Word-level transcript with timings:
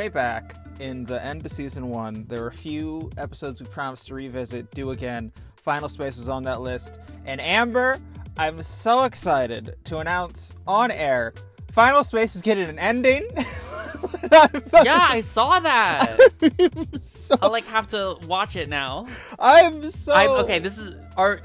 way 0.00 0.08
back 0.08 0.54
in 0.78 1.04
the 1.04 1.22
end 1.22 1.44
of 1.44 1.52
season 1.52 1.90
one, 1.90 2.24
there 2.26 2.40
were 2.40 2.48
a 2.48 2.52
few 2.52 3.10
episodes 3.18 3.60
we 3.60 3.66
promised 3.66 4.06
to 4.06 4.14
revisit, 4.14 4.70
do 4.70 4.92
again. 4.92 5.30
Final 5.56 5.90
Space 5.90 6.16
was 6.16 6.30
on 6.30 6.42
that 6.44 6.62
list. 6.62 6.98
And 7.26 7.38
Amber, 7.38 7.98
I'm 8.38 8.62
so 8.62 9.04
excited 9.04 9.76
to 9.84 9.98
announce 9.98 10.54
on 10.66 10.90
air 10.90 11.34
Final 11.72 12.02
Space 12.02 12.34
is 12.34 12.40
getting 12.40 12.66
an 12.66 12.78
ending. 12.78 13.28
yeah, 14.82 15.06
I 15.10 15.20
saw 15.20 15.60
that. 15.60 16.18
so, 17.02 17.36
I'll 17.42 17.52
like 17.52 17.66
have 17.66 17.86
to 17.88 18.16
watch 18.26 18.56
it 18.56 18.70
now. 18.70 19.06
I'm 19.38 19.88
so 19.90 20.14
I'm, 20.14 20.30
okay, 20.44 20.58
this 20.60 20.78
is 20.78 20.94
are 21.18 21.42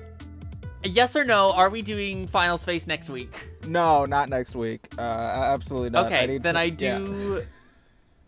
yes 0.83 1.15
or 1.15 1.25
no? 1.25 1.51
Are 1.51 1.69
we 1.69 1.81
doing 1.81 2.25
Final 2.25 2.57
Space 2.57 2.87
next 2.87 3.09
week? 3.09 3.35
No, 3.67 4.05
not 4.05 4.29
next 4.29 4.55
week. 4.55 4.87
Uh, 4.97 5.01
absolutely 5.01 5.89
not. 5.91 6.07
Okay, 6.07 6.35
I 6.35 6.37
then 6.37 6.53
to- 6.55 6.59
I 6.59 6.63
yeah. 6.63 7.41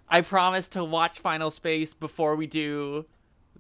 I 0.09 0.21
promise 0.21 0.70
to 0.70 0.84
watch 0.84 1.20
Final 1.20 1.52
Space 1.52 1.93
before 1.93 2.35
we 2.35 2.47
do 2.47 3.05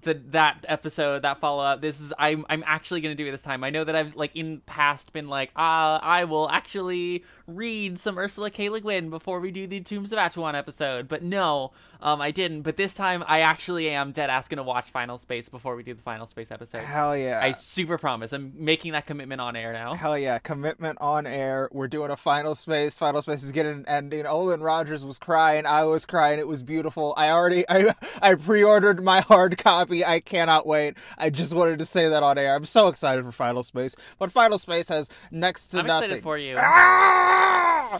the 0.03 0.21
that 0.29 0.65
episode, 0.67 1.23
that 1.23 1.39
follow 1.39 1.63
up. 1.63 1.81
This 1.81 1.99
is 1.99 2.13
I'm 2.17 2.45
I'm 2.49 2.63
actually 2.65 3.01
gonna 3.01 3.15
do 3.15 3.27
it 3.27 3.31
this 3.31 3.41
time. 3.41 3.63
I 3.63 3.69
know 3.69 3.83
that 3.83 3.95
I've 3.95 4.15
like 4.15 4.35
in 4.35 4.61
past 4.65 5.13
been 5.13 5.27
like, 5.27 5.51
ah, 5.55 5.99
I 5.99 6.23
will 6.23 6.49
actually 6.49 7.23
read 7.47 7.99
some 7.99 8.17
Ursula 8.17 8.49
K. 8.49 8.69
Le 8.69 8.79
Guin 8.79 9.09
before 9.09 9.39
we 9.39 9.51
do 9.51 9.67
the 9.67 9.81
Tombs 9.81 10.11
of 10.11 10.19
Atuan 10.19 10.55
episode, 10.55 11.07
but 11.07 11.23
no, 11.23 11.71
um, 12.01 12.21
I 12.21 12.31
didn't. 12.31 12.61
But 12.61 12.77
this 12.77 12.93
time, 12.93 13.23
I 13.27 13.41
actually 13.41 13.89
am 13.89 14.11
dead 14.11 14.29
ass 14.29 14.47
gonna 14.47 14.63
watch 14.63 14.89
Final 14.91 15.17
Space 15.17 15.49
before 15.49 15.75
we 15.75 15.83
do 15.83 15.93
the 15.93 16.01
Final 16.01 16.27
Space 16.27 16.51
episode. 16.51 16.81
Hell 16.81 17.17
yeah. 17.17 17.39
I 17.41 17.51
super 17.53 17.97
promise. 17.97 18.33
I'm 18.33 18.53
making 18.55 18.91
that 18.93 19.05
commitment 19.05 19.41
on 19.41 19.55
air 19.55 19.73
now. 19.73 19.93
Hell 19.95 20.17
yeah, 20.17 20.39
commitment 20.39 20.97
on 21.01 21.25
air. 21.27 21.69
We're 21.71 21.87
doing 21.87 22.11
a 22.11 22.17
final 22.17 22.55
space. 22.55 22.97
Final 22.99 23.21
space 23.21 23.43
is 23.43 23.51
getting 23.51 23.73
an 23.73 23.85
ending. 23.87 24.23
Olan 24.25 24.63
Rogers 24.63 25.03
was 25.03 25.19
crying. 25.19 25.65
I 25.65 25.83
was 25.85 26.05
crying. 26.05 26.39
It 26.39 26.47
was 26.47 26.63
beautiful. 26.63 27.13
I 27.17 27.29
already 27.29 27.65
I 27.69 27.93
I 28.21 28.35
pre-ordered 28.35 29.03
my 29.03 29.21
hard 29.21 29.57
copy. 29.57 30.05
I 30.05 30.19
cannot 30.19 30.65
wait. 30.67 30.95
I 31.17 31.29
just 31.29 31.53
wanted 31.53 31.79
to 31.79 31.85
say 31.85 32.07
that 32.09 32.23
on 32.23 32.37
air. 32.37 32.55
I'm 32.55 32.65
so 32.65 32.87
excited 32.87 33.23
for 33.25 33.31
Final 33.31 33.63
Space. 33.63 33.95
But 34.19 34.31
Final 34.31 34.57
Space 34.57 34.89
has 34.89 35.09
next 35.31 35.67
to 35.67 35.79
I'm 35.79 35.87
nothing. 35.87 36.05
excited 36.11 36.23
for 36.23 36.37
you. 36.37 36.57
Ah! 36.59 37.99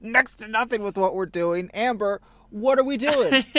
Next 0.00 0.34
to 0.34 0.48
nothing 0.48 0.82
with 0.82 0.96
what 0.96 1.14
we're 1.14 1.26
doing. 1.26 1.70
Amber, 1.74 2.20
what 2.56 2.78
are 2.78 2.84
we 2.84 2.96
doing? 2.96 3.44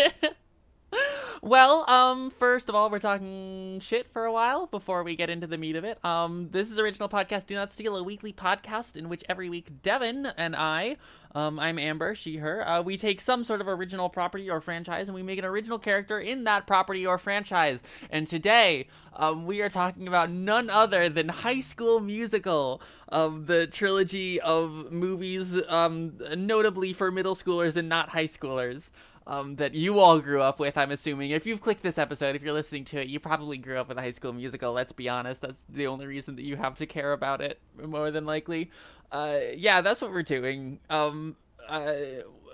Well, 1.41 1.87
um, 1.87 2.31
first 2.31 2.67
of 2.67 2.73
all, 2.73 2.89
we're 2.89 2.97
talking 2.99 3.79
shit 3.79 4.11
for 4.11 4.25
a 4.25 4.31
while 4.31 4.65
before 4.65 5.03
we 5.03 5.15
get 5.15 5.29
into 5.29 5.45
the 5.45 5.57
meat 5.57 5.75
of 5.75 5.83
it. 5.83 6.03
Um, 6.03 6.49
this 6.51 6.71
is 6.71 6.79
original 6.79 7.09
podcast 7.09 7.45
Do 7.45 7.53
Not 7.53 7.71
Steal, 7.71 7.95
a 7.95 8.01
weekly 8.01 8.33
podcast 8.33 8.95
in 8.95 9.07
which 9.07 9.23
every 9.29 9.47
week 9.47 9.83
Devin 9.83 10.25
and 10.25 10.55
I, 10.55 10.97
um, 11.35 11.59
I'm 11.59 11.77
Amber, 11.77 12.15
she, 12.15 12.37
her, 12.37 12.67
uh, 12.67 12.81
we 12.81 12.97
take 12.97 13.21
some 13.21 13.43
sort 13.43 13.61
of 13.61 13.67
original 13.67 14.09
property 14.09 14.49
or 14.49 14.61
franchise 14.61 15.07
and 15.07 15.13
we 15.15 15.21
make 15.21 15.37
an 15.37 15.45
original 15.45 15.77
character 15.77 16.19
in 16.19 16.45
that 16.45 16.65
property 16.65 17.05
or 17.05 17.19
franchise. 17.19 17.81
And 18.09 18.25
today, 18.25 18.87
um, 19.15 19.45
we 19.45 19.61
are 19.61 19.69
talking 19.69 20.07
about 20.07 20.31
none 20.31 20.71
other 20.71 21.07
than 21.07 21.29
High 21.29 21.59
School 21.59 21.99
Musical, 21.99 22.81
um, 23.09 23.45
the 23.45 23.67
trilogy 23.67 24.41
of 24.41 24.91
movies, 24.91 25.55
um, 25.67 26.13
notably 26.35 26.93
for 26.93 27.11
middle 27.11 27.35
schoolers 27.35 27.75
and 27.75 27.87
not 27.87 28.09
high 28.09 28.25
schoolers 28.25 28.89
um, 29.27 29.57
that 29.57 29.75
you 29.75 29.99
all 29.99 30.19
grew 30.19 30.41
up 30.41 30.59
with, 30.59 30.77
I'm 30.77 30.91
assuming. 30.91 31.31
If 31.31 31.45
you've 31.45 31.61
clicked 31.61 31.83
this 31.83 31.97
episode, 31.97 32.35
if 32.35 32.41
you're 32.41 32.53
listening 32.53 32.85
to 32.85 33.01
it, 33.01 33.07
you 33.07 33.19
probably 33.19 33.57
grew 33.57 33.77
up 33.77 33.89
with 33.89 33.97
a 33.97 34.01
high 34.01 34.11
school 34.11 34.31
musical, 34.31 34.71
let's 34.71 34.93
be 34.93 35.09
honest. 35.09 35.41
That's 35.41 35.63
the 35.69 35.87
only 35.87 36.07
reason 36.07 36.37
that 36.37 36.43
you 36.43 36.55
have 36.55 36.75
to 36.75 36.85
care 36.85 37.11
about 37.11 37.41
it, 37.41 37.59
more 37.85 38.09
than 38.09 38.25
likely. 38.25 38.71
Uh, 39.11 39.39
yeah, 39.55 39.81
that's 39.81 40.01
what 40.01 40.11
we're 40.11 40.23
doing. 40.23 40.79
Um, 40.89 41.35
uh, 41.67 41.93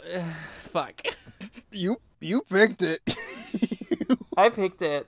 fuck. 0.71 1.01
you 1.71 2.01
you 2.19 2.41
picked 2.41 2.81
it. 2.81 3.01
I 4.37 4.49
picked 4.49 4.81
it. 4.81 5.07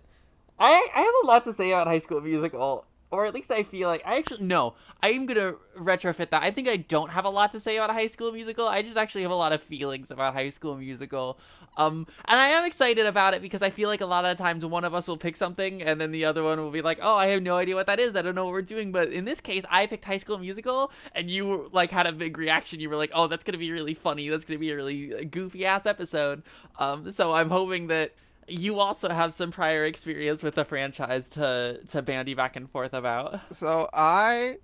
I, 0.60 0.88
I 0.96 1.02
have 1.02 1.14
a 1.24 1.28
lot 1.28 1.44
to 1.46 1.54
say 1.54 1.72
about 1.72 1.88
High 1.88 2.00
School 2.00 2.22
Musical, 2.22 2.86
or 3.16 3.26
at 3.26 3.34
least 3.34 3.52
I 3.52 3.64
feel 3.64 3.88
like 3.88 4.02
I 4.06 4.18
actually 4.18 4.46
no. 4.46 4.76
I 5.02 5.10
am 5.12 5.26
gonna 5.26 5.56
retrofit 5.78 6.30
that. 6.32 6.44
I 6.44 6.52
think 6.52 6.68
I 6.68 6.78
don't 6.78 7.10
have 7.10 7.26
a 7.26 7.30
lot 7.30 7.52
to 7.54 7.60
say 7.60 7.78
about 7.78 7.92
High 7.92 8.08
School 8.08 8.32
Musical. 8.32 8.68
I 8.68 8.82
just 8.82 8.98
actually 8.98 9.22
have 9.22 9.32
a 9.32 9.36
lot 9.36 9.54
of 9.54 9.62
feelings 9.64 10.12
about 10.12 10.34
High 10.34 10.50
School 10.50 10.76
Musical. 10.76 11.40
Um, 11.78 12.08
and 12.26 12.40
I 12.40 12.48
am 12.50 12.66
excited 12.66 13.06
about 13.06 13.34
it 13.34 13.42
because 13.42 13.62
I 13.62 13.70
feel 13.70 13.90
like 13.90 14.02
a 14.02 14.06
lot 14.06 14.26
of 14.26 14.38
times 14.38 14.66
one 14.66 14.86
of 14.86 14.94
us 14.94 15.08
will 15.08 15.18
pick 15.18 15.36
something 15.36 15.82
and 15.82 16.00
then 16.00 16.12
the 16.12 16.26
other 16.26 16.44
one 16.44 16.60
will 16.60 16.72
be 16.72 16.82
like, 16.82 17.00
"Oh, 17.02 17.16
I 17.16 17.28
have 17.28 17.42
no 17.42 17.58
idea 17.58 17.76
what 17.76 17.88
that 17.88 18.00
is. 18.00 18.16
I 18.16 18.22
don't 18.22 18.36
know 18.36 18.46
what 18.46 18.54
we're 18.54 18.62
doing." 18.62 18.92
But 18.92 19.12
in 19.12 19.26
this 19.26 19.42
case, 19.42 19.64
I 19.70 19.86
picked 19.86 20.06
High 20.06 20.18
School 20.18 20.38
Musical, 20.38 20.92
and 21.14 21.30
you 21.30 21.70
like 21.72 21.92
had 21.92 22.08
a 22.08 22.12
big 22.12 22.38
reaction. 22.38 22.80
You 22.80 22.90
were 22.90 22.96
like, 22.96 23.12
"Oh, 23.14 23.28
that's 23.28 23.44
gonna 23.44 23.58
be 23.58 23.72
really 23.72 23.94
funny. 23.94 24.30
That's 24.30 24.46
gonna 24.46 24.60
be 24.60 24.72
a 24.72 24.76
really 24.76 25.26
goofy 25.26 25.66
ass 25.66 25.86
episode." 25.86 26.44
Um, 26.80 27.12
so 27.12 27.34
I'm 27.34 27.50
hoping 27.50 27.88
that 27.88 28.14
you 28.48 28.80
also 28.80 29.10
have 29.10 29.34
some 29.34 29.52
prior 29.52 29.86
experience 29.86 30.44
with 30.44 30.56
the 30.56 30.66
franchise 30.66 31.30
to 31.30 31.80
to 31.90 32.02
bandy 32.02 32.34
back 32.34 32.56
and 32.56 32.70
forth 32.70 32.94
about. 32.94 33.40
So 33.52 33.90
I, 33.94 34.58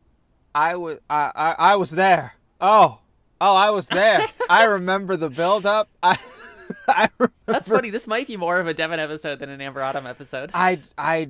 I 0.54 0.76
was, 0.76 1.00
I, 1.10 1.32
I, 1.36 1.56
I 1.58 1.76
was 1.76 1.92
there. 1.92 2.36
Oh, 2.60 3.00
oh, 3.40 3.56
I 3.56 3.70
was 3.72 3.88
there. 3.88 4.28
I 4.50 4.64
remember 4.64 5.18
the 5.18 5.30
build 5.30 5.66
up. 5.66 5.90
I, 6.04 6.18
I 6.88 7.10
remember. 7.18 7.34
That's 7.46 7.70
funny. 7.70 7.90
This 7.90 8.08
might 8.08 8.28
be 8.28 8.38
more 8.38 8.60
of 8.60 8.68
a 8.68 8.74
Devin 8.74 9.00
episode 9.00 9.40
than 9.40 9.50
an 9.50 9.62
Amber 9.62 9.82
Autumn 9.82 10.06
episode. 10.06 10.52
I, 10.54 10.80
I, 10.98 11.30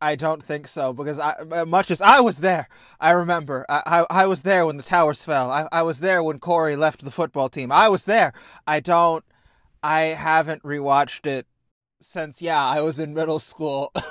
I 0.00 0.16
don't 0.16 0.42
think 0.42 0.66
so 0.66 0.92
because 0.92 1.18
I, 1.18 1.32
uh, 1.32 1.64
much 1.66 1.90
as 1.90 2.00
I 2.00 2.20
was 2.20 2.38
there, 2.38 2.68
I 3.00 3.10
remember. 3.10 3.66
I, 3.68 3.82
I, 4.10 4.22
I 4.22 4.26
was 4.26 4.42
there 4.42 4.64
when 4.64 4.78
the 4.78 4.82
towers 4.82 5.24
fell. 5.24 5.50
I, 5.50 5.68
I 5.70 5.82
was 5.82 6.00
there 6.00 6.22
when 6.22 6.38
Corey 6.38 6.76
left 6.76 7.04
the 7.04 7.10
football 7.10 7.48
team. 7.48 7.70
I 7.70 7.88
was 7.88 8.04
there. 8.04 8.32
I 8.66 8.80
don't. 8.80 9.24
I 9.82 10.00
haven't 10.00 10.62
rewatched 10.62 11.26
it 11.26 11.46
since. 12.04 12.42
Yeah, 12.42 12.64
I 12.64 12.80
was 12.80 13.00
in 13.00 13.14
middle 13.14 13.38
school. 13.38 13.92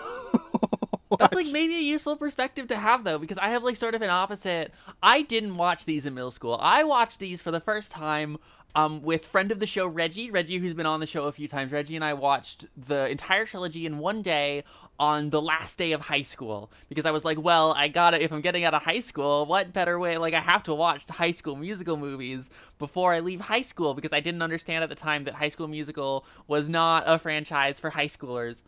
That's 1.19 1.35
like 1.35 1.47
maybe 1.47 1.75
a 1.75 1.81
useful 1.81 2.15
perspective 2.15 2.67
to 2.69 2.77
have 2.77 3.03
though, 3.03 3.19
because 3.19 3.37
I 3.37 3.49
have 3.49 3.63
like 3.63 3.75
sort 3.75 3.95
of 3.95 4.01
an 4.01 4.09
opposite. 4.09 4.73
I 5.03 5.21
didn't 5.21 5.57
watch 5.57 5.85
these 5.85 6.05
in 6.05 6.13
middle 6.13 6.31
school. 6.31 6.57
I 6.61 6.83
watched 6.83 7.19
these 7.19 7.41
for 7.41 7.51
the 7.51 7.59
first 7.59 7.91
time 7.91 8.37
um, 8.75 9.01
with 9.01 9.25
friend 9.25 9.51
of 9.51 9.59
the 9.59 9.65
show 9.65 9.87
Reggie, 9.87 10.31
Reggie 10.31 10.57
who's 10.57 10.73
been 10.73 10.85
on 10.85 10.99
the 10.99 11.05
show 11.05 11.25
a 11.25 11.31
few 11.31 11.47
times. 11.47 11.71
Reggie 11.71 11.95
and 11.95 12.05
I 12.05 12.13
watched 12.13 12.67
the 12.77 13.07
entire 13.07 13.45
trilogy 13.45 13.85
in 13.85 13.99
one 13.99 14.21
day 14.21 14.63
on 14.99 15.31
the 15.31 15.41
last 15.41 15.77
day 15.79 15.93
of 15.93 16.01
high 16.01 16.21
school 16.21 16.71
because 16.87 17.05
I 17.05 17.11
was 17.11 17.25
like, 17.25 17.41
well, 17.41 17.73
I 17.73 17.87
gotta 17.87 18.23
if 18.23 18.31
I'm 18.31 18.41
getting 18.41 18.63
out 18.63 18.73
of 18.73 18.83
high 18.83 18.99
school, 18.99 19.45
what 19.45 19.73
better 19.73 19.99
way? 19.99 20.17
Like 20.17 20.33
I 20.33 20.39
have 20.39 20.63
to 20.63 20.75
watch 20.75 21.07
the 21.07 21.13
High 21.13 21.31
School 21.31 21.55
Musical 21.55 21.97
movies 21.97 22.49
before 22.77 23.13
I 23.13 23.19
leave 23.19 23.41
high 23.41 23.61
school 23.61 23.93
because 23.93 24.13
I 24.13 24.19
didn't 24.19 24.41
understand 24.41 24.83
at 24.83 24.89
the 24.89 24.95
time 24.95 25.23
that 25.23 25.33
High 25.33 25.49
School 25.49 25.67
Musical 25.67 26.25
was 26.47 26.69
not 26.69 27.03
a 27.07 27.17
franchise 27.17 27.79
for 27.79 27.89
high 27.89 28.07
schoolers. 28.07 28.61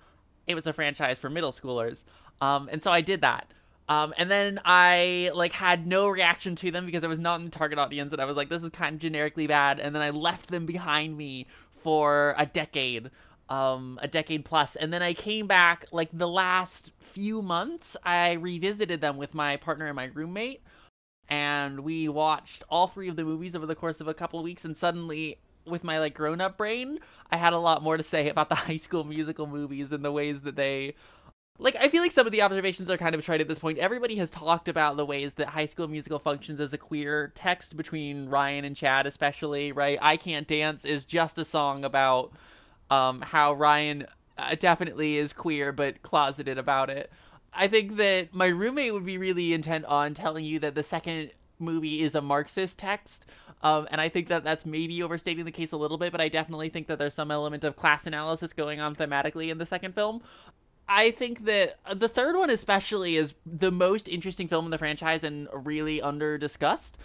It 0.47 0.56
was 0.56 0.68
a 0.68 0.74
franchise 0.74 1.20
for 1.20 1.30
middle 1.30 1.52
schoolers. 1.52 2.03
Um, 2.41 2.68
and 2.72 2.84
so 2.84 2.91
I 2.91 3.02
did 3.02 3.22
that. 3.22 3.47
Um, 3.89 4.13
and 4.17 4.31
then 4.31 4.59
I 4.63 5.31
like 5.33 5.51
had 5.51 5.85
no 5.85 6.07
reaction 6.07 6.55
to 6.57 6.71
them 6.71 6.85
because 6.85 7.03
I 7.03 7.07
was 7.07 7.19
not 7.19 7.39
in 7.39 7.45
the 7.45 7.51
target 7.51 7.77
audience, 7.77 8.13
and 8.13 8.21
I 8.21 8.25
was 8.25 8.38
like, 8.38 8.49
"This 8.49 8.63
is 8.63 8.69
kind 8.69 8.95
of 8.95 9.01
generically 9.01 9.47
bad." 9.47 9.79
And 9.79 9.94
then 9.94 10.01
I 10.01 10.11
left 10.11 10.47
them 10.47 10.66
behind 10.66 11.17
me 11.17 11.47
for 11.83 12.33
a 12.38 12.45
decade, 12.45 13.11
um, 13.49 13.99
a 14.01 14.07
decade 14.07 14.45
plus, 14.45 14.75
and 14.77 14.93
then 14.93 15.03
I 15.03 15.13
came 15.13 15.47
back 15.47 15.85
like 15.91 16.09
the 16.13 16.27
last 16.27 16.91
few 16.99 17.41
months. 17.41 17.97
I 18.03 18.33
revisited 18.33 19.01
them 19.01 19.17
with 19.17 19.33
my 19.33 19.57
partner 19.57 19.88
and 19.88 19.95
my 19.95 20.05
roommate, 20.05 20.61
and 21.27 21.81
we 21.81 22.07
watched 22.07 22.63
all 22.69 22.88
three 22.88 23.09
of 23.09 23.17
the 23.17 23.25
movies 23.25 23.55
over 23.55 23.66
the 23.66 23.75
course 23.75 23.99
of 23.99 24.07
a 24.07 24.13
couple 24.13 24.39
of 24.39 24.45
weeks. 24.45 24.63
And 24.63 24.77
suddenly, 24.77 25.39
with 25.66 25.83
my 25.83 25.99
like 25.99 26.13
grown-up 26.13 26.57
brain, 26.57 26.99
I 27.31 27.38
had 27.38 27.51
a 27.51 27.59
lot 27.59 27.83
more 27.83 27.97
to 27.97 28.03
say 28.03 28.29
about 28.29 28.47
the 28.47 28.55
High 28.67 28.77
School 28.77 29.03
Musical 29.03 29.45
movies 29.45 29.91
and 29.91 30.05
the 30.05 30.11
ways 30.11 30.41
that 30.41 30.55
they 30.55 30.95
like 31.59 31.76
I 31.79 31.88
feel 31.88 32.02
like 32.02 32.11
some 32.11 32.26
of 32.26 32.32
the 32.32 32.41
observations 32.41 32.90
are 32.90 32.97
kind 32.97 33.14
of 33.14 33.23
trite 33.23 33.41
at 33.41 33.47
this 33.47 33.59
point. 33.59 33.78
Everybody 33.78 34.16
has 34.16 34.29
talked 34.29 34.67
about 34.67 34.97
the 34.97 35.05
ways 35.05 35.35
that 35.35 35.47
High 35.47 35.66
School 35.66 35.88
Musical 35.88 36.20
functions 36.20 36.59
as 36.59 36.73
a 36.73 36.78
queer 36.78 37.32
text 37.35 37.78
between 37.78 38.28
Ryan 38.28 38.66
and 38.66 38.76
Chad, 38.76 39.05
especially. 39.05 39.72
Right, 39.72 40.00
"I 40.02 40.17
Can't 40.17 40.47
Dance" 40.47 40.84
is 40.84 41.05
just 41.05 41.38
a 41.38 41.46
song 41.46 41.85
about 41.85 42.32
um, 42.90 43.22
how 43.22 43.53
Ryan 43.53 44.08
uh, 44.38 44.55
definitely 44.55 45.17
is 45.17 45.32
queer, 45.32 45.72
but 45.72 46.02
closeted 46.02 46.58
about 46.58 46.90
it. 46.90 47.11
I 47.53 47.67
think 47.67 47.97
that 47.97 48.34
my 48.34 48.47
roommate 48.47 48.94
would 48.94 49.06
be 49.06 49.20
really 49.20 49.53
intent 49.53 49.85
on 49.85 50.16
telling 50.16 50.44
you 50.46 50.59
that 50.59 50.73
the 50.73 50.84
second 50.84 51.32
movie 51.59 52.02
is 52.02 52.16
a 52.16 52.22
Marxist 52.22 52.79
text. 52.79 53.26
Um, 53.61 53.88
and 53.91 54.02
I 54.02 54.09
think 54.09 54.28
that 54.28 54.44
that's 54.44 54.66
maybe 54.66 55.02
overstating 55.02 55.46
the 55.46 55.52
case 55.52 55.72
a 55.72 55.78
little 55.78 55.97
bit, 55.97 56.11
but 56.11 56.20
I 56.20 56.28
definitely 56.28 56.70
think 56.70 56.88
that 56.88 56.99
there's 56.99 57.14
some 57.14 57.32
element 57.32 57.64
of 57.64 57.78
class 57.78 58.06
analysis 58.06 58.52
going 58.52 58.82
on 58.82 58.96
thematically 58.96 59.49
in 59.49 59.58
the 59.58 59.66
second 59.66 59.96
film. 59.96 60.22
I 60.88 61.12
think 61.12 61.46
that 61.46 61.80
uh, 61.85 61.94
the 61.94 62.09
third 62.09 62.35
one, 62.35 62.50
especially, 62.50 63.16
is 63.16 63.34
the 63.46 63.72
most 63.72 64.08
interesting 64.08 64.47
film 64.47 64.66
in 64.66 64.72
the 64.72 64.78
franchise 64.78 65.24
and 65.24 65.47
really 65.53 66.02
under 66.02 66.38
discussed. 66.38 66.97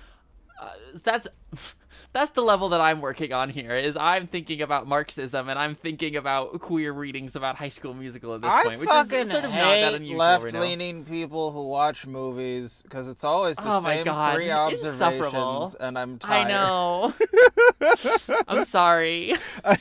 Uh, 0.58 0.70
that's 1.04 1.28
that's 2.12 2.32
the 2.32 2.40
level 2.42 2.70
that 2.70 2.80
I'm 2.80 3.00
working 3.00 3.32
on 3.32 3.48
here. 3.48 3.76
Is 3.76 3.96
I'm 3.96 4.26
thinking 4.26 4.60
about 4.60 4.86
Marxism 4.86 5.48
and 5.48 5.58
I'm 5.58 5.74
thinking 5.74 6.16
about 6.16 6.60
queer 6.60 6.92
readings 6.92 7.36
about 7.36 7.56
High 7.56 7.68
School 7.68 7.94
Musical 7.94 8.34
at 8.34 8.42
this 8.42 8.50
I 8.50 8.64
point, 8.64 8.80
which 8.80 8.88
fucking 8.88 9.18
is 9.18 9.30
sort 9.30 9.44
of 9.44 9.50
not 9.50 9.56
that 9.56 9.92
hate 9.92 9.94
unusual 9.94 10.18
right 10.18 10.42
left-leaning 10.42 11.04
people 11.04 11.52
who 11.52 11.68
watch 11.68 12.06
movies 12.06 12.82
because 12.82 13.08
it's 13.08 13.24
always 13.24 13.56
the 13.56 13.62
Oh 13.66 13.80
same 13.80 14.04
God, 14.04 14.34
three 14.34 14.50
observations, 14.50 15.74
and 15.76 15.98
I'm 15.98 16.18
tired. 16.18 16.46
I 16.46 16.50
know. 16.50 17.14
I'm 18.48 18.64
sorry. 18.64 19.34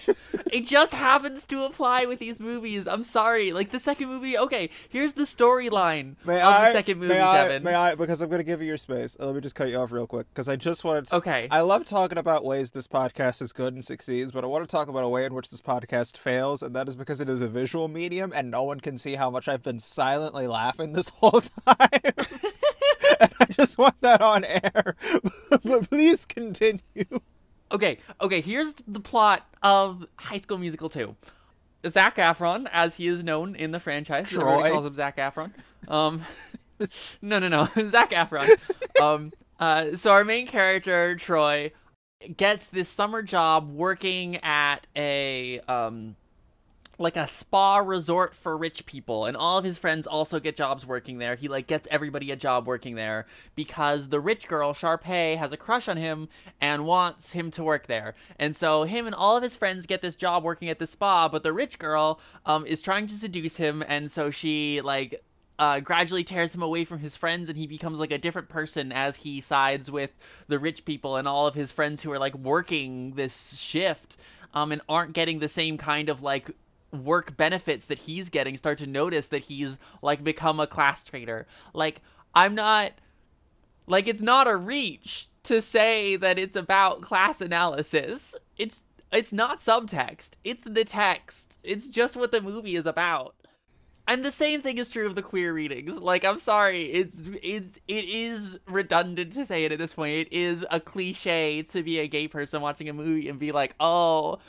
It 0.52 0.66
just 0.66 0.94
happens 0.94 1.46
to 1.48 1.66
apply 1.66 2.06
with 2.06 2.20
these 2.20 2.40
movies. 2.40 2.88
I'm 2.88 3.04
sorry. 3.04 3.52
Like 3.52 3.72
the 3.72 3.80
second 3.80 4.08
movie, 4.08 4.38
okay, 4.38 4.70
here's 4.90 5.14
the 5.14 5.24
storyline 5.24 6.16
of 6.24 6.30
I, 6.30 6.68
the 6.70 6.72
second 6.74 7.00
movie, 7.00 7.16
may 7.16 7.20
I, 7.20 7.44
Devin. 7.48 7.64
may 7.64 7.74
I, 7.74 7.96
because 7.96 8.22
I'm 8.22 8.30
going 8.30 8.40
to 8.40 8.46
give 8.46 8.62
you 8.62 8.68
your 8.68 8.78
space. 8.78 9.18
Let 9.20 9.36
me 9.36 9.42
just 9.42 9.56
cut 9.56 9.70
you 9.70 9.78
off 9.78 9.92
real 9.92 10.08
quick, 10.08 10.28
because 10.34 10.48
I 10.48 10.56
just 10.68 10.84
wanted 10.84 11.08
to. 11.08 11.16
Okay. 11.16 11.48
I 11.50 11.62
love 11.62 11.86
talking 11.86 12.18
about 12.18 12.44
ways 12.44 12.72
this 12.72 12.88
podcast 12.88 13.42
is 13.42 13.54
good 13.54 13.74
and 13.74 13.84
succeeds, 13.84 14.32
but 14.32 14.44
I 14.44 14.48
want 14.48 14.68
to 14.68 14.72
talk 14.72 14.88
about 14.88 15.04
a 15.04 15.10
way 15.10 15.26
in 15.26 15.34
which 15.34 15.50
this 15.50 15.62
podcast 15.62 16.18
fails, 16.18 16.62
and 16.62 16.76
that 16.76 16.88
is 16.88 16.96
because 16.96 17.22
it 17.22 17.30
is 17.30 17.42
a 17.42 17.48
visual 17.48 17.88
medium, 17.88 18.34
and 18.36 18.52
no 18.52 18.64
one 18.64 18.80
can 18.80 18.98
see 18.98 19.16
how 19.16 19.30
much 19.30 19.48
I've 19.48 19.64
been 19.64 19.80
silently 19.80 20.46
laughing 20.48 20.94
this 20.94 21.10
whole 21.16 21.42
time. 21.42 21.88
and 23.20 23.32
I 23.40 23.46
just 23.52 23.78
want 23.78 24.00
that 24.02 24.22
on 24.22 24.44
air. 24.44 24.96
but 25.64 25.90
please 25.90 26.26
continue. 26.26 26.82
Okay, 27.72 28.00
okay, 28.22 28.42
here's 28.42 28.74
the 28.88 29.00
plot 29.00 29.48
of 29.64 30.06
High 30.18 30.38
School 30.38 30.58
Musical 30.58 30.90
2. 30.90 31.16
Zac 31.88 32.18
Efron, 32.18 32.68
as 32.74 32.96
he 32.96 33.08
is 33.08 33.24
known 33.24 33.56
in 33.56 33.72
the 33.72 33.80
franchise, 33.80 34.34
everybody 34.34 34.72
calls 34.72 34.86
him 34.86 34.96
Zac 34.96 35.18
Efron. 35.18 35.52
Um, 35.88 36.24
no, 37.22 37.40
no, 37.40 37.48
no, 37.48 37.70
Zac 37.88 38.12
Efron. 38.12 38.58
Um, 39.02 39.32
uh, 39.60 39.96
so 39.96 40.12
our 40.12 40.24
main 40.24 40.48
character, 40.48 41.16
Troy, 41.16 41.72
gets 42.36 42.68
this 42.68 42.90
summer 42.90 43.22
job 43.22 43.72
working 43.72 44.38
at 44.38 44.88
a 44.96 45.60
um, 45.62 46.16
like 47.00 47.16
a 47.16 47.28
spa 47.28 47.78
resort 47.78 48.34
for 48.34 48.58
rich 48.58 48.86
people 48.86 49.26
and 49.26 49.38
all 49.38 49.58
of 49.58 49.64
his 49.64 49.78
friends 49.78 50.08
also 50.08 50.40
get 50.40 50.56
jobs 50.56 50.86
working 50.86 51.20
there. 51.20 51.36
He 51.36 51.48
like 51.48 51.68
gets 51.68 51.88
everybody 51.92 52.32
a 52.32 52.36
job 52.36 52.66
working 52.66 52.96
there 52.96 53.28
because 53.56 54.10
the 54.10 54.20
rich 54.20 54.48
girl 54.48 54.74
Sharpay 54.74 55.38
has 55.38 55.52
a 55.52 55.58
crush 55.58 55.88
on 55.88 55.98
him 55.98 56.28
and 56.60 56.86
wants 56.86 57.32
him 57.32 57.52
to 57.52 57.64
work 57.64 57.88
there. 57.88 58.16
And 58.40 58.56
so 58.56 58.84
him 58.84 59.06
and 59.06 59.16
all 59.16 59.38
of 59.38 59.44
his 59.44 59.56
friends 59.56 59.86
get 59.86 60.02
this 60.02 60.16
job 60.16 60.44
working 60.44 60.70
at 60.70 60.80
the 60.80 60.88
spa 60.88 61.30
but 61.30 61.44
the 61.44 61.54
rich 61.54 61.78
girl 61.78 62.20
um, 62.46 62.66
is 62.66 62.82
trying 62.82 63.08
to 63.08 63.16
seduce 63.16 63.58
him 63.58 63.84
and 63.88 64.10
so 64.10 64.32
she 64.32 64.82
like 64.82 65.24
uh, 65.60 65.80
gradually 65.80 66.24
tears 66.24 66.54
him 66.54 66.62
away 66.62 66.86
from 66.86 67.00
his 67.00 67.16
friends 67.16 67.50
and 67.50 67.58
he 67.58 67.68
becomes 67.68 68.00
like 68.00 68.12
a 68.12 68.18
different 68.18 68.50
person 68.50 68.92
as 68.92 69.18
he 69.18 69.42
sides 69.42 69.90
with 69.90 70.12
the 70.48 70.60
rich 70.60 70.86
people 70.86 71.16
and 71.16 71.28
all 71.28 71.48
of 71.48 71.56
his 71.56 71.72
friends 71.72 72.02
who 72.02 72.12
are 72.12 72.20
like 72.20 72.36
working 72.36 73.14
this 73.16 73.58
shift 73.58 74.18
um, 74.54 74.72
and 74.72 74.82
aren't 74.88 75.14
getting 75.14 75.40
the 75.40 75.48
same 75.48 75.78
kind 75.78 76.10
of 76.10 76.22
like 76.22 76.52
work 76.92 77.36
benefits 77.36 77.88
that 77.88 78.00
he's 78.00 78.30
getting. 78.30 78.56
Start 78.58 78.78
to 78.80 78.88
notice 78.88 79.28
that 79.28 79.44
he's 79.44 79.78
like 80.02 80.24
become 80.24 80.60
a 80.60 80.68
class 80.68 81.04
traitor 81.04 81.48
like 81.74 82.02
i'm 82.36 82.56
not 82.56 82.94
like 83.88 84.08
it's 84.08 84.22
not 84.22 84.48
a 84.48 84.56
reach 84.56 85.30
to 85.44 85.62
say 85.62 86.18
that 86.18 86.38
it's 86.38 86.58
about 86.58 87.02
class 87.02 87.42
analysis. 87.42 88.36
It's 88.58 88.84
it's 89.12 89.32
not 89.32 89.60
subtext. 89.60 90.32
It's 90.44 90.66
the 90.66 90.84
text. 90.84 91.58
It's 91.64 91.88
just 91.88 92.18
what 92.18 92.32
the 92.32 92.42
movie 92.42 92.76
is 92.76 92.86
about 92.86 93.36
and 94.08 94.24
the 94.24 94.32
same 94.32 94.62
thing 94.62 94.78
is 94.78 94.90
true 94.90 95.06
of 95.06 95.16
the 95.16 95.22
queer 95.22 95.54
readings. 95.54 95.98
Like, 95.98 96.24
I'm 96.24 96.40
sorry, 96.40 96.84
it's 96.92 97.16
it's 97.44 97.78
it 97.88 98.06
is 98.06 98.58
redundant 98.68 99.34
to 99.34 99.46
say 99.46 99.66
it 99.66 99.72
at 99.72 99.78
this 99.80 99.94
point. 99.94 100.14
It 100.14 100.34
is 100.34 100.66
a 100.72 100.80
cliche 100.80 101.64
to 101.64 101.84
be 101.84 102.00
a 102.00 102.08
gay 102.08 102.28
person 102.28 102.62
watching 102.62 102.88
a 102.90 102.94
movie 102.94 103.28
and 103.30 103.38
be 103.38 103.52
like, 103.52 103.76
oh, 103.80 104.40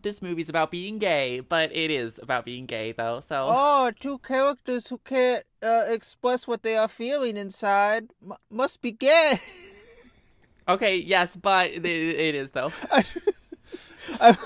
this 0.00 0.22
movie's 0.22 0.48
about 0.48 0.70
being 0.70 0.98
gay, 0.98 1.40
but 1.40 1.74
it 1.74 1.90
is 1.90 2.18
about 2.22 2.44
being 2.44 2.66
gay 2.66 2.92
though. 2.92 3.20
So 3.20 3.46
Oh, 3.48 3.92
two 3.98 4.18
characters 4.18 4.86
who 4.86 4.98
can't 5.04 5.44
uh, 5.62 5.84
express 5.88 6.46
what 6.46 6.62
they 6.62 6.76
are 6.76 6.88
feeling 6.88 7.36
inside 7.36 8.10
m- 8.22 8.32
must 8.50 8.80
be 8.80 8.92
gay. 8.92 9.40
okay, 10.68 10.96
yes, 10.96 11.36
but 11.36 11.70
it, 11.70 11.84
it 11.84 12.34
is 12.34 12.52
though. 12.52 12.70
I'm, 14.20 14.36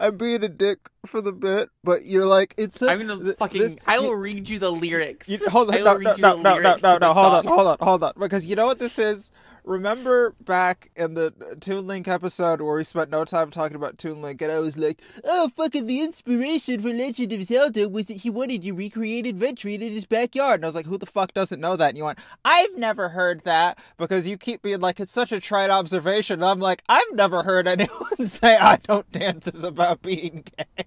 I'm 0.00 0.16
being 0.16 0.42
a 0.44 0.48
dick 0.48 0.88
for 1.06 1.20
the 1.20 1.32
bit, 1.32 1.68
but 1.82 2.04
you're 2.06 2.26
like 2.26 2.54
it's. 2.56 2.80
A, 2.82 2.90
I'm 2.90 3.06
gonna 3.06 3.22
th- 3.24 3.36
fucking. 3.36 3.60
this- 3.60 3.76
I 3.86 3.98
will 3.98 4.06
you- 4.08 4.14
read 4.16 4.48
you 4.48 4.58
the 4.58 4.70
lyrics. 4.70 5.28
You, 5.28 5.38
hold 5.48 5.68
on, 5.70 5.74
I 5.74 5.78
will 5.78 5.84
no, 5.84 5.96
read 5.96 6.04
no, 6.04 6.14
you 6.16 6.22
no, 6.22 6.36
the 6.36 6.42
no, 6.42 6.54
no, 6.58 6.60
no, 6.60 6.76
no, 6.82 6.98
the 6.98 7.14
hold 7.14 7.34
on, 7.34 7.46
hold 7.46 7.66
on, 7.66 7.76
hold 7.80 8.04
on, 8.04 8.12
because 8.18 8.46
you 8.46 8.56
know 8.56 8.66
what 8.66 8.78
this 8.78 8.98
is. 8.98 9.32
Remember 9.64 10.34
back 10.40 10.90
in 10.96 11.14
the 11.14 11.32
Toon 11.60 11.86
Link 11.86 12.08
episode 12.08 12.60
where 12.60 12.74
we 12.74 12.82
spent 12.82 13.10
no 13.10 13.24
time 13.24 13.52
talking 13.52 13.76
about 13.76 13.96
Toon 13.96 14.20
Link, 14.20 14.42
and 14.42 14.50
I 14.50 14.58
was 14.58 14.76
like, 14.76 15.00
"Oh, 15.22 15.50
fucking 15.50 15.86
the 15.86 16.00
inspiration 16.00 16.80
for 16.80 16.92
Legend 16.92 17.32
of 17.32 17.44
Zelda 17.44 17.88
was 17.88 18.06
that 18.06 18.18
he 18.18 18.30
wanted 18.30 18.62
to 18.62 18.72
recreate 18.72 19.24
Adventure 19.24 19.68
in 19.68 19.80
his 19.80 20.04
backyard." 20.04 20.56
And 20.56 20.64
I 20.64 20.68
was 20.68 20.74
like, 20.74 20.86
"Who 20.86 20.98
the 20.98 21.06
fuck 21.06 21.32
doesn't 21.32 21.60
know 21.60 21.76
that?" 21.76 21.90
And 21.90 21.98
you 21.98 22.04
went, 22.04 22.18
"I've 22.44 22.76
never 22.76 23.10
heard 23.10 23.42
that," 23.44 23.78
because 23.98 24.26
you 24.26 24.36
keep 24.36 24.62
being 24.62 24.80
like, 24.80 24.98
"It's 24.98 25.12
such 25.12 25.30
a 25.30 25.38
trite 25.38 25.70
observation." 25.70 26.34
And 26.34 26.44
I'm 26.44 26.60
like, 26.60 26.82
"I've 26.88 27.12
never 27.14 27.44
heard 27.44 27.68
anyone 27.68 28.16
say 28.26 28.56
I 28.56 28.76
don't 28.76 29.10
dance 29.12 29.46
is 29.46 29.62
about 29.62 30.02
being 30.02 30.44
gay." 30.56 30.84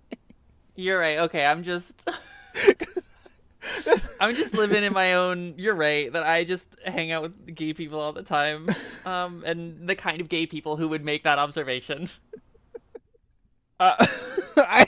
You're 0.75 0.99
right. 0.99 1.19
Okay, 1.19 1.45
I'm 1.45 1.63
just. 1.63 1.95
I'm 4.19 4.35
just 4.35 4.53
living 4.53 4.83
in 4.83 4.93
my 4.93 5.13
own. 5.13 5.55
You're 5.57 5.75
right 5.75 6.11
that 6.11 6.23
I 6.23 6.43
just 6.43 6.75
hang 6.85 7.11
out 7.11 7.21
with 7.23 7.55
gay 7.55 7.73
people 7.73 7.99
all 7.99 8.13
the 8.13 8.23
time, 8.23 8.67
um, 9.05 9.43
and 9.45 9.87
the 9.87 9.95
kind 9.95 10.21
of 10.21 10.29
gay 10.29 10.45
people 10.45 10.77
who 10.77 10.87
would 10.89 11.03
make 11.03 11.23
that 11.23 11.39
observation. 11.39 12.09
Uh, 13.79 13.95
I 14.57 14.85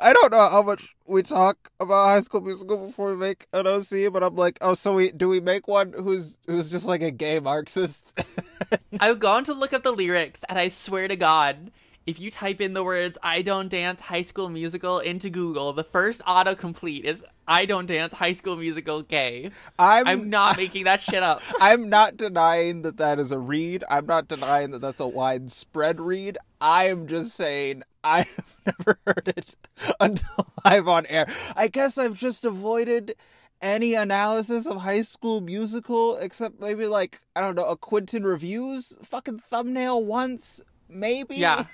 I 0.00 0.12
don't 0.12 0.32
know 0.32 0.48
how 0.48 0.62
much 0.62 0.94
we 1.06 1.22
talk 1.22 1.70
about 1.78 2.06
High 2.06 2.20
School 2.20 2.40
Musical 2.40 2.86
before 2.86 3.10
we 3.10 3.16
make 3.16 3.46
an 3.52 3.66
OC, 3.66 4.12
but 4.12 4.22
I'm 4.22 4.36
like, 4.36 4.58
oh, 4.60 4.74
so 4.74 4.94
we 4.94 5.12
do 5.12 5.28
we 5.28 5.40
make 5.40 5.68
one 5.68 5.92
who's 5.92 6.38
who's 6.46 6.70
just 6.70 6.86
like 6.86 7.02
a 7.02 7.10
gay 7.10 7.40
Marxist? 7.40 8.18
I've 9.00 9.18
gone 9.18 9.44
to 9.44 9.52
look 9.52 9.72
up 9.72 9.82
the 9.82 9.92
lyrics, 9.92 10.44
and 10.48 10.58
I 10.58 10.68
swear 10.68 11.08
to 11.08 11.16
God, 11.16 11.70
if 12.06 12.18
you 12.18 12.30
type 12.30 12.60
in 12.60 12.72
the 12.72 12.82
words 12.82 13.18
"I 13.22 13.42
don't 13.42 13.68
dance 13.68 14.00
High 14.00 14.22
School 14.22 14.48
Musical" 14.48 14.98
into 14.98 15.30
Google, 15.30 15.72
the 15.72 15.84
first 15.84 16.20
autocomplete 16.26 17.04
is 17.04 17.22
"I 17.46 17.66
don't 17.66 17.86
dance 17.86 18.14
High 18.14 18.32
School 18.32 18.56
Musical 18.56 19.02
gay." 19.02 19.50
I'm 19.78 20.06
I'm 20.06 20.30
not 20.30 20.56
making 20.56 20.84
that 20.84 21.00
shit 21.00 21.22
up. 21.22 21.42
I'm 21.60 21.88
not 21.88 22.16
denying 22.16 22.82
that 22.82 22.96
that 22.96 23.18
is 23.18 23.32
a 23.32 23.38
read. 23.38 23.84
I'm 23.90 24.06
not 24.06 24.28
denying 24.28 24.70
that 24.72 24.80
that's 24.80 25.00
a 25.00 25.08
widespread 25.08 26.00
read. 26.00 26.38
I'm 26.60 27.06
just 27.06 27.34
saying 27.34 27.82
I 28.02 28.18
have 28.36 28.56
never 28.66 28.98
heard 29.06 29.34
it 29.36 29.56
until 30.00 30.46
live 30.64 30.88
on 30.88 31.06
air. 31.06 31.26
I 31.56 31.68
guess 31.68 31.98
I've 31.98 32.14
just 32.14 32.44
avoided 32.44 33.14
any 33.62 33.94
analysis 33.94 34.66
of 34.66 34.78
High 34.78 35.02
School 35.02 35.40
Musical 35.40 36.16
except 36.16 36.60
maybe 36.60 36.86
like 36.86 37.20
I 37.36 37.40
don't 37.40 37.54
know 37.54 37.66
a 37.66 37.76
Quinton 37.76 38.24
Reviews 38.24 38.96
fucking 39.02 39.38
thumbnail 39.38 40.04
once 40.04 40.62
maybe. 40.90 41.36
Yeah. 41.36 41.64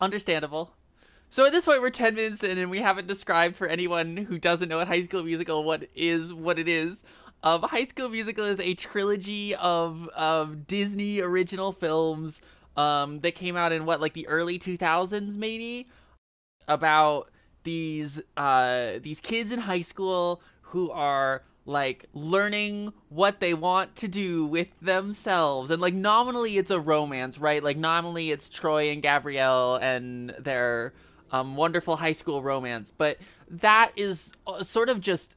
Understandable. 0.00 0.72
So 1.30 1.44
at 1.44 1.52
this 1.52 1.64
point, 1.66 1.82
we're 1.82 1.90
10 1.90 2.14
minutes 2.14 2.42
in, 2.42 2.56
and 2.56 2.70
we 2.70 2.80
haven't 2.80 3.06
described 3.06 3.56
for 3.56 3.66
anyone 3.66 4.16
who 4.16 4.38
doesn't 4.38 4.68
know 4.68 4.78
what 4.78 4.88
High 4.88 5.02
School 5.02 5.22
Musical 5.22 5.62
what 5.64 5.88
is 5.94 6.32
what 6.32 6.58
it 6.58 6.68
is. 6.68 7.02
Um, 7.42 7.62
High 7.62 7.84
School 7.84 8.08
Musical 8.08 8.44
is 8.44 8.58
a 8.60 8.74
trilogy 8.74 9.54
of 9.54 10.08
of 10.08 10.66
Disney 10.66 11.20
original 11.20 11.72
films 11.72 12.40
um, 12.76 13.20
that 13.20 13.34
came 13.34 13.56
out 13.56 13.72
in 13.72 13.84
what 13.84 14.00
like 14.00 14.14
the 14.14 14.26
early 14.26 14.58
2000s 14.58 15.36
maybe 15.36 15.88
about 16.66 17.30
these 17.64 18.20
uh, 18.36 18.92
these 19.02 19.20
kids 19.20 19.52
in 19.52 19.60
high 19.60 19.82
school 19.82 20.40
who 20.62 20.90
are 20.90 21.42
like 21.68 22.06
learning 22.14 22.94
what 23.10 23.40
they 23.40 23.52
want 23.52 23.94
to 23.96 24.08
do 24.08 24.46
with 24.46 24.68
themselves. 24.80 25.70
And 25.70 25.82
like 25.82 25.92
nominally 25.92 26.56
it's 26.56 26.70
a 26.70 26.80
romance 26.80 27.38
right? 27.38 27.62
Like 27.62 27.76
nominally 27.76 28.30
it's 28.30 28.48
troy 28.48 28.90
and 28.90 29.02
gabriella 29.02 29.78
and 29.80 30.30
their 30.38 30.94
um, 31.30 31.56
wonderful 31.56 31.96
high 31.96 32.12
school 32.12 32.42
romance. 32.42 32.90
But 32.96 33.18
that 33.50 33.92
is 33.96 34.32
uh, 34.46 34.64
sort 34.64 34.88
of 34.88 35.00
just 35.00 35.36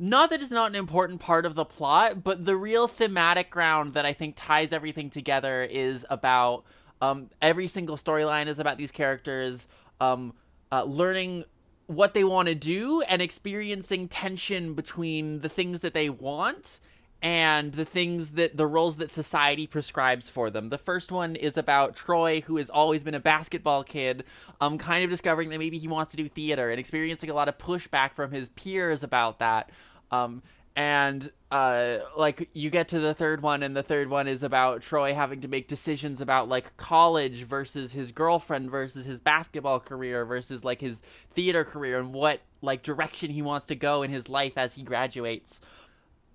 not 0.00 0.30
that 0.30 0.42
it's 0.42 0.50
not 0.50 0.70
an 0.70 0.74
important 0.74 1.20
part 1.20 1.44
of 1.44 1.54
the 1.54 1.64
plot 1.64 2.24
but 2.24 2.46
the 2.46 2.56
real 2.56 2.88
thematic 2.88 3.50
ground 3.50 3.92
that 3.92 4.06
i 4.06 4.14
think 4.14 4.34
ties 4.34 4.72
everything 4.72 5.10
together 5.10 5.62
is 5.62 6.06
about 6.08 6.64
um, 7.02 7.28
every 7.42 7.68
single 7.68 7.98
storyline 7.98 8.46
is 8.46 8.58
about 8.58 8.78
these 8.78 8.90
characters 8.90 9.66
um, 10.00 10.32
uh, 10.72 10.84
learning 10.84 11.44
what 11.90 12.14
they 12.14 12.22
want 12.22 12.46
to 12.46 12.54
do 12.54 13.02
and 13.02 13.20
experiencing 13.20 14.06
tension 14.06 14.74
between 14.74 15.40
the 15.40 15.48
things 15.48 15.80
that 15.80 15.92
they 15.92 16.08
want 16.08 16.78
and 17.20 17.72
the 17.72 17.84
things 17.84 18.30
that 18.32 18.56
the 18.56 18.66
roles 18.66 18.98
that 18.98 19.12
society 19.12 19.66
prescribes 19.66 20.28
for 20.28 20.50
them. 20.50 20.68
The 20.68 20.78
first 20.78 21.10
one 21.10 21.34
is 21.34 21.56
about 21.56 21.96
Troy, 21.96 22.42
who 22.42 22.58
has 22.58 22.70
always 22.70 23.02
been 23.02 23.14
a 23.14 23.20
basketball 23.20 23.82
kid, 23.82 24.22
um, 24.60 24.78
kind 24.78 25.02
of 25.02 25.10
discovering 25.10 25.50
that 25.50 25.58
maybe 25.58 25.78
he 25.78 25.88
wants 25.88 26.12
to 26.12 26.16
do 26.16 26.28
theater 26.28 26.70
and 26.70 26.78
experiencing 26.78 27.28
a 27.28 27.34
lot 27.34 27.48
of 27.48 27.58
pushback 27.58 28.14
from 28.14 28.30
his 28.30 28.48
peers 28.50 29.02
about 29.02 29.40
that. 29.40 29.70
Um, 30.12 30.42
and 30.76 31.30
uh, 31.50 31.98
like 32.16 32.48
you 32.52 32.70
get 32.70 32.88
to 32.88 33.00
the 33.00 33.14
third 33.14 33.42
one, 33.42 33.62
and 33.62 33.76
the 33.76 33.82
third 33.82 34.08
one 34.08 34.28
is 34.28 34.42
about 34.42 34.82
Troy 34.82 35.14
having 35.14 35.40
to 35.40 35.48
make 35.48 35.68
decisions 35.68 36.20
about 36.20 36.48
like 36.48 36.76
college 36.76 37.44
versus 37.44 37.92
his 37.92 38.12
girlfriend 38.12 38.70
versus 38.70 39.04
his 39.04 39.18
basketball 39.18 39.80
career 39.80 40.24
versus 40.24 40.64
like 40.64 40.80
his 40.80 41.02
theater 41.34 41.64
career 41.64 41.98
and 41.98 42.12
what 42.12 42.40
like 42.62 42.82
direction 42.82 43.30
he 43.30 43.42
wants 43.42 43.66
to 43.66 43.74
go 43.74 44.02
in 44.02 44.10
his 44.10 44.28
life 44.28 44.52
as 44.56 44.74
he 44.74 44.82
graduates 44.82 45.60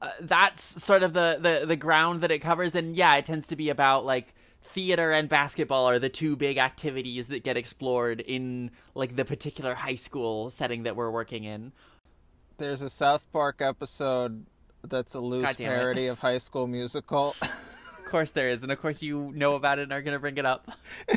uh, 0.02 0.10
that's 0.22 0.84
sort 0.84 1.04
of 1.04 1.14
the, 1.14 1.38
the 1.40 1.66
the 1.66 1.76
ground 1.76 2.22
that 2.22 2.32
it 2.32 2.40
covers 2.40 2.74
and 2.76 2.96
yeah 2.96 3.16
it 3.16 3.26
tends 3.26 3.48
to 3.48 3.56
be 3.56 3.70
about 3.70 4.06
like 4.06 4.34
theater 4.76 5.14
and 5.14 5.30
basketball 5.30 5.88
are 5.88 6.00
the 6.00 6.10
two 6.10 6.36
big 6.36 6.58
activities 6.58 7.30
that 7.30 7.44
get 7.44 7.56
explored 7.56 8.20
in 8.20 8.70
like 8.94 9.16
the 9.16 9.24
particular 9.24 9.74
high 9.74 9.96
school 9.96 10.52
setting 10.52 10.84
that 10.84 10.98
we're 10.98 11.10
working 11.10 11.46
in. 11.46 11.72
There's 12.58 12.82
a 12.82 12.90
South 12.90 13.32
Park 13.34 13.62
episode 13.62 14.46
that's 14.84 15.14
a 15.14 15.20
loose 15.20 15.56
parody 15.56 16.08
of 16.08 16.20
High 16.20 16.38
School 16.38 16.68
Musical. 16.68 17.36
of 17.42 18.06
course 18.08 18.32
there 18.32 18.50
is, 18.50 18.64
and 18.64 18.72
of 18.72 18.82
course 18.82 19.02
you 19.02 19.32
know 19.36 19.56
about 19.56 19.80
it 19.80 19.84
and 19.84 19.92
are 19.92 20.02
going 20.02 20.14
to 20.14 20.20
bring 20.20 20.38
it 20.38 20.46
up. 20.46 20.68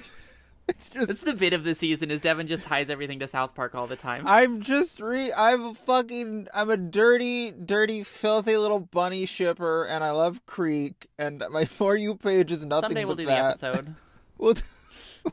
It's 0.71 0.90
just 0.90 1.09
it's 1.09 1.21
the 1.21 1.33
bit 1.33 1.54
of 1.54 1.64
the 1.64 1.75
season 1.75 2.11
is 2.11 2.21
Devin 2.21 2.47
just 2.47 2.62
ties 2.62 2.90
everything 2.90 3.21
to 3.21 3.26
South 3.26 3.54
Park 3.54 3.75
all 3.75 3.87
the 3.87 3.97
time. 3.97 4.26
I'm 4.26 4.61
just 4.61 5.00
re 5.00 5.33
I'm 5.33 5.64
a 5.64 5.73
fucking 5.75 6.49
I'm 6.54 6.68
a 6.68 6.76
dirty, 6.76 7.50
dirty, 7.50 8.02
filthy 8.02 8.54
little 8.59 8.80
bunny 8.80 9.25
shipper 9.25 9.85
and 9.85 10.04
I 10.04 10.11
love 10.11 10.45
Creek 10.45 11.07
and 11.18 11.42
my 11.50 11.64
for 11.64 11.97
you 11.97 12.16
page 12.16 12.52
is 12.52 12.66
nothing 12.66 12.90
Someday 12.90 13.07
we'll 13.07 13.16
do 13.16 13.25
that. 13.25 13.59
the 13.59 13.66
episode. 13.66 13.95
we'll 14.37 14.52
do, 14.54 14.62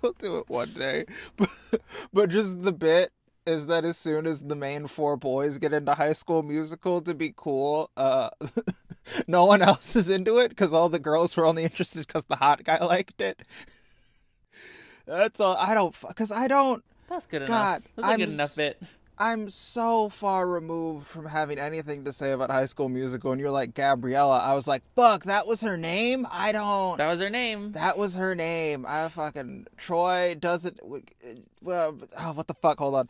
we'll 0.02 0.16
do 0.18 0.38
it 0.38 0.50
one 0.50 0.72
day. 0.72 1.06
But 1.36 1.50
but 2.14 2.30
just 2.30 2.64
the 2.64 2.72
bit 2.72 3.12
is 3.46 3.68
that 3.68 3.86
as 3.86 3.98
soon 3.98 4.26
as 4.26 4.42
the 4.44 4.56
main 4.56 4.88
four 4.88 5.18
boys 5.18 5.58
get 5.58 5.74
into 5.74 5.94
high 5.94 6.14
school 6.14 6.44
musical 6.44 7.02
to 7.02 7.14
be 7.14 7.34
cool, 7.36 7.92
uh 7.96 8.30
no 9.28 9.46
one 9.46 9.62
else 9.62 9.96
is 9.96 10.10
into 10.10 10.38
it 10.40 10.50
because 10.50 10.74
all 10.74 10.90
the 10.90 11.00
girls 11.00 11.36
were 11.38 11.46
only 11.46 11.64
interested 11.64 12.06
because 12.08 12.26
the 12.26 12.38
hot 12.38 12.64
guy 12.64 12.84
liked 12.84 13.22
it. 13.22 13.42
That's 15.06 15.40
all. 15.40 15.56
I 15.58 15.74
don't 15.74 15.96
because 16.08 16.32
I 16.32 16.48
don't. 16.48 16.84
That's 17.10 17.28
good 17.28 17.46
God, 17.46 17.84
enough. 17.84 17.92
That's 17.96 18.08
I'm 18.08 18.22
a 18.22 18.26
good 18.26 18.34
enough 18.34 18.56
bit. 18.56 18.82
I'm 19.18 19.50
so 19.50 20.10
far 20.10 20.48
removed 20.48 21.08
from 21.08 21.26
having 21.26 21.58
anything 21.58 22.04
to 22.04 22.12
say 22.12 22.32
about 22.32 22.52
High 22.52 22.66
School 22.66 22.90
Musical, 22.90 23.32
and 23.32 23.40
you're 23.40 23.52
like 23.52 23.74
Gabriella. 23.74 24.40
I 24.40 24.54
was 24.54 24.68
like, 24.68 24.84
"Fuck, 24.96 25.24
that 25.24 25.48
was 25.48 25.62
her 25.62 25.78
name." 25.78 26.28
I 26.30 26.52
don't. 26.52 26.98
That 26.98 27.10
was 27.10 27.20
her 27.20 27.30
name. 27.30 27.72
That 27.72 27.98
was 27.98 28.16
her 28.16 28.36
name. 28.36 28.86
I 28.88 29.08
fucking 29.10 29.68
Troy 29.78 30.36
doesn't. 30.36 30.80
Well, 31.62 31.98
oh, 32.18 32.34
what 32.34 32.48
the 32.48 32.56
fuck? 32.56 32.80
Hold 32.80 32.96
on. 32.96 33.10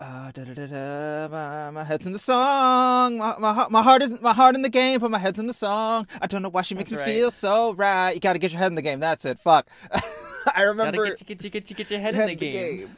Uh, 0.00 0.30
da, 0.30 0.44
da, 0.44 0.54
da, 0.54 0.66
da, 0.66 1.28
my, 1.28 1.70
my 1.72 1.84
head's 1.84 2.06
in 2.06 2.12
the 2.12 2.20
song. 2.20 3.18
My, 3.18 3.34
my, 3.38 3.66
my 3.68 3.82
heart 3.82 4.00
is 4.00 4.20
my 4.20 4.32
heart 4.32 4.54
in 4.54 4.62
the 4.62 4.68
game, 4.68 5.00
but 5.00 5.10
my 5.10 5.18
head's 5.18 5.40
in 5.40 5.46
the 5.48 5.52
song. 5.52 6.06
I 6.22 6.28
don't 6.28 6.40
know 6.40 6.50
why 6.50 6.62
she 6.62 6.76
makes 6.76 6.90
That's 6.90 7.00
me 7.00 7.06
right. 7.06 7.18
feel 7.18 7.30
so 7.32 7.72
right. 7.72 8.12
You 8.12 8.20
got 8.20 8.34
to 8.34 8.38
get 8.38 8.52
your 8.52 8.60
head 8.60 8.68
in 8.68 8.76
the 8.76 8.82
game. 8.82 9.00
That's 9.00 9.24
it. 9.24 9.40
Fuck. 9.40 9.68
I 10.54 10.62
remember. 10.62 11.04
Gotta 11.04 11.24
get, 11.24 11.42
you, 11.42 11.50
get, 11.50 11.70
you, 11.70 11.76
get, 11.76 11.76
get 11.76 11.90
your 11.90 12.00
head, 12.00 12.14
head 12.14 12.30
in 12.30 12.38
the 12.38 12.44
game. 12.44 12.52
the 12.52 12.58
game. 12.58 12.96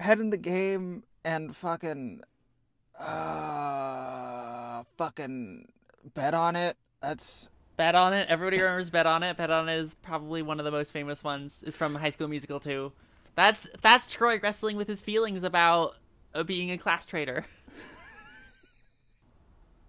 Head 0.00 0.20
in 0.20 0.30
the 0.30 0.36
game 0.38 1.02
and 1.24 1.54
fucking, 1.54 2.22
uh, 2.98 4.82
fucking 4.96 5.66
bet 6.14 6.34
on 6.34 6.56
it. 6.56 6.76
That's 7.00 7.50
Bet 7.78 7.94
on 7.94 8.12
it. 8.12 8.28
Everybody 8.28 8.60
remembers 8.60 8.90
Bet 8.90 9.06
on 9.06 9.22
it. 9.22 9.36
Bet 9.36 9.52
on 9.52 9.68
it 9.68 9.78
is 9.78 9.94
probably 9.94 10.42
one 10.42 10.58
of 10.58 10.64
the 10.64 10.72
most 10.72 10.92
famous 10.92 11.22
ones. 11.22 11.62
It's 11.64 11.76
from 11.76 11.94
High 11.94 12.10
School 12.10 12.26
Musical 12.26 12.58
too. 12.58 12.92
That's 13.36 13.68
that's 13.82 14.08
Troy 14.08 14.40
wrestling 14.42 14.76
with 14.76 14.88
his 14.88 15.00
feelings 15.00 15.44
about 15.44 15.94
uh, 16.34 16.42
being 16.42 16.72
a 16.72 16.78
class 16.78 17.06
traitor. 17.06 17.46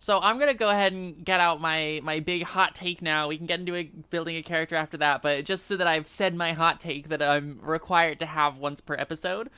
So 0.01 0.17
I'm 0.17 0.39
gonna 0.39 0.53
go 0.53 0.69
ahead 0.69 0.93
and 0.93 1.23
get 1.25 1.41
out 1.41 1.59
my 1.59 1.99
my 2.03 2.21
big 2.21 2.43
hot 2.43 2.73
take 2.73 3.01
now. 3.01 3.27
We 3.27 3.37
can 3.37 3.45
get 3.45 3.59
into 3.59 3.75
a, 3.75 3.91
building 4.09 4.37
a 4.37 4.41
character 4.41 4.77
after 4.77 4.97
that, 4.97 5.21
but 5.21 5.43
just 5.43 5.67
so 5.67 5.75
that 5.75 5.87
I've 5.87 6.07
said 6.07 6.33
my 6.35 6.53
hot 6.53 6.79
take 6.79 7.09
that 7.09 7.21
I'm 7.21 7.59
required 7.61 8.19
to 8.19 8.25
have 8.25 8.57
once 8.57 8.79
per 8.79 8.95
episode. 8.95 9.49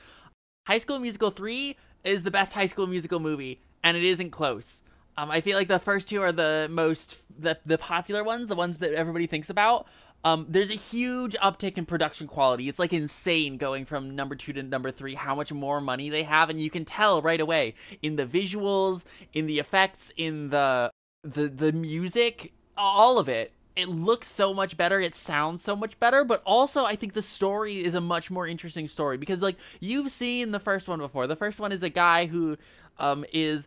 High 0.64 0.78
School 0.78 0.98
Musical 1.00 1.30
three 1.30 1.76
is 2.04 2.22
the 2.22 2.30
best 2.30 2.52
High 2.52 2.66
School 2.66 2.86
Musical 2.86 3.18
movie, 3.18 3.60
and 3.82 3.96
it 3.96 4.04
isn't 4.04 4.30
close. 4.30 4.80
Um, 5.16 5.30
I 5.30 5.40
feel 5.40 5.58
like 5.58 5.68
the 5.68 5.78
first 5.78 6.08
two 6.08 6.22
are 6.22 6.32
the 6.32 6.68
most 6.70 7.16
the 7.38 7.58
the 7.66 7.78
popular 7.78 8.22
ones, 8.22 8.48
the 8.48 8.54
ones 8.54 8.78
that 8.78 8.92
everybody 8.92 9.26
thinks 9.26 9.50
about. 9.50 9.86
Um, 10.24 10.46
there's 10.48 10.70
a 10.70 10.76
huge 10.76 11.34
uptick 11.42 11.76
in 11.78 11.84
production 11.84 12.28
quality. 12.28 12.68
It's 12.68 12.78
like 12.78 12.92
insane 12.92 13.56
going 13.56 13.84
from 13.86 14.14
number 14.14 14.36
two 14.36 14.52
to 14.52 14.62
number 14.62 14.92
three, 14.92 15.16
how 15.16 15.34
much 15.34 15.52
more 15.52 15.80
money 15.80 16.10
they 16.10 16.22
have, 16.22 16.48
and 16.48 16.60
you 16.60 16.70
can 16.70 16.84
tell 16.84 17.20
right 17.20 17.40
away 17.40 17.74
in 18.02 18.14
the 18.14 18.24
visuals, 18.24 19.02
in 19.32 19.46
the 19.46 19.58
effects, 19.58 20.12
in 20.16 20.50
the 20.50 20.90
the 21.24 21.48
the 21.48 21.72
music, 21.72 22.52
all 22.76 23.18
of 23.18 23.28
it. 23.28 23.52
It 23.74 23.88
looks 23.88 24.28
so 24.28 24.52
much 24.52 24.76
better. 24.76 25.00
It 25.00 25.14
sounds 25.14 25.62
so 25.62 25.74
much 25.74 25.98
better, 25.98 26.24
but 26.24 26.42
also 26.44 26.84
I 26.84 26.96
think 26.96 27.14
the 27.14 27.22
story 27.22 27.84
is 27.84 27.94
a 27.94 28.00
much 28.00 28.30
more 28.30 28.46
interesting 28.46 28.88
story 28.88 29.16
because 29.16 29.40
like 29.40 29.56
you've 29.80 30.10
seen 30.10 30.50
the 30.50 30.60
first 30.60 30.88
one 30.88 30.98
before. 30.98 31.26
The 31.26 31.36
first 31.36 31.58
one 31.58 31.72
is 31.72 31.82
a 31.82 31.88
guy 31.88 32.26
who 32.26 32.58
um, 32.98 33.24
is 33.32 33.66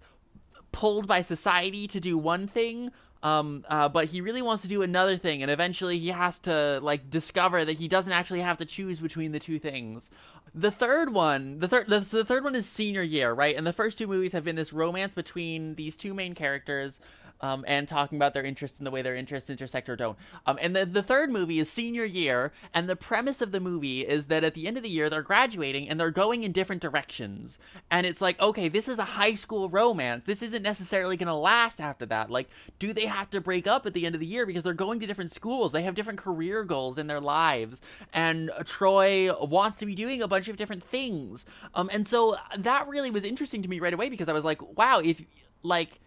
pulled 0.71 1.07
by 1.07 1.21
society 1.21 1.87
to 1.87 1.99
do 1.99 2.17
one 2.17 2.47
thing 2.47 2.91
um, 3.25 3.65
uh, 3.67 3.89
but 3.89 4.05
he 4.05 4.21
really 4.21 4.43
wants 4.43 4.61
to 4.61 4.69
do 4.69 4.83
another 4.83 5.17
thing, 5.17 5.41
and 5.41 5.49
eventually 5.49 5.97
he 5.97 6.09
has 6.09 6.37
to 6.39 6.79
like 6.83 7.09
discover 7.09 7.65
that 7.65 7.77
he 7.77 7.87
doesn't 7.87 8.11
actually 8.11 8.41
have 8.41 8.57
to 8.57 8.65
choose 8.65 8.99
between 8.99 9.31
the 9.31 9.39
two 9.39 9.57
things. 9.57 10.11
The 10.53 10.69
third 10.69 11.11
one, 11.11 11.57
the 11.57 11.67
third, 11.67 11.89
the, 11.89 12.01
the 12.01 12.23
third 12.23 12.43
one 12.43 12.55
is 12.55 12.67
senior 12.67 13.01
year, 13.01 13.33
right? 13.33 13.55
And 13.55 13.65
the 13.65 13.73
first 13.73 13.97
two 13.97 14.05
movies 14.05 14.31
have 14.33 14.43
been 14.43 14.55
this 14.55 14.71
romance 14.71 15.15
between 15.15 15.73
these 15.73 15.97
two 15.97 16.13
main 16.13 16.35
characters 16.35 16.99
um, 17.41 17.63
and 17.67 17.87
talking 17.87 18.17
about 18.17 18.33
their 18.33 18.43
interests 18.43 18.79
and 18.79 18.87
the 18.87 18.91
way 18.91 19.01
their 19.01 19.15
interests 19.15 19.49
intersect 19.49 19.89
or 19.89 19.95
don't. 19.95 20.17
Um, 20.45 20.57
and 20.61 20.75
the, 20.75 20.85
the 20.85 21.03
third 21.03 21.29
movie 21.29 21.59
is 21.59 21.69
senior 21.69 22.05
year, 22.05 22.51
and 22.73 22.89
the 22.89 22.95
premise 22.95 23.41
of 23.41 23.51
the 23.51 23.59
movie 23.59 24.01
is 24.01 24.25
that 24.27 24.43
at 24.43 24.53
the 24.53 24.67
end 24.67 24.77
of 24.77 24.83
the 24.83 24.89
year 24.89 25.09
they're 25.09 25.21
graduating 25.21 25.89
and 25.89 25.99
they're 25.99 26.11
going 26.11 26.43
in 26.43 26.51
different 26.51 26.81
directions. 26.81 27.57
And 27.91 28.05
it's 28.05 28.21
like, 28.21 28.39
okay, 28.39 28.69
this 28.69 28.87
is 28.87 28.97
a 28.97 29.05
high 29.05 29.35
school 29.35 29.69
romance. 29.69 30.23
This 30.25 30.41
isn't 30.41 30.63
necessarily 30.63 31.17
going 31.17 31.27
to 31.27 31.35
last 31.35 31.81
after 31.81 32.05
that. 32.07 32.29
Like, 32.29 32.49
do 32.79 32.93
they 32.93 33.05
have 33.05 33.29
to 33.31 33.41
break 33.41 33.67
up 33.67 33.85
at 33.85 33.93
the 33.93 34.05
end 34.05 34.15
of 34.15 34.21
the 34.21 34.27
year 34.27 34.45
because 34.45 34.63
they're 34.63 34.73
going 34.73 34.99
to 34.99 35.07
different 35.07 35.31
schools? 35.31 35.71
They 35.71 35.83
have 35.83 35.95
different 35.95 36.19
career 36.19 36.63
goals 36.63 36.97
in 36.97 37.07
their 37.07 37.21
lives, 37.21 37.81
and 38.13 38.51
Troy 38.65 39.31
wants 39.45 39.77
to 39.77 39.85
be 39.85 39.95
doing 39.95 40.21
a 40.21 40.27
bunch 40.27 40.47
of 40.47 40.57
different 40.57 40.83
things. 40.83 41.45
Um, 41.73 41.89
and 41.91 42.07
so 42.07 42.37
that 42.57 42.87
really 42.87 43.11
was 43.11 43.23
interesting 43.23 43.61
to 43.61 43.69
me 43.69 43.79
right 43.79 43.93
away 43.93 44.09
because 44.09 44.29
I 44.29 44.33
was 44.33 44.43
like, 44.43 44.61
wow, 44.77 44.99
if 44.99 45.23
like 45.63 45.99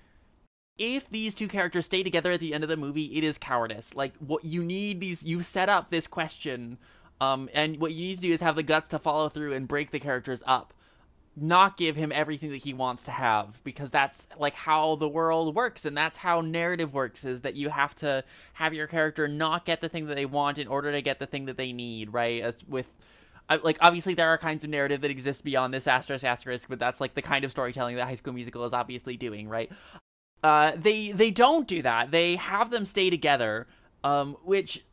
if 0.79 1.11
these 1.11 1.35
two 1.35 1.49
characters 1.49 1.87
stay 1.87 2.03
together 2.03 2.33
at 2.33 2.41
the 2.41 2.55
end 2.55 2.63
of 2.65 2.71
the 2.71 2.77
movie, 2.77 3.17
it 3.17 3.25
is 3.25 3.37
cowardice. 3.37 3.95
Like 3.95 4.15
what 4.19 4.45
you 4.45 4.63
need 4.63 5.01
these 5.01 5.23
you've 5.23 5.47
set 5.47 5.69
up 5.69 5.91
this 5.91 6.07
question 6.07 6.79
um 7.21 7.49
and 7.53 7.81
what 7.81 7.93
you 7.93 8.09
need 8.09 8.15
to 8.17 8.21
do 8.21 8.33
is 8.33 8.41
have 8.41 8.57
the 8.57 8.63
guts 8.63 8.89
to 8.91 8.99
follow 8.99 9.29
through 9.29 9.55
and 9.55 9.67
break 9.67 9.91
the 9.91 9.99
characters 9.99 10.43
up. 10.47 10.73
Not 11.37 11.77
give 11.77 11.95
him 11.95 12.11
everything 12.13 12.51
that 12.51 12.59
he 12.59 12.75
wants 12.75 13.05
to 13.05 13.13
have 13.13 13.63
because 13.63 13.91
that's 13.91 14.27
like 14.39 14.55
how 14.55 14.97
the 14.97 15.09
world 15.09 15.55
works 15.55 15.85
and 15.85 15.97
that's 15.97 16.19
how 16.19 16.41
narrative 16.41 16.95
works 16.95 17.25
is 17.25 17.43
that 17.43 17.55
you 17.55 17.69
have 17.69 17.95
to 17.97 18.25
have 18.55 18.75
your 18.75 18.87
character 18.87 19.29
not 19.29 19.65
get 19.65 19.81
the 19.81 19.89
thing 19.89 20.07
that 20.07 20.15
they 20.15 20.27
want 20.27 20.59
in 20.59 20.67
order 20.67 20.91
to 20.93 21.03
get 21.03 21.19
the 21.19 21.27
thing 21.27 21.47
that 21.47 21.57
they 21.57 21.73
need, 21.73 22.13
right? 22.13 22.43
As 22.43 22.57
with 22.69 22.91
like 23.63 23.79
obviously 23.81 24.15
there 24.15 24.29
are 24.29 24.39
kinds 24.39 24.65
of 24.65 24.71
narrative 24.71 25.01
that 25.01 25.11
exist 25.11 25.43
beyond 25.45 25.73
this 25.73 25.87
asterisk 25.87 26.25
asterisk, 26.25 26.69
but 26.69 26.79
that's 26.79 27.01
like 27.01 27.15
the 27.15 27.23
kind 27.23 27.45
of 27.45 27.51
storytelling 27.51 27.97
that 27.97 28.07
High 28.07 28.15
School 28.17 28.35
Musical 28.35 28.65
is 28.65 28.73
obviously 28.73 29.17
doing, 29.17 29.49
right? 29.49 29.71
Uh, 30.43 30.73
they 30.77 31.11
they 31.13 31.31
don't 31.31 31.67
do 31.67 31.83
that. 31.83 32.11
They 32.11 32.37
have 32.37 32.71
them 32.71 32.87
stay 32.87 33.11
together, 33.11 33.67
um, 34.05 34.37
which 34.45 34.85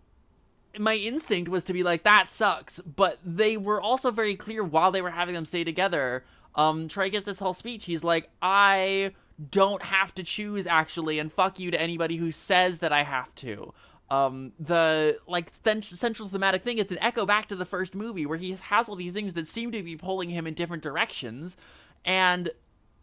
my 0.78 0.96
instinct 0.96 1.50
was 1.50 1.64
to 1.66 1.74
be 1.74 1.84
like 1.84 2.04
that 2.04 2.32
sucks. 2.32 2.80
But 2.80 3.20
they 3.24 3.58
were 3.58 3.80
also 3.82 4.12
very 4.12 4.36
clear 4.36 4.64
while 4.64 4.92
they 4.92 5.02
were 5.02 5.12
having 5.12 5.36
them 5.36 5.46
stay 5.46 5.64
together. 5.64 6.26
Um, 6.56 6.88
Troy 6.88 7.10
gives 7.10 7.26
this 7.26 7.40
whole 7.40 7.54
speech. 7.54 7.86
He's 7.86 8.04
like, 8.04 8.30
I 8.42 9.12
don't 9.52 9.84
have 9.84 10.16
to 10.16 10.24
choose 10.24 10.66
actually, 10.66 11.20
and 11.20 11.32
fuck 11.32 11.60
you 11.60 11.70
to 11.72 11.80
anybody 11.80 12.18
who 12.18 12.32
says 12.32 12.80
that 12.80 12.94
I 12.94 13.04
have 13.04 13.34
to. 13.36 13.74
Um, 14.10 14.54
the 14.60 15.18
like 15.28 15.52
central 15.64 16.30
thematic 16.30 16.64
thing. 16.64 16.78
It's 16.78 16.92
an 16.92 17.00
echo 17.00 17.26
back 17.26 17.48
to 17.50 17.56
the 17.56 17.66
first 17.66 17.96
movie 17.96 18.26
where 18.26 18.38
he 18.38 18.56
has 18.60 18.90
all 18.90 18.96
these 18.96 19.14
things 19.14 19.34
that 19.34 19.48
seem 19.48 19.72
to 19.72 19.84
be 19.84 19.96
pulling 19.96 20.30
him 20.30 20.48
in 20.48 20.54
different 20.54 20.84
directions, 20.84 21.58
and 22.04 22.52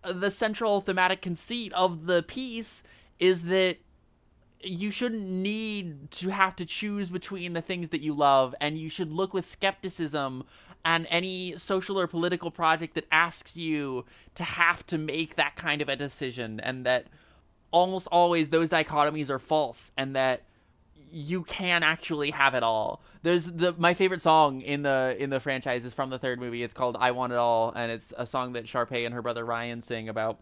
the 0.04 0.30
central 0.30 0.80
thematic 0.80 1.22
conceit 1.22 1.72
of 1.72 2.06
the 2.06 2.22
piece 2.22 2.82
is 3.18 3.44
that 3.44 3.78
you 4.64 4.90
shouldn't 4.90 5.28
need 5.28 6.10
to 6.10 6.28
have 6.28 6.54
to 6.56 6.64
choose 6.64 7.08
between 7.10 7.52
the 7.52 7.60
things 7.60 7.88
that 7.90 8.00
you 8.00 8.14
love 8.14 8.54
and 8.60 8.78
you 8.78 8.88
should 8.88 9.12
look 9.12 9.34
with 9.34 9.46
skepticism 9.46 10.44
on 10.84 11.06
any 11.06 11.56
social 11.56 11.98
or 11.98 12.06
political 12.06 12.50
project 12.50 12.94
that 12.94 13.04
asks 13.10 13.56
you 13.56 14.04
to 14.34 14.44
have 14.44 14.84
to 14.86 14.98
make 14.98 15.36
that 15.36 15.56
kind 15.56 15.80
of 15.80 15.88
a 15.88 15.96
decision 15.96 16.60
and 16.60 16.86
that 16.86 17.06
almost 17.70 18.06
always 18.08 18.50
those 18.50 18.70
dichotomies 18.70 19.30
are 19.30 19.38
false 19.38 19.90
and 19.96 20.14
that 20.14 20.42
you 21.10 21.42
can 21.44 21.82
actually 21.82 22.30
have 22.30 22.54
it 22.54 22.62
all. 22.62 23.02
There's 23.22 23.46
the 23.46 23.74
my 23.78 23.94
favorite 23.94 24.22
song 24.22 24.62
in 24.62 24.82
the 24.82 25.16
in 25.18 25.30
the 25.30 25.40
franchise 25.40 25.84
is 25.84 25.94
from 25.94 26.10
the 26.10 26.18
third 26.18 26.40
movie. 26.40 26.62
It's 26.62 26.74
called 26.74 26.96
"I 26.98 27.10
Want 27.10 27.32
It 27.32 27.38
All," 27.38 27.72
and 27.74 27.92
it's 27.92 28.12
a 28.16 28.26
song 28.26 28.54
that 28.54 28.64
Sharpay 28.64 29.04
and 29.04 29.14
her 29.14 29.22
brother 29.22 29.44
Ryan 29.44 29.82
sing 29.82 30.08
about 30.08 30.40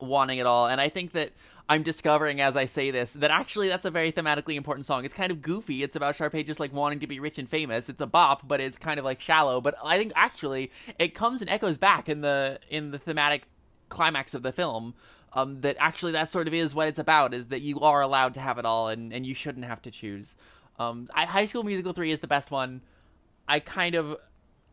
wanting 0.00 0.38
it 0.38 0.46
all. 0.46 0.66
And 0.66 0.80
I 0.80 0.88
think 0.88 1.12
that 1.12 1.32
I'm 1.68 1.82
discovering 1.82 2.40
as 2.40 2.56
I 2.56 2.64
say 2.64 2.90
this 2.90 3.12
that 3.14 3.30
actually 3.30 3.68
that's 3.68 3.86
a 3.86 3.90
very 3.90 4.12
thematically 4.12 4.56
important 4.56 4.86
song. 4.86 5.04
It's 5.04 5.14
kind 5.14 5.32
of 5.32 5.42
goofy. 5.42 5.82
It's 5.82 5.96
about 5.96 6.16
Sharpay 6.16 6.46
just 6.46 6.60
like 6.60 6.72
wanting 6.72 7.00
to 7.00 7.06
be 7.06 7.20
rich 7.20 7.38
and 7.38 7.48
famous. 7.48 7.88
It's 7.88 8.00
a 8.00 8.06
bop, 8.06 8.46
but 8.46 8.60
it's 8.60 8.78
kind 8.78 8.98
of 8.98 9.04
like 9.04 9.20
shallow. 9.20 9.60
But 9.60 9.74
I 9.82 9.98
think 9.98 10.12
actually 10.14 10.70
it 10.98 11.14
comes 11.14 11.40
and 11.40 11.50
echoes 11.50 11.76
back 11.76 12.08
in 12.08 12.20
the 12.20 12.58
in 12.68 12.90
the 12.90 12.98
thematic 12.98 13.44
climax 13.88 14.34
of 14.34 14.42
the 14.42 14.52
film 14.52 14.94
um, 15.36 15.60
that 15.60 15.76
actually 15.78 16.12
that 16.12 16.28
sort 16.28 16.48
of 16.48 16.54
is 16.54 16.74
what 16.74 16.88
it's 16.88 16.98
about 16.98 17.34
is 17.34 17.46
that 17.46 17.60
you 17.60 17.78
are 17.80 18.00
allowed 18.00 18.34
to 18.34 18.40
have 18.40 18.58
it 18.58 18.64
all 18.64 18.88
and, 18.88 19.12
and 19.12 19.24
you 19.24 19.34
shouldn't 19.34 19.66
have 19.66 19.82
to 19.82 19.90
choose 19.90 20.34
Um, 20.78 21.08
I, 21.14 21.24
High 21.24 21.46
School 21.46 21.62
Musical 21.62 21.92
three 21.92 22.12
is 22.12 22.20
the 22.20 22.26
best 22.26 22.50
one. 22.50 22.80
I 23.48 23.60
kind 23.60 23.94
of 23.94 24.16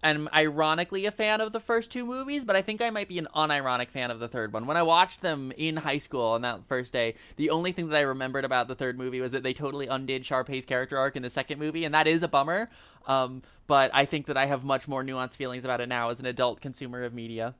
am 0.03 0.27
ironically 0.34 1.05
a 1.05 1.12
fan 1.12 1.39
of 1.39 1.53
the 1.53 1.62
first 1.62 1.89
two 1.89 2.05
movies, 2.05 2.43
but 2.43 2.58
I 2.58 2.62
think 2.62 2.82
I 2.82 2.89
might 2.89 3.08
be 3.08 3.20
an 3.20 3.27
unironic 3.34 3.89
fan 3.89 4.12
of 4.12 4.20
the 4.20 4.27
third 4.27 4.51
one. 4.51 4.67
When 4.67 4.75
I 4.75 4.84
watched 4.84 5.22
them 5.22 5.53
in 5.55 5.77
high 5.77 6.00
school 6.00 6.25
on 6.25 6.41
that 6.41 6.67
first 6.67 6.91
day, 6.91 7.15
the 7.38 7.51
only 7.51 7.72
thing 7.72 7.88
that 7.88 7.96
I 7.96 8.01
remembered 8.01 8.43
about 8.43 8.67
the 8.67 8.75
third 8.75 8.98
movie 8.98 9.22
was 9.22 9.32
that 9.32 9.43
they 9.43 9.53
totally 9.53 9.88
undid 9.88 10.25
Sharpay's 10.25 10.65
character 10.65 10.98
arc 10.98 11.15
in 11.15 11.22
the 11.22 11.29
second 11.29 11.58
movie, 11.60 11.86
and 11.86 11.93
that 11.96 12.08
is 12.08 12.22
a 12.22 12.27
bummer. 12.27 12.70
Um, 13.08 13.43
but 13.65 13.91
I 13.93 14.03
think 14.05 14.25
that 14.25 14.36
I 14.36 14.46
have 14.46 14.65
much 14.65 14.89
more 14.89 15.03
nuanced 15.03 15.36
feelings 15.36 15.63
about 15.63 15.79
it 15.79 15.88
now 15.88 16.10
as 16.10 16.20
an 16.20 16.25
adult 16.25 16.60
consumer 16.60 17.03
of 17.03 17.13
media. 17.13 17.55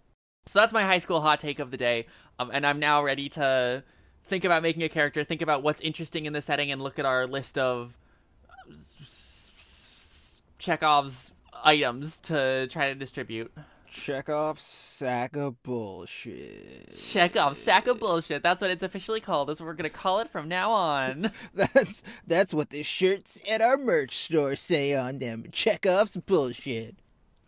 So 0.46 0.60
that's 0.60 0.74
my 0.74 0.84
high 0.84 0.98
school 0.98 1.22
hot 1.22 1.40
take 1.40 1.60
of 1.60 1.72
the 1.72 1.78
day, 1.78 2.08
um, 2.40 2.52
and 2.54 2.66
I'm 2.66 2.80
now 2.80 3.04
ready 3.04 3.30
to 3.30 3.84
think 4.26 4.44
about 4.44 4.62
making 4.62 4.84
a 4.84 4.90
character, 4.90 5.24
think 5.24 5.42
about 5.42 5.64
what's 5.64 5.82
interesting 5.82 6.26
in 6.26 6.34
the 6.34 6.42
setting, 6.42 6.72
and 6.72 6.82
look 6.82 7.00
at 7.00 7.06
our 7.06 7.26
list 7.28 7.58
of 7.58 7.94
Chekhov's 10.60 11.32
items 11.64 12.20
to 12.22 12.68
try 12.68 12.90
to 12.90 12.96
distribute. 12.96 13.52
Chekhov 13.94 14.60
sack 14.60 15.36
of 15.36 15.62
bullshit. 15.62 16.96
Chekhov 16.96 17.56
sack 17.56 17.86
of 17.86 18.00
bullshit. 18.00 18.42
That's 18.42 18.60
what 18.60 18.72
it's 18.72 18.82
officially 18.82 19.20
called. 19.20 19.50
That's 19.50 19.60
what 19.60 19.68
we're 19.68 19.76
gonna 19.76 19.92
call 19.92 20.20
it 20.20 20.32
from 20.32 20.48
now 20.50 20.72
on. 20.72 21.32
that's 21.54 22.04
that's 22.26 22.56
what 22.56 22.72
the 22.72 22.82
shirts 22.82 23.40
at 23.48 23.62
our 23.62 23.78
merch 23.78 24.18
store 24.18 24.56
say 24.56 24.96
on 24.96 25.20
them. 25.20 25.46
Chekhov's 25.52 26.18
bullshit. 26.18 26.96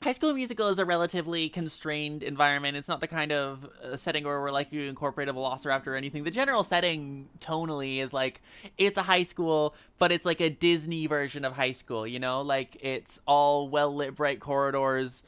High 0.06 0.12
School 0.12 0.36
Musical 0.36 0.68
is 0.68 0.78
a 0.78 0.86
relatively 0.86 1.50
constrained 1.50 2.22
environment. 2.22 2.78
It's 2.78 2.88
not 2.88 3.02
the 3.02 3.08
kind 3.08 3.32
of 3.32 3.68
uh, 3.84 3.98
setting 3.98 4.24
where 4.24 4.40
we're 4.40 4.52
like 4.52 4.72
you 4.72 4.84
incorporate 4.84 5.30
a 5.30 5.34
Velociraptor 5.34 5.88
or 5.88 5.96
anything. 5.96 6.24
The 6.24 6.30
general 6.30 6.64
setting 6.64 7.28
tonally 7.40 8.04
is 8.04 8.14
like 8.14 8.44
it's 8.78 9.00
a 9.00 9.02
high 9.02 9.24
school, 9.24 9.74
but 9.98 10.12
it's 10.12 10.24
like 10.24 10.42
a 10.42 10.50
Disney 10.52 11.08
version 11.08 11.44
of 11.44 11.54
high 11.54 11.72
school. 11.72 12.06
You 12.06 12.20
know, 12.20 12.44
like 12.44 12.78
it's 12.82 13.20
all 13.26 13.68
well 13.68 13.96
lit, 13.96 14.16
bright 14.16 14.40
corridors. 14.40 15.24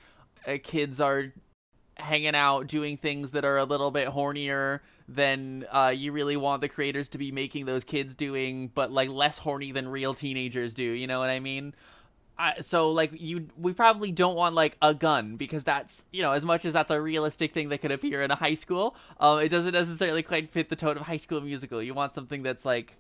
Uh, 0.45 0.57
kids 0.61 1.01
are 1.01 1.33
hanging 1.95 2.35
out, 2.35 2.67
doing 2.67 2.97
things 2.97 3.31
that 3.31 3.45
are 3.45 3.57
a 3.57 3.63
little 3.63 3.89
bit 3.89 4.09
hornier 4.09 4.81
than 5.09 5.65
uh, 5.73 5.87
you 5.87 6.11
really 6.11 6.37
want 6.37 6.61
the 6.61 6.69
creators 6.69 7.09
to 7.09 7.17
be 7.17 7.31
making 7.31 7.65
those 7.65 7.83
kids 7.83 8.13
doing, 8.13 8.69
but 8.75 8.91
like 8.91 9.09
less 9.09 9.39
horny 9.39 9.71
than 9.71 9.87
real 9.87 10.13
teenagers 10.13 10.75
do. 10.75 10.83
You 10.83 11.07
know 11.07 11.17
what 11.17 11.31
I 11.31 11.39
mean? 11.39 11.73
I, 12.39 12.61
so 12.61 12.91
like 12.91 13.11
you 13.19 13.47
we 13.57 13.73
probably 13.73 14.11
don't 14.11 14.35
want 14.35 14.53
like 14.53 14.77
a 14.81 14.93
gun 14.93 15.37
because 15.37 15.63
that's 15.63 16.05
you 16.11 16.21
know 16.21 16.33
as 16.33 16.45
much 16.45 16.65
as 16.65 16.73
that's 16.73 16.91
a 16.91 17.01
realistic 17.01 17.53
thing 17.53 17.69
that 17.69 17.79
could 17.79 17.91
appear 17.91 18.21
in 18.21 18.29
a 18.29 18.35
high 18.35 18.53
school 18.53 18.95
um 19.19 19.39
it 19.39 19.49
doesn't 19.49 19.73
necessarily 19.73 20.21
quite 20.21 20.51
fit 20.51 20.69
the 20.69 20.75
tone 20.75 20.97
of 20.97 21.03
high 21.03 21.17
school 21.17 21.41
musical. 21.41 21.81
You 21.81 21.93
want 21.93 22.13
something 22.13 22.43
that's 22.43 22.63
like 22.65 22.97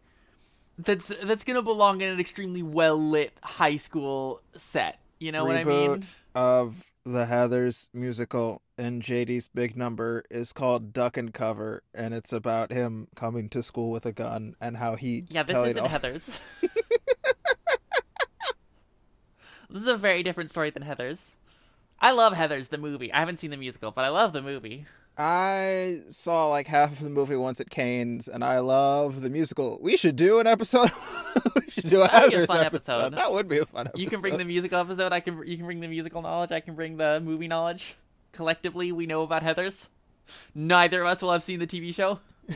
that's 0.77 1.11
that's 1.23 1.43
gonna 1.43 1.61
belong 1.61 2.01
in 2.01 2.11
an 2.11 2.19
extremely 2.19 2.63
well 2.63 2.97
lit 2.97 3.33
high 3.41 3.77
school 3.77 4.41
set. 4.55 4.99
You 5.19 5.31
know 5.31 5.45
Reboot 5.45 5.47
what 5.47 5.57
i 5.57 5.63
mean? 5.63 6.07
of 6.35 6.85
the 7.03 7.25
Heathers 7.25 7.89
musical 7.93 8.61
and 8.77 9.01
JD's 9.01 9.47
big 9.47 9.77
number 9.77 10.23
is 10.29 10.51
called 10.51 10.93
Duck 10.93 11.15
and 11.15 11.33
Cover 11.33 11.81
and 11.95 12.13
it's 12.13 12.33
about 12.33 12.71
him 12.71 13.07
coming 13.15 13.49
to 13.49 13.63
school 13.63 13.89
with 13.89 14.05
a 14.05 14.11
gun 14.11 14.55
and 14.59 14.77
how 14.77 14.95
he 14.95 15.23
yeah 15.29 15.43
this 15.43 15.57
isn't 15.57 15.85
heathers 15.85 16.37
This 19.69 19.81
is 19.81 19.87
a 19.87 19.97
very 19.97 20.23
different 20.23 20.49
story 20.49 20.69
than 20.69 20.83
Heathers. 20.83 21.35
I 21.99 22.11
love 22.11 22.33
Heathers, 22.33 22.69
the 22.69 22.77
movie. 22.77 23.11
I 23.11 23.19
haven't 23.19 23.39
seen 23.39 23.51
the 23.51 23.57
musical, 23.57 23.91
but 23.91 24.05
I 24.05 24.09
love 24.09 24.31
the 24.33 24.41
movie. 24.41 24.85
I 25.17 26.01
saw 26.09 26.47
like 26.47 26.67
half 26.67 26.91
of 26.91 26.99
the 26.99 27.09
movie 27.09 27.35
once 27.35 27.59
at 27.59 27.69
Canes, 27.69 28.27
and 28.27 28.43
I 28.43 28.59
love 28.59 29.21
the 29.21 29.29
musical. 29.29 29.79
We 29.81 29.97
should 29.97 30.15
do 30.15 30.39
an 30.39 30.45
episode. 30.45 30.91
we 31.55 31.69
should 31.71 31.87
do 31.87 32.01
a 32.01 32.05
a 32.05 32.07
Heathers 32.09 32.47
fun 32.47 32.65
episode. 32.65 32.93
episode. 32.93 33.13
That 33.15 33.31
would 33.31 33.47
be 33.47 33.57
a 33.57 33.65
fun 33.65 33.87
episode. 33.87 33.99
You 33.99 34.07
can 34.07 34.21
bring 34.21 34.37
the 34.37 34.45
musical 34.45 34.79
episode. 34.79 35.11
I 35.11 35.19
can. 35.19 35.45
You 35.45 35.57
can 35.57 35.65
bring 35.65 35.79
the 35.79 35.87
musical 35.87 36.21
knowledge. 36.21 36.51
I 36.51 36.59
can 36.59 36.75
bring 36.75 36.97
the 36.97 37.19
movie 37.19 37.47
knowledge. 37.47 37.95
Collectively, 38.31 38.91
we 38.91 39.07
know 39.07 39.23
about 39.23 39.41
Heathers. 39.41 39.87
Neither 40.53 41.01
of 41.01 41.07
us 41.07 41.21
will 41.21 41.31
have 41.31 41.43
seen 41.43 41.59
the 41.59 41.67
TV 41.67 41.93
show. 41.93 42.19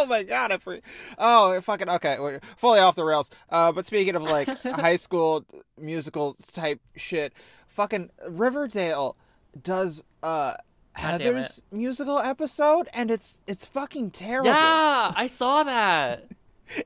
oh 0.00 0.06
my 0.06 0.22
god, 0.22 0.52
I 0.52 0.58
free. 0.58 0.80
Oh, 1.18 1.60
fucking 1.60 1.88
okay. 1.88 2.18
We're 2.18 2.40
fully 2.56 2.80
off 2.80 2.96
the 2.96 3.04
rails. 3.04 3.30
Uh, 3.48 3.72
but 3.72 3.86
speaking 3.86 4.14
of 4.14 4.22
like 4.22 4.48
high 4.62 4.96
school 4.96 5.44
musical 5.78 6.34
type 6.52 6.80
shit, 6.96 7.32
fucking 7.68 8.10
Riverdale 8.28 9.16
does 9.60 10.04
uh 10.22 10.54
God 10.96 11.20
Heather's 11.20 11.62
musical 11.70 12.18
episode, 12.18 12.88
and 12.92 13.10
it's 13.10 13.38
it's 13.46 13.66
fucking 13.66 14.10
terrible. 14.10 14.50
Yeah, 14.50 15.12
I 15.14 15.26
saw 15.26 15.62
that. 15.64 16.26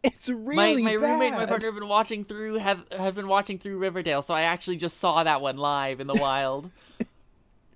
It's 0.02 0.30
My 0.30 0.34
really 0.34 0.82
my 0.82 0.92
roommate, 0.92 1.32
and 1.32 1.36
my 1.36 1.44
partner 1.44 1.68
have 1.68 1.74
been 1.74 1.88
watching 1.88 2.24
through 2.24 2.54
have 2.54 2.80
have 2.90 3.14
been 3.14 3.28
watching 3.28 3.58
through 3.58 3.76
Riverdale, 3.76 4.22
so 4.22 4.32
I 4.32 4.42
actually 4.42 4.76
just 4.78 4.96
saw 4.96 5.22
that 5.22 5.42
one 5.42 5.58
live 5.58 6.00
in 6.00 6.06
the 6.06 6.14
wild. 6.14 6.70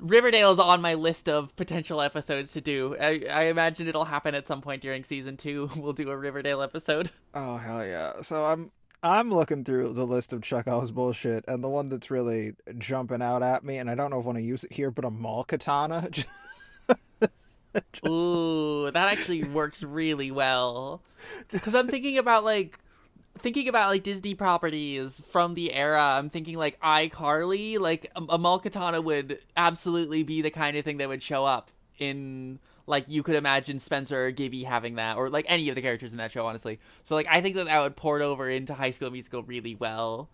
Riverdale 0.01 0.53
is 0.53 0.59
on 0.59 0.81
my 0.81 0.95
list 0.95 1.29
of 1.29 1.55
potential 1.57 2.01
episodes 2.01 2.53
to 2.53 2.61
do. 2.61 2.97
I, 3.01 3.25
I 3.31 3.43
imagine 3.45 3.89
it'll 3.89 4.05
happen 4.05 4.35
at 4.35 4.47
some 4.47 4.61
point 4.61 4.83
during 4.83 5.05
season 5.05 5.37
two. 5.37 5.71
We'll 5.77 5.93
do 5.93 6.11
a 6.11 6.17
Riverdale 6.17 6.63
episode. 6.63 7.11
Oh 7.35 7.57
hell 7.59 7.87
yeah! 7.87 8.23
So 8.23 8.45
I'm 8.47 8.73
I'm 9.03 9.31
looking 9.31 9.63
through 9.63 9.93
the 9.93 10.07
list 10.07 10.33
of 10.33 10.43
Chekhov's 10.43 10.91
bullshit, 10.91 11.45
and 11.47 11.63
the 11.63 11.69
one 11.69 11.89
that's 11.89 12.11
really 12.11 12.55
jumping 12.79 13.23
out 13.23 13.43
at 13.43 13.63
me, 13.63 13.77
and 13.77 13.89
I 13.89 13.95
don't 13.95 14.11
know 14.11 14.19
if 14.19 14.25
I 14.25 14.27
want 14.27 14.39
to 14.39 14.43
use 14.45 14.65
it 14.65 14.73
here, 14.73 14.91
but 14.91 15.05
a 15.05 15.11
mall 15.11 15.45
katana. 15.45 16.09
Ooh, 18.09 18.91
that 18.91 19.13
actually 19.13 19.45
works 19.45 19.83
really 19.83 20.31
well. 20.31 21.03
Because 21.51 21.75
I'm 21.75 21.89
thinking 21.89 22.19
about 22.19 22.45
like 22.45 22.79
thinking 23.39 23.69
about 23.69 23.91
like 23.91 24.03
Disney 24.03 24.35
properties 24.35 25.21
from 25.27 25.55
the 25.55 25.73
era. 25.73 26.03
I'm 26.03 26.31
thinking 26.31 26.57
like 26.57 26.81
iCarly, 26.81 27.79
like 27.79 28.11
um, 28.15 28.27
a, 28.29 28.35
a 28.35 28.39
mall 28.39 28.59
katana 28.59 29.01
would 29.01 29.39
absolutely 29.57 30.23
be 30.23 30.43
the 30.43 30.51
kind 30.51 30.77
of 30.77 30.85
thing 30.85 30.99
that 30.99 31.09
would 31.09 31.23
show 31.23 31.45
up 31.45 31.71
in 31.99 32.59
like 32.87 33.05
you 33.09 33.23
could 33.23 33.37
imagine 33.37 33.79
Spencer 33.79 34.27
or 34.27 34.31
Gibby 34.31 34.65
having 34.65 34.97
that, 34.97 35.17
or 35.17 35.31
like 35.31 35.45
any 35.49 35.69
of 35.69 35.75
the 35.75 35.83
characters 35.83 36.13
in 36.13 36.19
that 36.19 36.33
show, 36.33 36.47
honestly. 36.47 36.81
So 37.05 37.15
like 37.15 37.27
I 37.31 37.41
think 37.41 37.57
that 37.57 37.67
that 37.67 37.81
would 37.81 37.97
port 37.97 38.23
over 38.23 38.49
into 38.49 38.75
High 38.75 38.93
School 38.93 39.11
Musical 39.11 39.43
really 39.43 39.75
well 39.75 40.29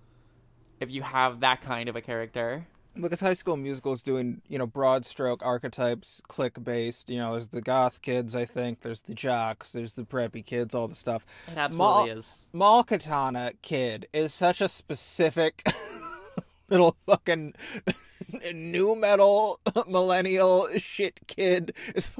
if 0.80 0.90
you 0.90 1.02
have 1.02 1.40
that 1.40 1.60
kind 1.60 1.88
of 1.88 1.96
a 1.96 2.00
character. 2.00 2.66
Because 3.00 3.20
High 3.20 3.32
School 3.32 3.56
Musical 3.56 3.92
is 3.92 4.02
doing 4.02 4.40
you 4.48 4.58
know 4.58 4.66
broad 4.66 5.04
stroke 5.04 5.44
archetypes, 5.44 6.22
clique 6.28 6.62
based. 6.62 7.10
You 7.10 7.18
know, 7.18 7.32
there's 7.32 7.48
the 7.48 7.62
goth 7.62 8.02
kids, 8.02 8.36
I 8.36 8.44
think. 8.44 8.80
There's 8.80 9.02
the 9.02 9.14
jocks. 9.14 9.72
There's 9.72 9.94
the 9.94 10.04
preppy 10.04 10.44
kids. 10.44 10.74
All 10.74 10.88
the 10.88 10.94
stuff. 10.94 11.26
It 11.48 11.56
absolutely 11.56 11.76
Mall- 11.76 12.06
is. 12.06 12.44
Mall 12.52 12.84
Katana 12.84 13.52
kid 13.62 14.06
is 14.12 14.32
such 14.32 14.60
a 14.60 14.68
specific 14.68 15.66
little 16.68 16.96
fucking 17.06 17.54
new 18.54 18.94
metal 18.96 19.60
millennial 19.88 20.68
shit 20.76 21.20
kid. 21.26 21.74
Is 21.94 22.12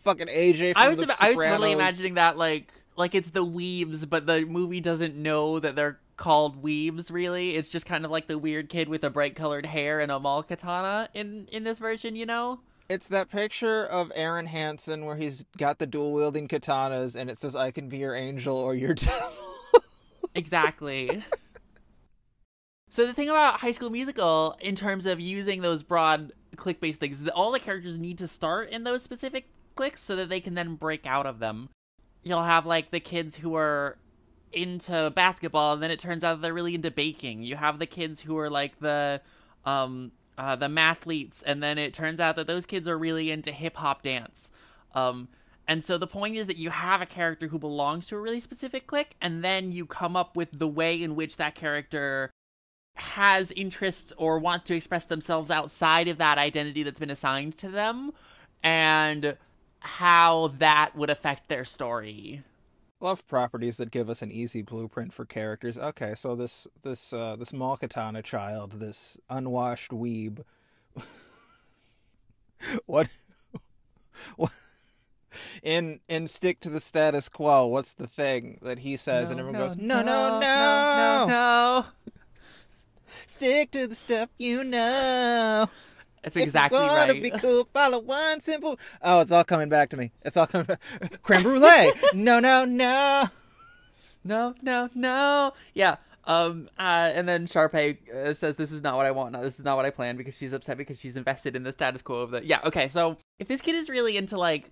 fucking 0.00 0.28
AJ 0.28 0.74
from 0.74 0.82
I 0.82 0.88
was 0.88 0.98
the 0.98 1.04
ima- 1.04 1.16
I 1.20 1.30
was 1.30 1.38
totally 1.38 1.72
imagining 1.72 2.14
that 2.14 2.36
like 2.36 2.72
like 2.96 3.14
it's 3.14 3.30
the 3.30 3.44
weebs, 3.44 4.08
but 4.08 4.26
the 4.26 4.44
movie 4.44 4.80
doesn't 4.80 5.16
know 5.16 5.58
that 5.60 5.74
they're 5.74 5.98
called 6.16 6.62
weebs. 6.62 7.10
Really, 7.10 7.56
it's 7.56 7.68
just 7.68 7.86
kind 7.86 8.04
of 8.04 8.10
like 8.10 8.26
the 8.26 8.38
weird 8.38 8.68
kid 8.68 8.88
with 8.88 9.02
the 9.02 9.10
bright 9.10 9.36
colored 9.36 9.66
hair 9.66 10.00
and 10.00 10.10
a 10.10 10.18
mall 10.20 10.42
katana 10.42 11.08
in 11.14 11.48
in 11.52 11.64
this 11.64 11.78
version. 11.78 12.16
You 12.16 12.26
know? 12.26 12.60
It's 12.88 13.08
that 13.08 13.30
picture 13.30 13.84
of 13.84 14.12
Aaron 14.14 14.46
Hansen 14.46 15.06
where 15.06 15.16
he's 15.16 15.44
got 15.56 15.78
the 15.78 15.86
dual 15.86 16.12
wielding 16.12 16.48
katanas 16.48 17.16
and 17.16 17.30
it 17.30 17.38
says 17.38 17.56
I 17.56 17.70
can 17.70 17.88
be 17.88 17.98
your 17.98 18.14
angel 18.14 18.56
or 18.56 18.74
your 18.74 18.94
devil. 18.94 19.44
Exactly. 20.34 21.24
so 22.90 23.06
the 23.06 23.14
thing 23.14 23.28
about 23.28 23.60
High 23.60 23.70
School 23.70 23.90
Musical, 23.90 24.56
in 24.60 24.76
terms 24.76 25.06
of 25.06 25.20
using 25.20 25.62
those 25.62 25.82
broad 25.82 26.32
clique-based 26.56 27.00
things, 27.00 27.18
is 27.18 27.24
that 27.24 27.34
all 27.34 27.52
the 27.52 27.60
characters 27.60 27.98
need 27.98 28.18
to 28.18 28.28
start 28.28 28.70
in 28.70 28.84
those 28.84 29.02
specific 29.02 29.48
cliques 29.76 30.02
so 30.02 30.16
that 30.16 30.28
they 30.28 30.40
can 30.40 30.54
then 30.54 30.74
break 30.74 31.06
out 31.06 31.26
of 31.26 31.38
them. 31.38 31.68
You'll 32.22 32.42
have 32.42 32.66
like 32.66 32.90
the 32.90 33.00
kids 33.00 33.36
who 33.36 33.54
are 33.54 33.96
into 34.54 35.12
basketball, 35.14 35.74
and 35.74 35.82
then 35.82 35.90
it 35.90 35.98
turns 35.98 36.24
out 36.24 36.40
they're 36.40 36.54
really 36.54 36.74
into 36.74 36.90
baking. 36.90 37.42
You 37.42 37.56
have 37.56 37.78
the 37.78 37.86
kids 37.86 38.20
who 38.20 38.38
are 38.38 38.50
like 38.50 38.78
the 38.80 39.20
um 39.64 40.12
uh, 40.36 40.56
the 40.56 40.66
mathletes, 40.66 41.42
and 41.46 41.62
then 41.62 41.78
it 41.78 41.94
turns 41.94 42.20
out 42.20 42.36
that 42.36 42.46
those 42.46 42.66
kids 42.66 42.88
are 42.88 42.98
really 42.98 43.30
into 43.30 43.52
hip 43.52 43.76
hop 43.76 44.02
dance. 44.02 44.50
Um, 44.94 45.28
and 45.66 45.82
so 45.82 45.96
the 45.96 46.06
point 46.06 46.36
is 46.36 46.46
that 46.48 46.56
you 46.56 46.70
have 46.70 47.00
a 47.00 47.06
character 47.06 47.48
who 47.48 47.58
belongs 47.58 48.06
to 48.08 48.16
a 48.16 48.20
really 48.20 48.40
specific 48.40 48.86
clique, 48.86 49.16
and 49.20 49.44
then 49.44 49.72
you 49.72 49.86
come 49.86 50.16
up 50.16 50.36
with 50.36 50.48
the 50.52 50.68
way 50.68 51.02
in 51.02 51.14
which 51.14 51.36
that 51.36 51.54
character 51.54 52.30
has 52.96 53.50
interests 53.52 54.12
or 54.16 54.38
wants 54.38 54.64
to 54.64 54.74
express 54.74 55.06
themselves 55.06 55.50
outside 55.50 56.08
of 56.08 56.18
that 56.18 56.38
identity 56.38 56.82
that's 56.82 57.00
been 57.00 57.10
assigned 57.10 57.56
to 57.58 57.68
them, 57.68 58.12
and 58.62 59.36
how 59.80 60.52
that 60.58 60.96
would 60.96 61.10
affect 61.10 61.48
their 61.48 61.64
story. 61.64 62.42
Love 63.00 63.26
properties 63.26 63.76
that 63.76 63.90
give 63.90 64.08
us 64.08 64.22
an 64.22 64.30
easy 64.30 64.62
blueprint 64.62 65.12
for 65.12 65.24
characters. 65.24 65.76
Okay, 65.76 66.14
so 66.14 66.34
this 66.34 66.66
this 66.82 67.12
uh, 67.12 67.36
this 67.36 67.52
Malkatana 67.52 68.22
child, 68.22 68.80
this 68.80 69.18
unwashed 69.28 69.90
weeb. 69.90 70.44
what, 72.86 73.08
what 74.36 74.52
in 75.62 76.00
in 76.08 76.26
stick 76.26 76.60
to 76.60 76.70
the 76.70 76.80
status 76.80 77.28
quo, 77.28 77.66
what's 77.66 77.92
the 77.94 78.06
thing 78.06 78.58
that 78.62 78.80
he 78.80 78.96
says, 78.96 79.30
and 79.30 79.40
everyone 79.40 79.60
goes, 79.60 79.76
no, 79.76 80.02
no, 80.02 80.38
no, 80.38 80.40
no, 80.40 81.26
no, 81.26 81.26
no. 81.26 81.84
stick 83.26 83.70
to 83.72 83.86
the 83.86 83.94
stuff 83.94 84.30
you 84.38 84.64
know. 84.64 85.68
That's 86.24 86.36
exactly 86.36 86.78
if 86.78 86.84
you 86.84 86.90
wanna 86.90 87.12
right. 87.12 87.22
be 87.22 87.30
cool, 87.30 87.68
follow 87.72 88.00
one 88.00 88.40
simple. 88.40 88.78
Oh, 89.02 89.20
it's 89.20 89.30
all 89.30 89.44
coming 89.44 89.68
back 89.68 89.90
to 89.90 89.96
me. 89.96 90.10
It's 90.22 90.36
all 90.36 90.46
coming. 90.46 90.66
back. 90.66 90.80
Creme 91.22 91.42
brulee. 91.42 91.92
no, 92.14 92.40
no, 92.40 92.64
no. 92.64 93.28
no, 94.24 94.54
no, 94.62 94.88
no. 94.94 95.52
Yeah. 95.74 95.96
Um. 96.24 96.70
Uh. 96.78 97.10
And 97.14 97.28
then 97.28 97.46
Sharpay 97.46 98.08
uh, 98.10 98.32
says, 98.32 98.56
"This 98.56 98.72
is 98.72 98.82
not 98.82 98.96
what 98.96 99.04
I 99.04 99.10
want. 99.10 99.32
No, 99.32 99.42
this 99.42 99.58
is 99.58 99.64
not 99.64 99.76
what 99.76 99.84
I 99.84 99.90
planned." 99.90 100.16
Because 100.16 100.34
she's 100.34 100.54
upset 100.54 100.78
because 100.78 100.98
she's 100.98 101.16
invested 101.16 101.54
in 101.54 101.62
the 101.62 101.72
status 101.72 102.00
quo 102.00 102.20
of 102.20 102.30
the. 102.30 102.44
Yeah. 102.44 102.60
Okay. 102.64 102.88
So 102.88 103.18
if 103.38 103.46
this 103.46 103.60
kid 103.60 103.74
is 103.74 103.90
really 103.90 104.16
into 104.16 104.38
like 104.38 104.70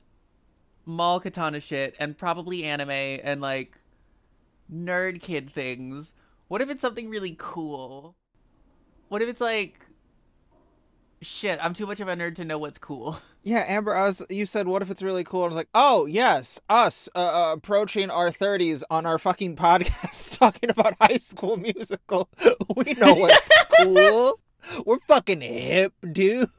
mall 0.86 1.20
katana 1.20 1.60
shit 1.60 1.94
and 2.00 2.16
probably 2.16 2.64
anime 2.64 2.90
and 2.90 3.42
like 3.42 3.78
nerd 4.72 5.20
kid 5.20 5.52
things, 5.52 6.14
what 6.48 6.62
if 6.62 6.70
it's 6.70 6.80
something 6.80 7.10
really 7.10 7.36
cool? 7.38 8.16
What 9.08 9.20
if 9.20 9.28
it's 9.28 9.42
like 9.42 9.86
shit? 11.22 11.58
I'm 11.62 11.74
too 11.74 11.86
much 11.86 12.00
of 12.00 12.08
a 12.08 12.14
nerd 12.14 12.36
to 12.36 12.44
know 12.44 12.58
what's 12.58 12.78
cool. 12.78 13.18
Yeah, 13.44 13.64
Amber, 13.66 13.92
I 13.92 14.04
was. 14.04 14.24
You 14.30 14.46
said, 14.46 14.68
"What 14.68 14.82
if 14.82 14.90
it's 14.92 15.02
really 15.02 15.24
cool?" 15.24 15.42
I 15.42 15.46
was 15.48 15.56
like, 15.56 15.68
"Oh 15.74 16.06
yes, 16.06 16.60
us 16.68 17.08
uh, 17.12 17.18
uh, 17.18 17.54
approaching 17.54 18.08
our 18.08 18.30
thirties 18.30 18.84
on 18.88 19.04
our 19.04 19.18
fucking 19.18 19.56
podcast, 19.66 20.38
talking 20.38 20.70
about 20.70 20.94
High 21.00 21.16
School 21.16 21.56
Musical. 21.56 22.28
We 22.76 22.94
know 22.94 23.14
what's 23.14 23.48
cool. 23.80 24.38
We're 24.86 25.00
fucking 25.08 25.40
hip, 25.40 25.92
dude. 26.12 26.50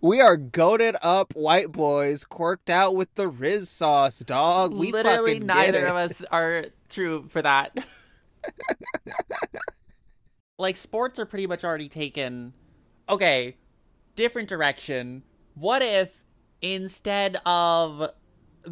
we 0.00 0.22
are 0.22 0.38
goaded 0.38 0.96
up 1.02 1.34
white 1.36 1.70
boys, 1.70 2.24
quirked 2.24 2.70
out 2.70 2.96
with 2.96 3.14
the 3.14 3.28
Riz 3.28 3.68
sauce, 3.68 4.20
dog. 4.20 4.72
We 4.72 4.90
Literally, 4.90 5.38
neither 5.38 5.84
of 5.84 5.96
us 5.96 6.24
are 6.32 6.64
true 6.88 7.28
for 7.28 7.42
that. 7.42 7.76
Like 10.58 10.76
sports 10.76 11.18
are 11.18 11.26
pretty 11.26 11.46
much 11.46 11.64
already 11.64 11.88
taken. 11.88 12.52
Okay, 13.08 13.56
different 14.14 14.48
direction. 14.48 15.22
What 15.54 15.82
if 15.82 16.10
instead 16.62 17.38
of 17.44 18.10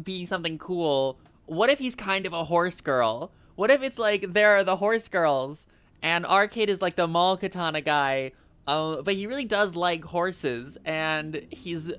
being 0.03 0.25
something 0.25 0.57
cool, 0.57 1.19
what 1.45 1.69
if 1.69 1.79
he's 1.79 1.95
kind 1.95 2.25
of 2.25 2.33
a 2.33 2.43
horse 2.43 2.81
girl? 2.81 3.31
What 3.55 3.71
if 3.71 3.81
it's 3.81 3.99
like 3.99 4.33
there 4.33 4.55
are 4.57 4.63
the 4.63 4.75
horse 4.77 5.07
girls 5.07 5.67
and 6.01 6.25
Arcade 6.25 6.69
is 6.69 6.81
like 6.81 6.95
the 6.95 7.07
mall 7.07 7.37
katana 7.37 7.81
guy, 7.81 8.31
uh, 8.67 9.01
but 9.01 9.15
he 9.15 9.27
really 9.27 9.45
does 9.45 9.75
like 9.75 10.03
horses 10.03 10.77
and 10.85 11.45
he's 11.49 11.91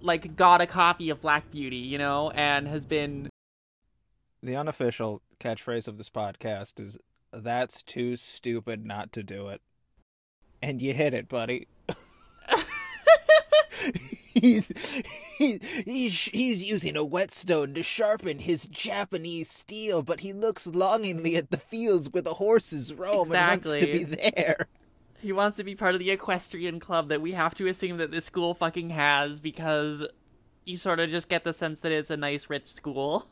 like 0.00 0.36
got 0.36 0.60
a 0.60 0.66
copy 0.66 1.10
of 1.10 1.20
Black 1.20 1.50
Beauty, 1.50 1.76
you 1.76 1.98
know, 1.98 2.30
and 2.30 2.68
has 2.68 2.84
been 2.84 3.30
The 4.42 4.56
unofficial 4.56 5.22
catchphrase 5.40 5.88
of 5.88 5.96
this 5.96 6.10
podcast 6.10 6.78
is 6.78 6.98
"That's 7.42 7.82
too 7.82 8.16
stupid 8.16 8.84
not 8.84 9.12
to 9.12 9.22
do 9.22 9.48
it," 9.48 9.60
and 10.62 10.80
you 10.80 10.92
hit 10.92 11.14
it, 11.14 11.28
buddy. 11.28 11.68
he's, 14.34 15.02
he's 15.38 15.60
he's 15.84 16.22
he's 16.24 16.66
using 16.66 16.96
a 16.96 17.04
whetstone 17.04 17.74
to 17.74 17.82
sharpen 17.82 18.38
his 18.40 18.66
Japanese 18.66 19.50
steel, 19.50 20.02
but 20.02 20.20
he 20.20 20.32
looks 20.32 20.66
longingly 20.66 21.36
at 21.36 21.50
the 21.50 21.56
fields 21.56 22.12
where 22.12 22.22
the 22.22 22.34
horses 22.34 22.94
roam 22.94 23.28
exactly. 23.28 23.72
and 23.72 23.80
wants 23.80 23.80
to 23.80 23.86
be 23.86 24.04
there. 24.04 24.68
He 25.20 25.32
wants 25.32 25.56
to 25.56 25.64
be 25.64 25.74
part 25.74 25.94
of 25.94 25.98
the 25.98 26.10
equestrian 26.10 26.78
club 26.78 27.08
that 27.08 27.22
we 27.22 27.32
have 27.32 27.54
to 27.56 27.66
assume 27.66 27.96
that 27.98 28.10
this 28.10 28.26
school 28.26 28.54
fucking 28.54 28.90
has 28.90 29.40
because 29.40 30.06
you 30.64 30.76
sort 30.76 31.00
of 31.00 31.10
just 31.10 31.28
get 31.28 31.44
the 31.44 31.54
sense 31.54 31.80
that 31.80 31.92
it's 31.92 32.10
a 32.10 32.16
nice 32.16 32.50
rich 32.50 32.66
school. 32.66 33.26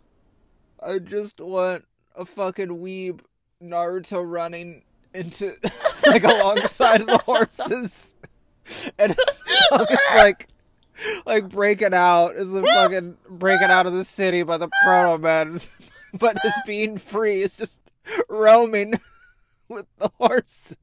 I 0.84 0.98
just 0.98 1.40
want 1.40 1.84
a 2.16 2.24
fucking 2.24 2.68
weeb 2.68 3.20
Naruto 3.64 4.22
running 4.24 4.82
into 5.14 5.54
like 6.06 6.24
alongside 6.24 7.06
the 7.06 7.18
horses, 7.18 8.14
and 8.98 9.12
is 9.12 9.40
like 10.14 10.48
like 11.26 11.48
breaking 11.48 11.94
out 11.94 12.36
is 12.36 12.54
a 12.54 12.62
fucking 12.62 13.16
breaking 13.28 13.70
out 13.70 13.86
of 13.86 13.92
the 13.92 14.04
city 14.04 14.42
by 14.42 14.56
the 14.56 14.68
Protomen, 14.84 15.66
but 16.14 16.38
his 16.42 16.52
being 16.66 16.98
free 16.98 17.42
is 17.42 17.56
just 17.56 17.76
roaming 18.28 18.94
with 19.68 19.86
the 19.98 20.10
horses. 20.18 20.76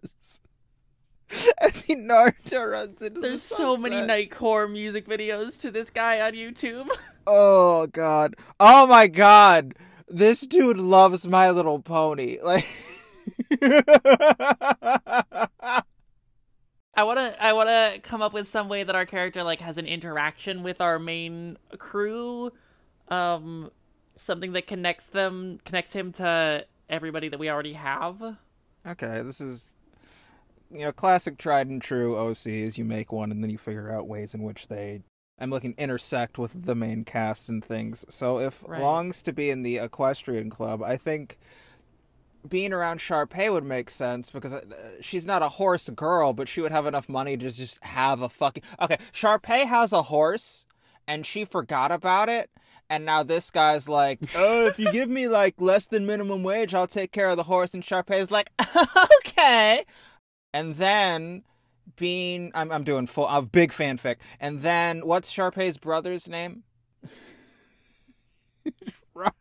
And 1.61 1.71
the 1.71 1.95
Naruto 1.95 2.71
runs 2.71 3.01
into 3.01 3.21
the 3.21 3.27
There's 3.27 3.41
so 3.41 3.77
many 3.77 3.95
nightcore 3.95 4.69
music 4.69 5.07
videos 5.07 5.57
to 5.61 5.71
this 5.71 5.89
guy 5.89 6.19
on 6.19 6.33
YouTube. 6.33 6.89
Oh 7.25 7.87
god. 7.87 8.35
Oh 8.59 8.85
my 8.87 9.07
god. 9.07 9.75
This 10.11 10.41
dude 10.41 10.77
loves 10.77 11.25
My 11.27 11.51
Little 11.51 11.79
Pony. 11.79 12.37
Like 12.43 12.65
I 16.93 17.03
wanna 17.03 17.35
I 17.39 17.53
wanna 17.53 17.99
come 18.01 18.21
up 18.21 18.33
with 18.33 18.49
some 18.49 18.67
way 18.67 18.83
that 18.83 18.95
our 18.95 19.05
character 19.05 19.43
like 19.43 19.61
has 19.61 19.77
an 19.77 19.85
interaction 19.85 20.63
with 20.63 20.81
our 20.81 20.99
main 20.99 21.57
crew. 21.77 22.51
Um 23.07 23.71
something 24.17 24.51
that 24.53 24.67
connects 24.67 25.07
them 25.07 25.59
connects 25.63 25.93
him 25.93 26.11
to 26.13 26.65
everybody 26.89 27.29
that 27.29 27.39
we 27.39 27.49
already 27.49 27.73
have. 27.73 28.21
Okay, 28.85 29.21
this 29.21 29.39
is 29.39 29.73
you 30.71 30.81
know, 30.81 30.91
classic 30.91 31.37
tried 31.37 31.67
and 31.67 31.81
true 31.81 32.15
OCs. 32.15 32.77
You 32.77 32.85
make 32.85 33.11
one 33.11 33.31
and 33.31 33.43
then 33.43 33.49
you 33.49 33.57
figure 33.57 33.91
out 33.91 34.07
ways 34.07 34.33
in 34.33 34.41
which 34.41 34.67
they 34.67 35.03
I'm 35.41 35.49
looking 35.49 35.73
intersect 35.77 36.37
with 36.37 36.65
the 36.65 36.75
main 36.75 37.03
cast 37.03 37.49
and 37.49 37.65
things. 37.65 38.05
So 38.09 38.39
if 38.39 38.63
Right. 38.67 38.79
longs 38.79 39.23
to 39.23 39.33
be 39.33 39.49
in 39.49 39.63
the 39.63 39.77
equestrian 39.77 40.51
club, 40.51 40.83
I 40.83 40.97
think 40.97 41.39
being 42.47 42.71
around 42.73 42.99
Sharpay 42.99 43.51
would 43.51 43.63
make 43.63 43.89
sense 43.89 44.29
because 44.29 44.53
uh, 44.53 44.61
she's 45.01 45.25
not 45.25 45.41
a 45.41 45.49
horse 45.49 45.89
girl, 45.89 46.33
but 46.33 46.47
she 46.47 46.61
would 46.61 46.71
have 46.71 46.85
enough 46.85 47.09
money 47.09 47.37
to 47.37 47.49
just 47.51 47.83
have 47.83 48.21
a 48.21 48.29
fucking 48.29 48.63
Okay, 48.79 48.97
Sharpay 49.13 49.65
has 49.65 49.91
a 49.91 50.03
horse 50.03 50.65
and 51.07 51.25
she 51.25 51.43
forgot 51.43 51.91
about 51.91 52.29
it. 52.29 52.49
And 52.89 53.05
now 53.05 53.23
this 53.23 53.49
guy's 53.51 53.89
like, 53.89 54.19
oh, 54.35 54.67
if 54.67 54.77
you 54.77 54.91
give 54.91 55.09
me 55.09 55.27
like 55.27 55.55
less 55.59 55.87
than 55.87 56.05
minimum 56.05 56.43
wage, 56.43 56.73
I'll 56.73 56.87
take 56.87 57.11
care 57.11 57.29
of 57.29 57.37
the 57.37 57.43
horse. 57.43 57.73
And 57.73 57.83
Sharpay's 57.83 58.29
like, 58.29 58.51
okay. 59.25 59.85
And 60.53 60.75
then 60.75 61.43
being, 61.95 62.51
I'm, 62.53 62.71
I'm 62.71 62.83
doing 62.83 63.07
full, 63.07 63.27
I'm 63.27 63.45
big 63.45 63.71
fanfic. 63.71 64.17
And 64.39 64.61
then 64.61 65.05
what's 65.05 65.31
Sharpay's 65.31 65.77
brother's 65.77 66.27
name? 66.29 66.63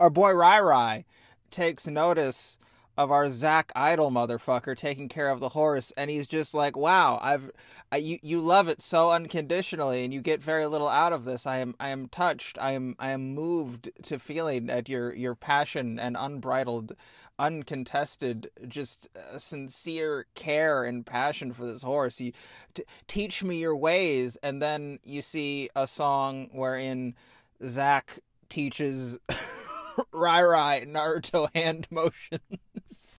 our 0.00 0.10
boy 0.10 0.32
Rai 0.32 0.60
Rai 0.60 1.04
takes 1.50 1.86
notice 1.86 2.58
of 2.96 3.10
our 3.10 3.28
Zach 3.28 3.70
Idol 3.76 4.10
motherfucker 4.10 4.76
taking 4.76 5.08
care 5.08 5.28
of 5.28 5.40
the 5.40 5.50
horse, 5.50 5.92
and 5.96 6.10
he's 6.10 6.26
just 6.26 6.54
like, 6.54 6.76
"Wow, 6.76 7.18
I've 7.22 7.50
I, 7.92 7.98
you 7.98 8.18
you 8.22 8.40
love 8.40 8.68
it 8.68 8.80
so 8.80 9.10
unconditionally, 9.10 10.04
and 10.04 10.14
you 10.14 10.20
get 10.22 10.42
very 10.42 10.66
little 10.66 10.88
out 10.88 11.12
of 11.12 11.24
this. 11.24 11.46
I 11.46 11.58
am 11.58 11.74
I 11.78 11.90
am 11.90 12.08
touched. 12.08 12.58
I 12.58 12.72
am 12.72 12.96
I 12.98 13.10
am 13.10 13.34
moved 13.34 13.90
to 14.04 14.18
feeling 14.18 14.70
at 14.70 14.88
your 14.88 15.14
your 15.14 15.34
passion 15.34 15.98
and 15.98 16.16
unbridled." 16.18 16.96
Uncontested 17.38 18.50
just 18.66 19.08
uh, 19.16 19.36
sincere 19.38 20.26
care 20.34 20.84
and 20.84 21.04
passion 21.04 21.52
for 21.52 21.66
this 21.66 21.82
horse 21.82 22.20
you 22.20 22.32
t- 22.74 22.84
teach 23.06 23.44
me 23.44 23.56
your 23.58 23.76
ways 23.76 24.36
and 24.42 24.62
then 24.62 24.98
you 25.04 25.20
see 25.20 25.68
a 25.76 25.86
song 25.86 26.48
wherein 26.52 27.14
zach 27.62 28.18
teaches 28.48 29.18
Rai 30.12 30.42
Rai 30.42 30.84
Naruto 30.86 31.48
hand 31.54 31.86
motions. 31.90 33.18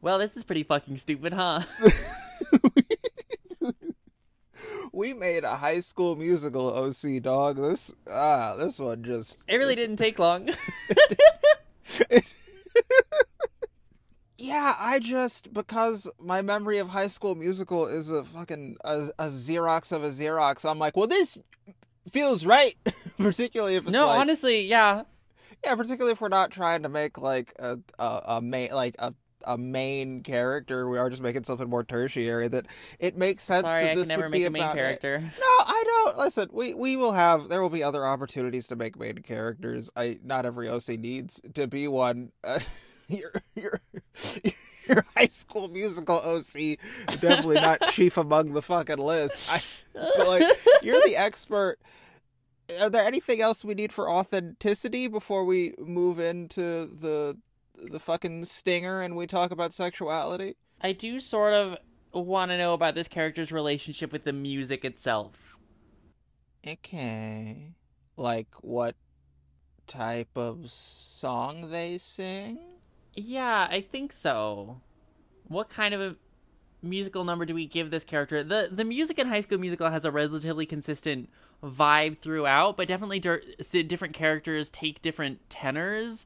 Well, 0.00 0.18
this 0.18 0.36
is 0.36 0.42
pretty 0.42 0.64
fucking 0.64 0.96
stupid, 0.96 1.32
huh? 1.32 1.62
we 4.92 5.14
made 5.14 5.44
a 5.44 5.56
high 5.56 5.78
school 5.78 6.16
musical 6.16 6.66
OC 6.68 7.22
dog. 7.22 7.56
This 7.56 7.92
ah, 8.10 8.56
this 8.56 8.78
one 8.78 9.04
just 9.04 9.38
It 9.48 9.56
really 9.56 9.74
this- 9.76 9.84
didn't 9.84 9.96
take 9.98 10.18
long. 10.18 10.48
Yeah, 12.10 12.20
I 14.82 14.98
just 14.98 15.52
because 15.52 16.10
my 16.18 16.42
memory 16.42 16.78
of 16.78 16.88
High 16.88 17.06
School 17.06 17.36
Musical 17.36 17.86
is 17.86 18.10
a 18.10 18.24
fucking 18.24 18.78
a, 18.84 19.10
a 19.16 19.26
Xerox 19.26 19.92
of 19.92 20.02
a 20.02 20.08
Xerox. 20.08 20.68
I'm 20.68 20.80
like, 20.80 20.96
well, 20.96 21.06
this 21.06 21.38
feels 22.10 22.44
right, 22.44 22.76
particularly 23.18 23.76
if 23.76 23.84
it's 23.84 23.92
no, 23.92 24.08
like, 24.08 24.18
honestly, 24.18 24.66
yeah. 24.66 25.02
yeah, 25.62 25.76
particularly 25.76 26.10
if 26.10 26.20
we're 26.20 26.28
not 26.28 26.50
trying 26.50 26.82
to 26.82 26.88
make 26.88 27.16
like 27.16 27.54
a 27.60 27.78
a, 28.00 28.22
a 28.24 28.42
main 28.42 28.72
like 28.72 28.96
a 28.98 29.14
a 29.44 29.56
main 29.56 30.24
character. 30.24 30.88
We 30.88 30.98
are 30.98 31.10
just 31.10 31.22
making 31.22 31.44
something 31.44 31.70
more 31.70 31.84
tertiary. 31.84 32.48
That 32.48 32.66
it 32.98 33.16
makes 33.16 33.44
sense 33.44 33.68
Sorry, 33.68 33.84
that 33.84 33.90
I 33.90 33.92
can 33.92 33.98
this 34.00 34.08
never 34.08 34.22
would 34.22 34.32
make 34.32 34.40
be 34.40 34.44
a 34.46 34.50
main 34.50 34.62
about 34.62 34.76
it. 34.76 34.80
character. 34.80 35.20
No, 35.20 35.46
I 35.64 35.84
don't. 35.86 36.18
Listen, 36.18 36.48
we 36.50 36.74
we 36.74 36.96
will 36.96 37.12
have 37.12 37.48
there 37.48 37.62
will 37.62 37.70
be 37.70 37.84
other 37.84 38.04
opportunities 38.04 38.66
to 38.66 38.74
make 38.74 38.98
main 38.98 39.18
characters. 39.18 39.90
I 39.94 40.18
not 40.24 40.44
every 40.44 40.68
OC 40.68 40.88
needs 40.98 41.40
to 41.54 41.68
be 41.68 41.86
one. 41.86 42.32
Uh, 42.42 42.58
you're 43.08 43.32
you're 43.54 43.80
your 44.94 45.06
high 45.16 45.26
school 45.26 45.68
musical 45.68 46.16
OC. 46.16 46.78
Definitely 47.20 47.56
not 47.56 47.80
chief 47.90 48.16
among 48.16 48.52
the 48.52 48.62
fucking 48.62 48.98
list. 48.98 49.40
I, 49.50 49.62
but 49.94 50.26
like, 50.26 50.58
you're 50.82 51.02
the 51.04 51.16
expert. 51.16 51.78
Are 52.80 52.90
there 52.90 53.04
anything 53.04 53.40
else 53.40 53.64
we 53.64 53.74
need 53.74 53.92
for 53.92 54.10
authenticity 54.10 55.08
before 55.08 55.44
we 55.44 55.74
move 55.78 56.18
into 56.18 56.86
the 56.86 57.36
the 57.74 57.98
fucking 57.98 58.44
stinger 58.44 59.00
and 59.00 59.16
we 59.16 59.26
talk 59.26 59.50
about 59.50 59.72
sexuality? 59.72 60.56
I 60.80 60.92
do 60.92 61.20
sort 61.20 61.52
of 61.52 61.78
want 62.12 62.50
to 62.50 62.58
know 62.58 62.74
about 62.74 62.94
this 62.94 63.08
character's 63.08 63.50
relationship 63.50 64.12
with 64.12 64.24
the 64.24 64.32
music 64.32 64.84
itself. 64.84 65.56
Okay. 66.66 67.72
Like 68.16 68.48
what 68.60 68.94
type 69.86 70.36
of 70.36 70.70
song 70.70 71.70
they 71.70 71.98
sing? 71.98 72.58
Yeah, 73.14 73.68
I 73.70 73.80
think 73.80 74.12
so. 74.12 74.80
What 75.48 75.68
kind 75.68 75.92
of 75.94 76.00
a 76.00 76.16
musical 76.82 77.24
number 77.24 77.44
do 77.44 77.54
we 77.54 77.66
give 77.66 77.90
this 77.90 78.04
character? 78.04 78.42
The 78.42 78.68
the 78.72 78.84
music 78.84 79.18
in 79.18 79.28
High 79.28 79.42
School 79.42 79.58
Musical 79.58 79.90
has 79.90 80.04
a 80.04 80.10
relatively 80.10 80.66
consistent 80.66 81.28
vibe 81.62 82.18
throughout, 82.18 82.76
but 82.76 82.88
definitely 82.88 83.20
different 83.20 84.14
characters 84.14 84.70
take 84.70 85.02
different 85.02 85.48
tenors. 85.50 86.24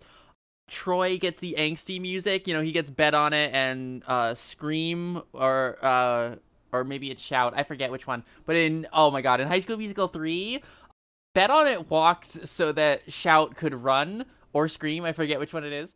Troy 0.69 1.19
gets 1.19 1.39
the 1.39 1.55
angsty 1.59 2.01
music, 2.01 2.49
you 2.49 2.55
know, 2.55 2.63
he 2.63 2.73
gets 2.73 2.91
bet 2.91 3.15
on 3.15 3.33
it 3.33 3.55
and 3.55 4.03
uh, 4.07 4.35
scream 4.35 5.23
or 5.33 5.79
uh, 5.85 6.37
or 6.73 6.85
maybe 6.85 7.11
it's 7.11 7.23
shout. 7.23 7.55
I 7.57 7.65
forget 7.65 7.91
which 7.91 8.07
one. 8.07 8.25
But 8.45 8.57
in 8.57 8.87
oh 8.93 9.11
my 9.11 9.23
god, 9.23 9.41
in 9.41 9.49
High 9.49 9.61
School 9.61 9.77
Musical 9.77 10.09
3, 10.09 10.63
bet 11.35 11.51
on 11.51 11.67
it 11.67 11.91
walked 11.91 12.49
so 12.49 12.71
that 12.73 13.13
shout 13.13 13.57
could 13.57 13.75
run 13.75 14.25
or 14.53 14.69
scream. 14.69 15.05
I 15.05 15.13
forget 15.13 15.41
which 15.41 15.53
one 15.53 15.65
it 15.65 15.73
is 15.73 15.93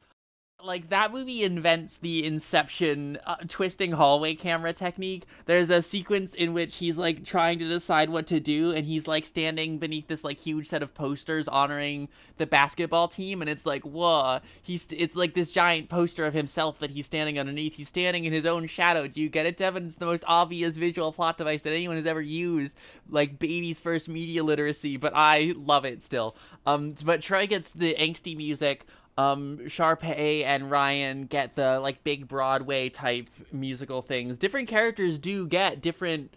like 0.64 0.88
that 0.90 1.12
movie 1.12 1.42
invents 1.42 1.98
the 1.98 2.24
inception 2.24 3.18
uh, 3.26 3.36
twisting 3.48 3.92
hallway 3.92 4.34
camera 4.34 4.72
technique. 4.72 5.26
There's 5.46 5.70
a 5.70 5.82
sequence 5.82 6.34
in 6.34 6.52
which 6.52 6.76
he's 6.76 6.98
like 6.98 7.24
trying 7.24 7.58
to 7.58 7.68
decide 7.68 8.10
what 8.10 8.26
to 8.28 8.40
do 8.40 8.70
and 8.72 8.86
he's 8.86 9.06
like 9.06 9.24
standing 9.24 9.78
beneath 9.78 10.08
this 10.08 10.24
like 10.24 10.38
huge 10.38 10.68
set 10.68 10.82
of 10.82 10.94
posters 10.94 11.48
honoring 11.48 12.08
the 12.38 12.46
basketball 12.46 13.08
team 13.08 13.40
and 13.40 13.50
it's 13.50 13.66
like 13.66 13.82
whoa. 13.84 14.40
He's 14.62 14.86
it's 14.90 15.16
like 15.16 15.34
this 15.34 15.50
giant 15.50 15.88
poster 15.88 16.26
of 16.26 16.34
himself 16.34 16.78
that 16.80 16.90
he's 16.90 17.06
standing 17.06 17.38
underneath. 17.38 17.74
He's 17.74 17.88
standing 17.88 18.24
in 18.24 18.32
his 18.32 18.46
own 18.46 18.66
shadow. 18.66 19.06
Do 19.06 19.20
you 19.20 19.28
get 19.28 19.46
it 19.46 19.56
devin? 19.56 19.86
It's 19.86 19.96
the 19.96 20.06
most 20.06 20.24
obvious 20.26 20.76
visual 20.76 21.12
plot 21.12 21.38
device 21.38 21.62
that 21.62 21.72
anyone 21.72 21.96
has 21.96 22.06
ever 22.06 22.22
used 22.22 22.76
like 23.08 23.38
baby's 23.38 23.80
first 23.80 24.08
media 24.08 24.44
literacy 24.44 24.96
but 24.96 25.12
i 25.14 25.52
love 25.56 25.84
it 25.84 26.02
still. 26.02 26.36
Um 26.66 26.94
but 27.04 27.22
troy 27.22 27.46
gets 27.46 27.70
the 27.70 27.94
angsty 27.94 28.36
music 28.36 28.86
um 29.18 29.58
Sharpay 29.64 30.44
and 30.44 30.70
Ryan 30.70 31.26
get 31.26 31.56
the 31.56 31.80
like 31.80 32.04
big 32.04 32.28
Broadway 32.28 32.88
type 32.88 33.28
musical 33.52 34.02
things. 34.02 34.38
Different 34.38 34.68
characters 34.68 35.18
do 35.18 35.46
get 35.46 35.80
different 35.80 36.34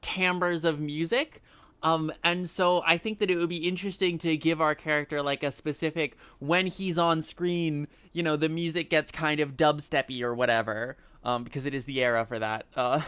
timbres 0.00 0.64
of 0.64 0.80
music. 0.80 1.42
Um, 1.82 2.12
and 2.22 2.48
so 2.48 2.82
I 2.84 2.98
think 2.98 3.20
that 3.20 3.30
it 3.30 3.36
would 3.36 3.48
be 3.48 3.68
interesting 3.68 4.18
to 4.18 4.36
give 4.36 4.60
our 4.60 4.74
character 4.74 5.22
like 5.22 5.42
a 5.42 5.50
specific 5.50 6.16
when 6.38 6.66
he's 6.66 6.98
on 6.98 7.22
screen, 7.22 7.86
you 8.12 8.22
know, 8.22 8.36
the 8.36 8.50
music 8.50 8.90
gets 8.90 9.10
kind 9.10 9.40
of 9.40 9.56
dubsteppy 9.56 10.20
or 10.20 10.34
whatever, 10.34 10.98
um, 11.24 11.42
because 11.42 11.64
it 11.64 11.74
is 11.74 11.86
the 11.86 12.02
era 12.02 12.26
for 12.26 12.38
that. 12.38 12.66
Uh, 12.76 13.00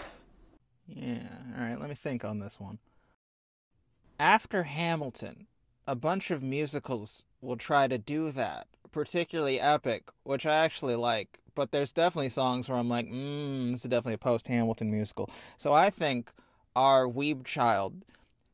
yeah. 0.88 1.28
All 1.58 1.64
right. 1.64 1.78
Let 1.78 1.90
me 1.90 1.94
think 1.94 2.24
on 2.24 2.38
this 2.38 2.58
one. 2.58 2.78
After 4.18 4.62
Hamilton, 4.62 5.48
a 5.86 5.94
bunch 5.94 6.30
of 6.30 6.42
musicals 6.42 7.26
will 7.42 7.56
try 7.56 7.88
to 7.88 7.98
do 7.98 8.30
that 8.30 8.68
particularly 8.92 9.58
epic, 9.60 10.10
which 10.22 10.46
I 10.46 10.64
actually 10.64 10.96
like. 10.96 11.38
But 11.54 11.70
there's 11.70 11.92
definitely 11.92 12.30
songs 12.30 12.68
where 12.68 12.78
I'm 12.78 12.88
like, 12.88 13.08
mmm, 13.08 13.72
this 13.72 13.84
is 13.84 13.90
definitely 13.90 14.14
a 14.14 14.18
post 14.18 14.48
Hamilton 14.48 14.90
musical. 14.90 15.28
So 15.58 15.72
I 15.72 15.90
think 15.90 16.32
our 16.74 17.06
Weeb 17.06 17.44
Child 17.44 18.04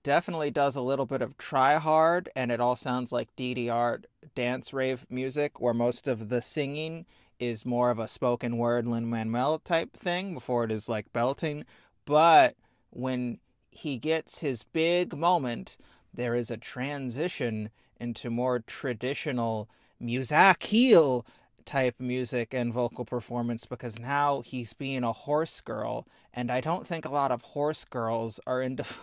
definitely 0.03 0.51
does 0.51 0.75
a 0.75 0.83
little 0.83 1.07
bit 1.07 1.23
of 1.23 1.37
try 1.39 1.77
hard, 1.77 2.29
and 2.35 2.51
it 2.51 2.61
all 2.61 2.77
sounds 2.77 3.13
like 3.13 3.35
DDR 3.37 4.05
dance 4.35 4.73
rave 4.73 5.07
music, 5.11 5.61
where 5.61 5.75
most 5.75 6.09
of 6.09 6.29
the 6.29 6.41
singing 6.41 7.05
is 7.39 7.67
more 7.67 7.91
of 7.91 7.99
a 7.99 8.09
spoken 8.09 8.57
word 8.59 8.87
Lin 8.87 9.09
Manuel 9.09 9.59
type 9.59 9.93
thing 9.93 10.35
before 10.35 10.65
it 10.65 10.73
is 10.73 10.89
like 10.89 11.13
belting. 11.13 11.65
But 12.05 12.57
when 12.91 13.39
he 13.71 13.99
gets 13.99 14.41
his 14.41 14.65
big 14.65 15.17
moment, 15.17 15.79
there 16.13 16.35
is 16.35 16.51
a 16.51 16.57
transition 16.57 17.71
into 18.01 18.31
more 18.31 18.61
traditional 18.61 19.69
heel 20.01 21.27
type 21.65 21.97
music 21.99 22.55
and 22.55 22.73
vocal 22.73 23.05
performance 23.05 23.67
because 23.67 23.99
now 23.99 24.41
he's 24.41 24.73
being 24.73 25.05
a 25.05 25.13
horse 25.13 25.61
girl 25.61 26.07
and 26.33 26.51
I 26.51 26.63
don't 26.63 26.87
think 26.87 27.05
a 27.05 27.11
lot 27.11 27.31
of 27.31 27.43
horse 27.43 27.85
girls 27.85 28.41
are 28.47 28.63
into 28.63 28.87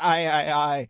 I 0.00 0.26
I 0.26 0.52
I 0.52 0.88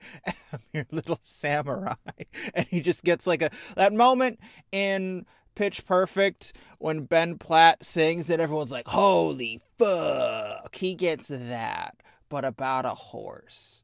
am 0.52 0.60
your 0.72 0.86
little 0.90 1.18
samurai. 1.22 1.94
And 2.54 2.66
he 2.66 2.80
just 2.80 3.04
gets 3.04 3.26
like 3.26 3.42
a 3.42 3.50
that 3.76 3.92
moment 3.92 4.40
in 4.72 5.26
Pitch 5.54 5.84
Perfect 5.84 6.54
when 6.78 7.04
Ben 7.04 7.36
Platt 7.38 7.84
sings 7.84 8.30
and 8.30 8.40
everyone's 8.40 8.72
like 8.72 8.88
holy 8.88 9.60
fuck 9.78 10.74
he 10.74 10.94
gets 10.94 11.28
that 11.28 11.96
but 12.28 12.44
about 12.44 12.84
a 12.84 12.94
horse. 12.94 13.82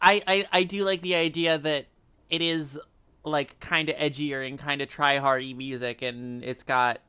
I 0.00 0.22
I, 0.26 0.46
I 0.50 0.62
do 0.62 0.84
like 0.84 1.02
the 1.02 1.14
idea 1.14 1.58
that 1.58 1.86
it 2.30 2.42
is 2.42 2.78
like 3.28 3.60
kind 3.60 3.88
of 3.88 3.96
edgier 3.96 4.46
and 4.46 4.58
kind 4.58 4.80
of 4.80 4.88
try 4.88 5.18
hardy 5.18 5.54
music, 5.54 6.02
and 6.02 6.44
it's 6.44 6.62
got 6.62 7.00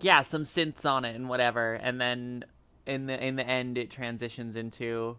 yeah 0.00 0.22
some 0.22 0.44
synths 0.44 0.84
on 0.84 1.04
it 1.04 1.14
and 1.14 1.28
whatever, 1.28 1.74
and 1.74 2.00
then 2.00 2.44
in 2.86 3.06
the 3.06 3.24
in 3.24 3.36
the 3.36 3.46
end 3.46 3.78
it 3.78 3.90
transitions 3.90 4.56
into 4.56 5.16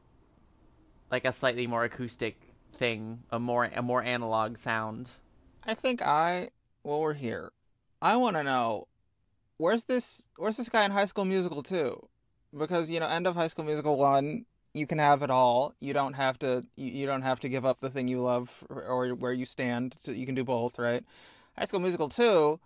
like 1.12 1.26
a 1.26 1.32
slightly 1.32 1.68
more 1.68 1.84
acoustic 1.84 2.40
thing, 2.78 3.24
a 3.32 3.40
more 3.40 3.66
a 3.66 3.82
more 3.82 4.04
analog 4.04 4.58
sound. 4.58 5.10
I 5.64 5.74
think 5.74 6.02
I 6.02 6.50
well 6.84 7.02
we're 7.02 7.14
here. 7.14 7.52
I 8.02 8.18
want 8.18 8.36
to 8.36 8.44
know 8.44 8.88
where's 9.58 9.86
this 9.86 10.28
where's 10.38 10.58
this 10.58 10.70
guy 10.70 10.86
in 10.86 10.92
High 10.92 11.06
School 11.06 11.26
Musical 11.26 11.64
2? 11.64 12.08
Because 12.58 12.90
you 12.90 13.00
know, 13.00 13.08
end 13.08 13.28
of 13.28 13.36
High 13.36 13.48
School 13.48 13.66
Musical 13.66 13.98
1, 13.98 14.46
you 14.76 14.86
can 14.86 15.00
have 15.00 15.24
it 15.24 15.30
all. 15.30 15.74
You 15.80 15.94
don't 15.94 16.14
have 16.14 16.38
to. 16.40 16.66
You, 16.76 17.06
don't 17.06 17.22
have 17.22 17.40
to 17.40 17.50
give 17.50 17.66
up 17.66 17.80
the 17.80 17.90
thing 17.90 18.10
you 18.10 18.20
love 18.20 18.64
or, 18.70 19.16
where 19.16 19.32
you 19.32 19.46
stand. 19.46 19.96
You 20.04 20.26
can 20.26 20.36
do 20.36 20.44
both, 20.44 20.78
right? 20.78 21.04
High 21.58 21.64
School 21.64 21.80
Musical 21.80 22.10
two, 22.10 22.60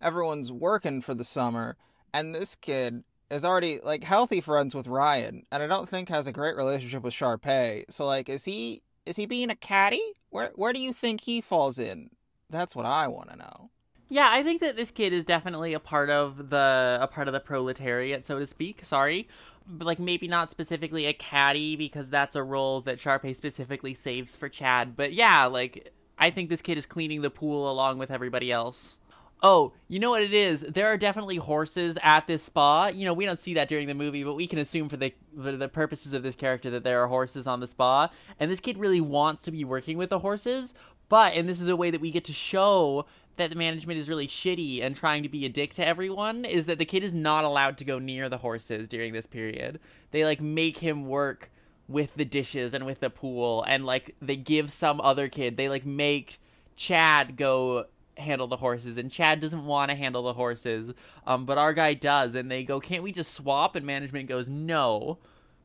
everyone's 0.00 0.50
working 0.50 1.00
for 1.00 1.14
the 1.14 1.22
summer, 1.24 1.76
and 2.12 2.34
this 2.34 2.56
kid 2.56 3.04
is 3.30 3.44
already 3.44 3.78
like 3.78 4.02
healthy 4.02 4.40
friends 4.40 4.74
with 4.74 4.88
Ryan, 4.88 5.44
and 5.52 5.62
I 5.62 5.68
don't 5.68 5.88
think 5.88 6.08
has 6.08 6.26
a 6.26 6.32
great 6.32 6.56
relationship 6.56 7.04
with 7.04 7.14
Sharpay. 7.14 7.84
So 7.88 8.06
like, 8.06 8.28
is 8.28 8.44
he 8.44 8.82
is 9.06 9.14
he 9.14 9.26
being 9.26 9.48
a 9.48 9.54
caddy? 9.54 10.14
Where 10.30 10.50
where 10.56 10.72
do 10.72 10.80
you 10.80 10.92
think 10.92 11.20
he 11.20 11.40
falls 11.40 11.78
in? 11.78 12.10
That's 12.50 12.74
what 12.74 12.86
I 12.86 13.06
want 13.06 13.30
to 13.30 13.36
know. 13.36 13.70
Yeah, 14.12 14.28
I 14.30 14.42
think 14.42 14.60
that 14.60 14.76
this 14.76 14.90
kid 14.90 15.14
is 15.14 15.24
definitely 15.24 15.72
a 15.72 15.80
part 15.80 16.10
of 16.10 16.50
the 16.50 16.98
a 17.00 17.06
part 17.06 17.28
of 17.28 17.32
the 17.32 17.40
proletariat, 17.40 18.22
so 18.22 18.38
to 18.38 18.46
speak. 18.46 18.84
Sorry, 18.84 19.26
but 19.66 19.86
like 19.86 19.98
maybe 19.98 20.28
not 20.28 20.50
specifically 20.50 21.06
a 21.06 21.14
caddy 21.14 21.76
because 21.76 22.10
that's 22.10 22.36
a 22.36 22.42
role 22.42 22.82
that 22.82 22.98
Sharpay 22.98 23.34
specifically 23.34 23.94
saves 23.94 24.36
for 24.36 24.50
Chad. 24.50 24.96
But 24.96 25.14
yeah, 25.14 25.46
like 25.46 25.94
I 26.18 26.28
think 26.28 26.50
this 26.50 26.60
kid 26.60 26.76
is 26.76 26.84
cleaning 26.84 27.22
the 27.22 27.30
pool 27.30 27.70
along 27.70 27.96
with 27.96 28.10
everybody 28.10 28.52
else. 28.52 28.98
Oh, 29.42 29.72
you 29.88 29.98
know 29.98 30.10
what 30.10 30.22
it 30.22 30.34
is? 30.34 30.60
There 30.60 30.88
are 30.88 30.98
definitely 30.98 31.36
horses 31.36 31.96
at 32.02 32.26
this 32.26 32.42
spa. 32.42 32.88
You 32.88 33.06
know, 33.06 33.14
we 33.14 33.24
don't 33.24 33.38
see 33.38 33.54
that 33.54 33.66
during 33.66 33.88
the 33.88 33.94
movie, 33.94 34.24
but 34.24 34.34
we 34.34 34.46
can 34.46 34.58
assume 34.58 34.90
for 34.90 34.98
the 34.98 35.14
for 35.42 35.52
the 35.52 35.68
purposes 35.68 36.12
of 36.12 36.22
this 36.22 36.36
character 36.36 36.68
that 36.68 36.84
there 36.84 37.02
are 37.02 37.08
horses 37.08 37.46
on 37.46 37.60
the 37.60 37.66
spa. 37.66 38.10
And 38.38 38.50
this 38.50 38.60
kid 38.60 38.76
really 38.76 39.00
wants 39.00 39.40
to 39.44 39.50
be 39.50 39.64
working 39.64 39.96
with 39.96 40.10
the 40.10 40.18
horses, 40.18 40.74
but 41.08 41.32
and 41.32 41.48
this 41.48 41.62
is 41.62 41.68
a 41.68 41.76
way 41.76 41.90
that 41.90 42.02
we 42.02 42.10
get 42.10 42.26
to 42.26 42.32
show 42.34 43.06
that 43.36 43.50
the 43.50 43.56
management 43.56 43.98
is 43.98 44.08
really 44.08 44.28
shitty 44.28 44.82
and 44.84 44.94
trying 44.94 45.22
to 45.22 45.28
be 45.28 45.44
a 45.44 45.48
dick 45.48 45.74
to 45.74 45.86
everyone 45.86 46.44
is 46.44 46.66
that 46.66 46.78
the 46.78 46.84
kid 46.84 47.02
is 47.02 47.14
not 47.14 47.44
allowed 47.44 47.78
to 47.78 47.84
go 47.84 47.98
near 47.98 48.28
the 48.28 48.38
horses 48.38 48.88
during 48.88 49.12
this 49.12 49.26
period. 49.26 49.80
They 50.10 50.24
like 50.24 50.40
make 50.40 50.78
him 50.78 51.06
work 51.06 51.50
with 51.88 52.14
the 52.14 52.24
dishes 52.24 52.74
and 52.74 52.86
with 52.86 53.00
the 53.00 53.10
pool 53.10 53.64
and 53.66 53.84
like 53.84 54.14
they 54.20 54.36
give 54.36 54.72
some 54.72 55.00
other 55.00 55.28
kid 55.28 55.56
they 55.56 55.68
like 55.68 55.84
make 55.84 56.38
Chad 56.76 57.36
go 57.36 57.86
handle 58.16 58.46
the 58.46 58.56
horses 58.56 58.98
and 58.98 59.10
Chad 59.10 59.40
doesn't 59.40 59.66
want 59.66 59.90
to 59.90 59.96
handle 59.96 60.22
the 60.22 60.32
horses 60.32 60.92
um 61.26 61.44
but 61.44 61.58
our 61.58 61.72
guy 61.72 61.92
does 61.92 62.34
and 62.34 62.50
they 62.50 62.62
go 62.62 62.80
can't 62.80 63.02
we 63.02 63.12
just 63.12 63.34
swap? 63.34 63.76
And 63.76 63.84
management 63.84 64.28
goes 64.28 64.48
no. 64.48 65.18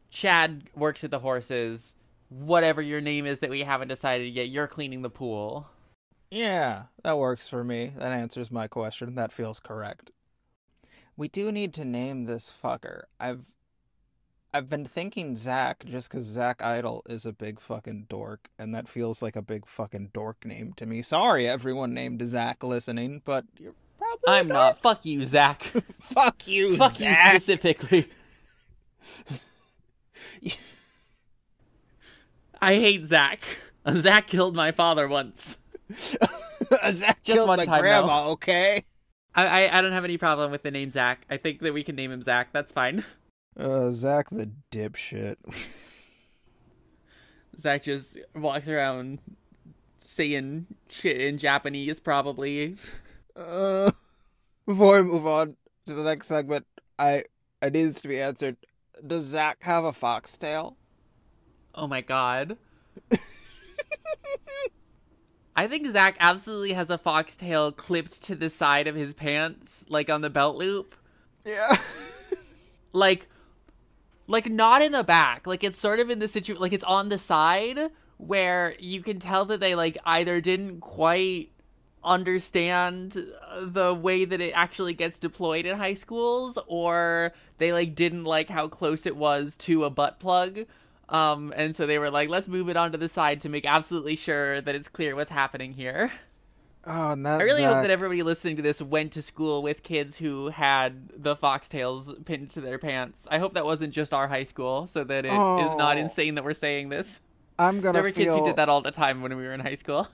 Chad 0.09 0.63
works 0.75 1.03
at 1.03 1.11
the 1.11 1.19
horses. 1.19 1.93
Whatever 2.29 2.81
your 2.81 3.01
name 3.01 3.25
is 3.25 3.39
that 3.39 3.49
we 3.49 3.61
haven't 3.61 3.89
decided 3.89 4.33
yet 4.33 4.49
you're 4.49 4.67
cleaning 4.67 5.01
the 5.01 5.09
pool 5.09 5.67
yeah, 6.29 6.83
that 7.03 7.17
works 7.17 7.47
for 7.47 7.63
me. 7.63 7.93
That 7.97 8.11
answers 8.11 8.51
my 8.51 8.67
question. 8.67 9.15
That 9.15 9.31
feels 9.31 9.59
correct. 9.59 10.11
We 11.15 11.27
do 11.27 11.51
need 11.51 11.73
to 11.75 11.85
name 11.85 12.25
this 12.25 12.51
fucker. 12.51 13.03
I've 13.19 13.41
I've 14.53 14.69
been 14.69 14.85
thinking 14.85 15.35
Zach 15.35 15.83
just 15.85 16.09
because 16.09 16.25
Zach 16.25 16.63
Idol 16.63 17.03
is 17.09 17.25
a 17.25 17.33
big 17.33 17.59
fucking 17.59 18.05
dork, 18.07 18.49
and 18.57 18.73
that 18.73 18.87
feels 18.87 19.21
like 19.21 19.35
a 19.35 19.41
big 19.41 19.65
fucking 19.65 20.11
dork 20.13 20.45
name 20.45 20.73
to 20.77 20.85
me. 20.85 21.01
Sorry, 21.01 21.49
everyone 21.49 21.93
named 21.93 22.25
Zach 22.27 22.63
listening, 22.63 23.21
but 23.25 23.45
you're 23.59 23.73
probably. 23.97 24.23
I'm 24.27 24.47
not. 24.47 24.81
Fuck 24.81 25.05
you, 25.05 25.25
Zach. 25.25 25.63
Fuck 25.99 26.47
you, 26.47 26.77
Fuck 26.77 26.93
Zach. 26.93 27.33
you 27.33 27.39
specifically. 27.39 28.07
I 32.61 32.75
hate 32.75 33.07
Zach. 33.07 33.41
Zach 33.95 34.27
killed 34.27 34.55
my 34.55 34.71
father 34.71 35.07
once. 35.07 35.57
Zach 36.91 37.23
Just 37.23 37.23
killed 37.23 37.47
one 37.47 37.57
my 37.57 37.65
time, 37.65 37.81
grandma. 37.81 38.29
Okay. 38.31 38.83
I, 39.35 39.45
I 39.45 39.77
I 39.77 39.81
don't 39.81 39.91
have 39.91 40.03
any 40.03 40.17
problem 40.17 40.51
with 40.51 40.63
the 40.63 40.71
name 40.71 40.89
Zach. 40.89 41.25
I 41.29 41.37
think 41.37 41.59
that 41.61 41.73
we 41.73 41.83
can 41.83 41.95
name 41.95 42.11
him 42.11 42.21
Zach. 42.21 42.49
That's 42.51 42.71
fine. 42.71 43.05
Uh, 43.59 43.89
Zach 43.89 44.29
the 44.29 44.51
dipshit. 44.71 45.37
Zach 47.59 47.83
just 47.83 48.15
walks 48.35 48.67
around 48.67 49.17
saying 49.99 50.67
shit 50.89 51.19
in 51.19 51.39
Japanese, 51.39 51.99
probably. 51.99 52.75
Uh, 53.35 53.89
before 54.67 55.01
we 55.01 55.09
move 55.09 55.25
on 55.25 55.55
to 55.87 55.95
the 55.95 56.03
next 56.03 56.27
segment, 56.27 56.67
I 56.99 57.23
I 57.59 57.69
need 57.69 57.85
this 57.85 58.01
to 58.01 58.07
be 58.07 58.21
answered. 58.21 58.57
Does 59.05 59.25
Zach 59.25 59.57
have 59.61 59.85
a 59.85 59.93
foxtail? 59.93 60.77
Oh 61.73 61.87
my 61.87 62.01
god. 62.01 62.57
I 65.57 65.67
think 65.67 65.87
Zach 65.87 66.15
absolutely 66.19 66.73
has 66.73 66.91
a 66.91 66.99
foxtail 66.99 67.71
clipped 67.71 68.21
to 68.25 68.35
the 68.35 68.49
side 68.49 68.87
of 68.87 68.95
his 68.95 69.15
pants, 69.15 69.85
like 69.89 70.07
on 70.07 70.21
the 70.21 70.29
belt 70.29 70.55
loop. 70.55 70.95
Yeah. 71.43 71.75
Like, 72.93 73.27
like 74.25 74.49
not 74.49 74.81
in 74.81 74.91
the 74.91 75.03
back. 75.03 75.45
Like 75.45 75.63
it's 75.63 75.77
sort 75.77 75.99
of 75.99 76.09
in 76.09 76.17
the 76.17 76.27
situation, 76.27 76.59
like 76.59 76.73
it's 76.73 76.85
on 76.85 77.09
the 77.09 77.17
side 77.17 77.91
where 78.17 78.75
you 78.79 79.03
can 79.03 79.19
tell 79.19 79.45
that 79.45 79.59
they 79.59 79.75
like 79.75 79.97
either 80.05 80.41
didn't 80.41 80.79
quite 80.79 81.51
understand 82.03 83.23
the 83.61 83.93
way 83.93 84.25
that 84.25 84.41
it 84.41 84.51
actually 84.51 84.93
gets 84.93 85.19
deployed 85.19 85.65
in 85.65 85.77
high 85.77 85.93
schools 85.93 86.57
or 86.67 87.33
they 87.57 87.71
like 87.71 87.93
didn't 87.93 88.23
like 88.23 88.49
how 88.49 88.67
close 88.67 89.05
it 89.05 89.15
was 89.15 89.55
to 89.57 89.83
a 89.83 89.89
butt 89.89 90.19
plug 90.19 90.65
um 91.09 91.53
and 91.55 91.75
so 91.75 91.85
they 91.87 91.97
were 91.99 92.09
like 92.09 92.29
let's 92.29 92.47
move 92.47 92.69
it 92.69 92.75
onto 92.77 92.97
the 92.97 93.07
side 93.07 93.41
to 93.41 93.49
make 93.49 93.65
absolutely 93.65 94.15
sure 94.15 94.59
that 94.61 94.75
it's 94.75 94.87
clear 94.87 95.15
what's 95.15 95.31
happening 95.31 95.73
here. 95.73 96.11
Oh, 96.89 96.91
i 97.11 97.15
really 97.43 97.63
Zach, 97.63 97.73
hope 97.73 97.81
that 97.81 97.89
everybody 97.91 98.23
listening 98.23 98.55
to 98.55 98.61
this 98.61 98.81
went 98.81 99.11
to 99.13 99.21
school 99.21 99.61
with 99.61 99.83
kids 99.83 100.15
who 100.17 100.47
had 100.47 101.09
the 101.17 101.35
foxtails 101.35 102.23
pinned 102.23 102.49
to 102.51 102.61
their 102.61 102.77
pants. 102.79 103.27
I 103.29 103.39
hope 103.39 103.55
that 103.55 103.65
wasn't 103.65 103.93
just 103.93 104.13
our 104.13 104.29
high 104.29 104.45
school 104.45 104.87
so 104.87 105.03
that 105.03 105.25
it 105.25 105.31
is 105.31 105.75
not 105.75 105.97
Oh. 105.97 105.99
insane 105.99 106.35
that 106.35 106.45
we're 106.45 106.53
saying 106.53 106.87
this. 106.87 107.19
I'm 107.59 107.81
gonna 107.81 107.93
there 107.93 108.03
were 108.03 108.11
kids 108.11 108.33
who 108.33 108.45
did 108.45 108.55
that 108.55 108.69
all 108.69 108.79
the 108.81 108.91
time 108.91 109.21
when 109.21 109.35
we 109.35 109.43
were 109.43 109.53
in 109.53 109.59
high 109.59 109.75
school 109.75 110.07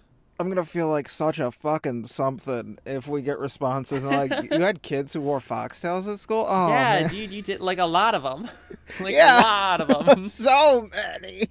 I'm 0.44 0.50
gonna 0.50 0.66
feel 0.66 0.90
like 0.90 1.08
such 1.08 1.40
a 1.40 1.52
fucking 1.52 2.04
something 2.04 2.78
if 2.86 3.08
we 3.08 3.22
get 3.22 3.40
responses 3.40 4.04
and 4.04 4.12
like 4.12 4.52
you 4.52 4.60
had 4.60 4.82
kids 4.82 5.14
who 5.14 5.22
wore 5.22 5.40
foxtails 5.40 6.12
at 6.12 6.20
school. 6.20 6.46
Oh 6.50 6.68
yeah 6.68 7.00
man. 7.04 7.10
dude 7.10 7.32
you 7.32 7.42
did 7.42 7.62
like 7.62 7.78
a 7.78 7.86
lot 7.86 8.14
of 8.14 8.24
them 8.24 8.50
like 9.00 9.14
Yeah. 9.14 9.40
a 9.40 9.42
lot 9.42 9.80
of 9.82 10.06
them 10.06 10.28
so 10.30 10.90
many. 10.94 11.48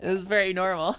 it 0.00 0.12
was 0.12 0.24
very 0.24 0.52
normal 0.52 0.96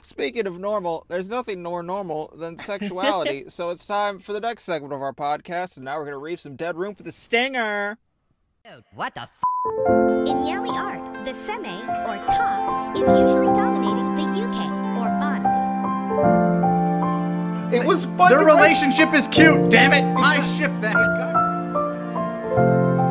Speaking 0.00 0.46
of 0.46 0.58
normal, 0.58 1.04
there's 1.08 1.28
nothing 1.28 1.62
more 1.62 1.82
normal 1.82 2.32
than 2.34 2.56
sexuality. 2.56 3.44
so 3.48 3.68
it's 3.68 3.84
time 3.84 4.18
for 4.18 4.32
the 4.32 4.40
next 4.40 4.62
segment 4.64 4.94
of 4.94 5.02
our 5.02 5.12
podcast, 5.12 5.76
and 5.76 5.84
now 5.84 5.98
we're 5.98 6.06
gonna 6.06 6.16
reef 6.16 6.40
some 6.40 6.56
dead 6.56 6.74
room 6.76 6.94
for 6.94 7.02
the 7.02 7.12
stinger. 7.12 7.98
Dude, 8.64 8.82
what 8.94 9.14
the 9.14 9.22
f? 9.22 9.28
In 9.66 10.44
yaoi 10.46 10.70
art, 10.70 11.04
the 11.24 11.32
seme, 11.32 11.82
or 12.06 12.16
top, 12.26 12.96
is 12.96 13.08
usually 13.08 13.52
dominating 13.54 14.14
the 14.14 14.22
uke, 14.38 14.70
or 14.96 15.08
bottom. 15.18 15.52
It 17.74 17.84
was 17.84 18.04
fun. 18.04 18.30
Their 18.30 18.44
relationship 18.44 19.12
is 19.12 19.26
cute. 19.26 19.68
Damn 19.68 19.92
it! 19.92 20.04
I 20.16 20.36
ship 20.56 20.70
that. 20.80 20.94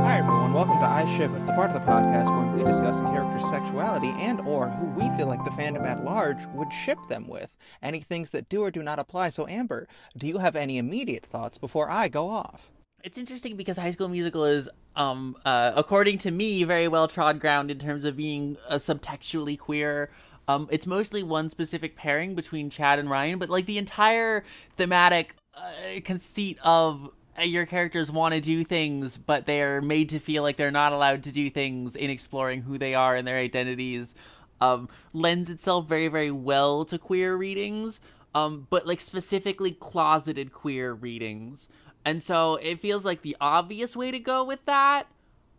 Hi 0.03 0.19
everyone, 0.19 0.53
welcome 0.53 0.79
to 0.79 0.85
I 0.85 1.03
Ship 1.17 1.29
It, 1.29 1.45
the 1.45 1.53
part 1.53 1.69
of 1.69 1.73
the 1.73 1.81
podcast 1.81 2.29
where 2.35 2.47
we 2.55 2.63
discuss 2.63 3.01
a 3.01 3.03
character's 3.03 3.49
sexuality 3.49 4.13
and 4.17 4.39
or 4.47 4.69
who 4.69 4.85
we 4.85 5.09
feel 5.17 5.27
like 5.27 5.43
the 5.43 5.51
fandom 5.51 5.85
at 5.85 6.05
large 6.05 6.45
would 6.53 6.71
ship 6.71 6.99
them 7.09 7.27
with. 7.27 7.57
Any 7.83 7.99
things 7.99 8.29
that 8.29 8.47
do 8.47 8.63
or 8.63 8.71
do 8.71 8.81
not 8.81 8.99
apply. 8.99 9.29
So 9.29 9.47
Amber, 9.47 9.89
do 10.17 10.25
you 10.25 10.37
have 10.37 10.55
any 10.55 10.77
immediate 10.77 11.25
thoughts 11.25 11.57
before 11.57 11.89
I 11.89 12.07
go 12.07 12.29
off? 12.29 12.71
It's 13.07 13.17
interesting 13.17 13.55
because 13.55 13.77
High 13.77 13.91
School 13.91 14.09
Musical 14.09 14.43
is, 14.43 14.67
um, 14.97 15.37
uh, 15.45 15.71
according 15.77 16.17
to 16.19 16.31
me, 16.31 16.65
very 16.65 16.89
well 16.89 17.07
trod 17.07 17.39
ground 17.39 17.71
in 17.71 17.79
terms 17.79 18.03
of 18.03 18.17
being 18.17 18.57
uh, 18.67 18.75
subtextually 18.75 19.57
queer. 19.57 20.11
Um, 20.49 20.67
it's 20.71 20.85
mostly 20.85 21.23
one 21.23 21.47
specific 21.47 21.95
pairing 21.95 22.35
between 22.35 22.69
Chad 22.69 22.99
and 22.99 23.09
Ryan, 23.09 23.39
but 23.39 23.49
like 23.49 23.65
the 23.65 23.77
entire 23.77 24.43
thematic 24.75 25.35
uh, 25.53 26.01
conceit 26.03 26.57
of 26.63 27.09
uh, 27.39 27.43
your 27.43 27.65
characters 27.65 28.11
want 28.11 28.33
to 28.33 28.41
do 28.41 28.65
things, 28.65 29.17
but 29.17 29.45
they're 29.45 29.81
made 29.81 30.09
to 30.09 30.19
feel 30.19 30.43
like 30.43 30.57
they're 30.57 30.69
not 30.69 30.91
allowed 30.91 31.23
to 31.23 31.31
do 31.31 31.49
things 31.49 31.95
in 31.95 32.09
exploring 32.09 32.61
who 32.61 32.77
they 32.77 32.93
are 32.93 33.15
and 33.15 33.25
their 33.25 33.37
identities, 33.37 34.15
um, 34.59 34.89
lends 35.13 35.49
itself 35.49 35.87
very, 35.87 36.09
very 36.09 36.31
well 36.31 36.83
to 36.83 36.97
queer 36.97 37.37
readings, 37.37 38.01
um, 38.35 38.67
but 38.69 38.85
like 38.85 38.99
specifically 38.99 39.71
closeted 39.71 40.51
queer 40.51 40.93
readings. 40.93 41.69
And 42.07 42.23
so 42.23 42.55
it 42.55 42.79
feels 42.79 43.03
like 43.03 43.21
the 43.21 43.35
obvious 43.41 43.93
way 43.93 44.11
to 44.11 44.19
go 44.19 44.45
with 44.45 44.63
that. 44.63 45.07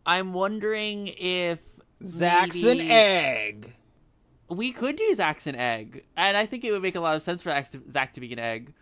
I'm 0.07 0.33
wondering 0.33 1.09
if 1.09 1.59
Zach's 2.03 2.63
maybe- 2.63 2.81
an 2.81 2.91
egg. 2.91 3.75
we 4.49 4.73
could 4.73 4.97
do 4.97 5.15
Zach's 5.15 5.47
an 5.47 5.57
egg, 5.57 6.07
and 6.17 6.39
I 6.39 6.47
think 6.47 6.65
it 6.65 6.73
would 6.73 6.81
make 6.81 6.95
a 6.95 7.01
lot 7.01 7.17
of 7.17 7.23
sense 7.23 7.43
for 7.43 7.51
Zach 7.91 8.15
to, 8.15 8.21
be 8.21 8.33
an 8.33 8.39
egg. 8.39 8.73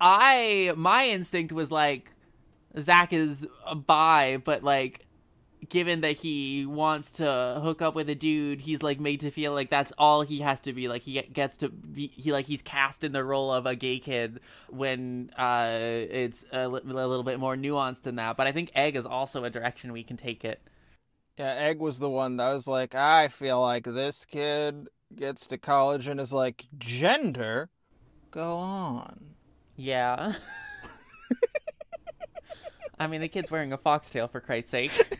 I 0.00 0.72
my 0.76 1.06
instinct 1.06 1.52
was 1.52 1.70
like 1.70 2.10
Zach 2.76 3.12
is 3.12 3.46
a 3.64 3.76
bi, 3.76 4.38
but 4.38 4.64
like 4.64 5.05
given 5.68 6.00
that 6.02 6.16
he 6.16 6.66
wants 6.66 7.12
to 7.12 7.60
hook 7.62 7.82
up 7.82 7.94
with 7.94 8.08
a 8.08 8.14
dude, 8.14 8.60
he's 8.60 8.82
like 8.82 9.00
made 9.00 9.20
to 9.20 9.30
feel 9.30 9.52
like 9.52 9.70
that's 9.70 9.92
all 9.98 10.22
he 10.22 10.40
has 10.40 10.60
to 10.62 10.72
be. 10.72 10.88
Like 10.88 11.02
he 11.02 11.20
gets 11.20 11.56
to 11.58 11.68
be 11.68 12.08
he 12.08 12.32
like 12.32 12.46
he's 12.46 12.62
cast 12.62 13.04
in 13.04 13.12
the 13.12 13.24
role 13.24 13.52
of 13.52 13.66
a 13.66 13.76
gay 13.76 13.98
kid 13.98 14.40
when 14.68 15.30
uh 15.38 15.68
it's 15.70 16.44
a, 16.52 16.68
li- 16.68 16.82
a 16.84 16.92
little 16.92 17.24
bit 17.24 17.38
more 17.38 17.56
nuanced 17.56 18.02
than 18.02 18.16
that. 18.16 18.36
But 18.36 18.46
I 18.46 18.52
think 18.52 18.70
egg 18.74 18.96
is 18.96 19.06
also 19.06 19.44
a 19.44 19.50
direction 19.50 19.92
we 19.92 20.04
can 20.04 20.16
take 20.16 20.44
it. 20.44 20.60
Yeah, 21.38 21.52
Egg 21.52 21.80
was 21.80 21.98
the 21.98 22.08
one 22.08 22.38
that 22.38 22.50
was 22.50 22.66
like, 22.66 22.94
I 22.94 23.28
feel 23.28 23.60
like 23.60 23.84
this 23.84 24.24
kid 24.24 24.88
gets 25.14 25.46
to 25.48 25.58
college 25.58 26.06
and 26.06 26.18
is 26.18 26.32
like, 26.32 26.64
gender? 26.78 27.68
Go 28.30 28.56
on. 28.56 29.34
Yeah. 29.76 30.36
I 32.98 33.06
mean, 33.06 33.20
the 33.20 33.28
kid's 33.28 33.50
wearing 33.50 33.74
a 33.74 33.76
foxtail, 33.76 34.28
for 34.28 34.40
Christ's 34.40 34.70
sake. 34.70 34.92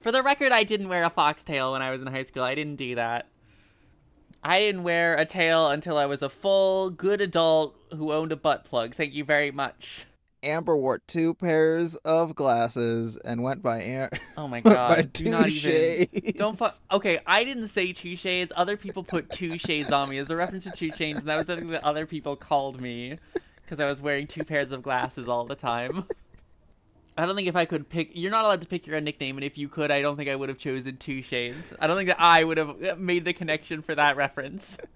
for 0.00 0.10
the 0.12 0.22
record, 0.22 0.52
I 0.52 0.64
didn't 0.64 0.88
wear 0.88 1.04
a 1.04 1.10
foxtail 1.10 1.72
when 1.72 1.82
I 1.82 1.90
was 1.90 2.00
in 2.00 2.06
high 2.08 2.24
school. 2.24 2.42
I 2.42 2.54
didn't 2.54 2.76
do 2.76 2.94
that. 2.94 3.26
I 4.42 4.58
didn't 4.60 4.84
wear 4.84 5.14
a 5.16 5.26
tail 5.26 5.68
until 5.68 5.98
I 5.98 6.06
was 6.06 6.22
a 6.22 6.30
full, 6.30 6.88
good 6.90 7.20
adult 7.20 7.76
who 7.94 8.12
owned 8.12 8.32
a 8.32 8.36
butt 8.36 8.64
plug. 8.64 8.94
Thank 8.94 9.12
you 9.12 9.22
very 9.24 9.50
much. 9.50 10.06
Amber 10.42 10.74
wore 10.74 11.00
two 11.06 11.34
pairs 11.34 11.96
of 11.96 12.34
glasses 12.34 13.18
and 13.18 13.42
went 13.42 13.62
by 13.62 13.82
Am- 13.82 14.08
Oh 14.38 14.48
my 14.48 14.60
by 14.62 14.72
god. 14.72 15.12
two 15.12 15.24
Do 15.24 15.30
not 15.30 15.48
even. 15.50 15.60
shades. 15.60 16.32
Don't 16.38 16.58
fu- 16.58 16.68
Okay, 16.90 17.20
I 17.26 17.44
didn't 17.44 17.68
say 17.68 17.92
two 17.92 18.16
shades. 18.16 18.50
Other 18.56 18.78
people 18.78 19.04
put 19.04 19.28
two 19.30 19.58
shades 19.58 19.92
on 19.92 20.08
me 20.08 20.16
as 20.16 20.30
a 20.30 20.36
reference 20.36 20.64
to 20.64 20.70
two 20.70 20.90
chains, 20.90 21.18
and 21.18 21.26
that 21.26 21.36
was 21.36 21.46
something 21.46 21.68
that 21.68 21.84
other 21.84 22.06
people 22.06 22.36
called 22.36 22.80
me 22.80 23.18
because 23.62 23.78
I 23.80 23.84
was 23.84 24.00
wearing 24.00 24.26
two 24.26 24.42
pairs 24.44 24.72
of 24.72 24.82
glasses 24.82 25.28
all 25.28 25.44
the 25.44 25.54
time. 25.54 26.04
I 27.16 27.26
don't 27.26 27.36
think 27.36 27.48
if 27.48 27.56
I 27.56 27.64
could 27.64 27.88
pick, 27.88 28.10
you're 28.14 28.30
not 28.30 28.44
allowed 28.44 28.62
to 28.62 28.66
pick 28.68 28.86
your 28.86 28.96
own 28.96 29.04
nickname, 29.04 29.36
and 29.36 29.44
if 29.44 29.58
you 29.58 29.68
could, 29.68 29.90
I 29.90 30.00
don't 30.00 30.16
think 30.16 30.30
I 30.30 30.36
would 30.36 30.48
have 30.48 30.58
chosen 30.58 30.96
two 30.96 31.22
shades. 31.22 31.74
I 31.80 31.86
don't 31.86 31.96
think 31.96 32.08
that 32.08 32.20
I 32.20 32.44
would 32.44 32.56
have 32.56 32.98
made 32.98 33.24
the 33.24 33.32
connection 33.32 33.82
for 33.82 33.94
that 33.94 34.16
reference. 34.16 34.78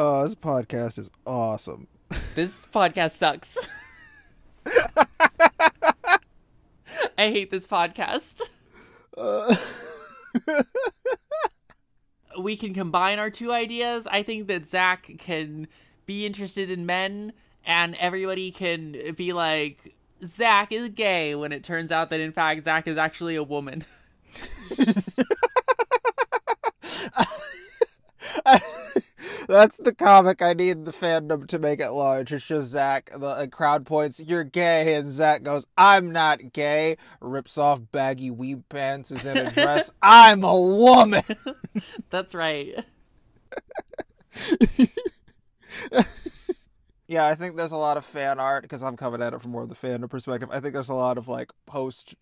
Oh, 0.00 0.22
this 0.22 0.36
podcast 0.36 0.96
is 0.96 1.10
awesome. 1.26 1.88
This 2.36 2.64
podcast 2.72 3.16
sucks. 3.16 3.58
I 7.18 7.30
hate 7.30 7.50
this 7.50 7.66
podcast. 7.66 8.40
Uh, 9.16 9.56
we 12.40 12.56
can 12.56 12.74
combine 12.74 13.18
our 13.18 13.28
two 13.28 13.52
ideas. 13.52 14.06
I 14.06 14.22
think 14.22 14.46
that 14.46 14.66
Zach 14.66 15.10
can 15.18 15.66
be 16.06 16.24
interested 16.24 16.70
in 16.70 16.86
men, 16.86 17.32
and 17.68 17.94
everybody 17.96 18.50
can 18.50 19.14
be 19.14 19.32
like, 19.32 19.94
Zach 20.24 20.72
is 20.72 20.88
gay, 20.88 21.36
when 21.36 21.52
it 21.52 21.62
turns 21.62 21.92
out 21.92 22.08
that 22.10 22.18
in 22.18 22.32
fact 22.32 22.64
Zach 22.64 22.88
is 22.88 22.96
actually 22.96 23.36
a 23.36 23.42
woman. 23.44 23.84
That's 29.48 29.76
the 29.76 29.94
comic 29.94 30.42
I 30.42 30.54
need 30.54 30.84
the 30.84 30.92
fandom 30.92 31.46
to 31.48 31.58
make 31.58 31.80
it 31.80 31.90
large. 31.90 32.32
It's 32.32 32.44
just 32.44 32.68
Zach. 32.68 33.10
The 33.14 33.26
uh, 33.26 33.46
crowd 33.46 33.86
points, 33.86 34.20
"You're 34.20 34.44
gay," 34.44 34.94
and 34.94 35.08
Zach 35.08 35.42
goes, 35.42 35.66
"I'm 35.76 36.12
not 36.12 36.52
gay." 36.52 36.96
Rips 37.20 37.58
off 37.58 37.80
baggy 37.92 38.30
weeb 38.30 38.64
pants, 38.68 39.10
is 39.10 39.26
in 39.26 39.36
a 39.36 39.50
dress. 39.50 39.90
I'm 40.02 40.44
a 40.44 40.60
woman. 40.60 41.24
That's 42.10 42.34
right. 42.34 42.84
Yeah, 47.08 47.26
I 47.26 47.34
think 47.34 47.56
there's 47.56 47.72
a 47.72 47.78
lot 47.78 47.96
of 47.96 48.04
fan 48.04 48.38
art 48.38 48.62
because 48.62 48.82
I'm 48.82 48.96
coming 48.96 49.22
at 49.22 49.32
it 49.32 49.40
from 49.40 49.50
more 49.52 49.62
of 49.62 49.70
the 49.70 49.74
fandom 49.74 50.10
perspective. 50.10 50.50
I 50.52 50.60
think 50.60 50.74
there's 50.74 50.90
a 50.90 50.94
lot 50.94 51.16
of 51.16 51.26
like 51.26 51.50
post 51.66 52.14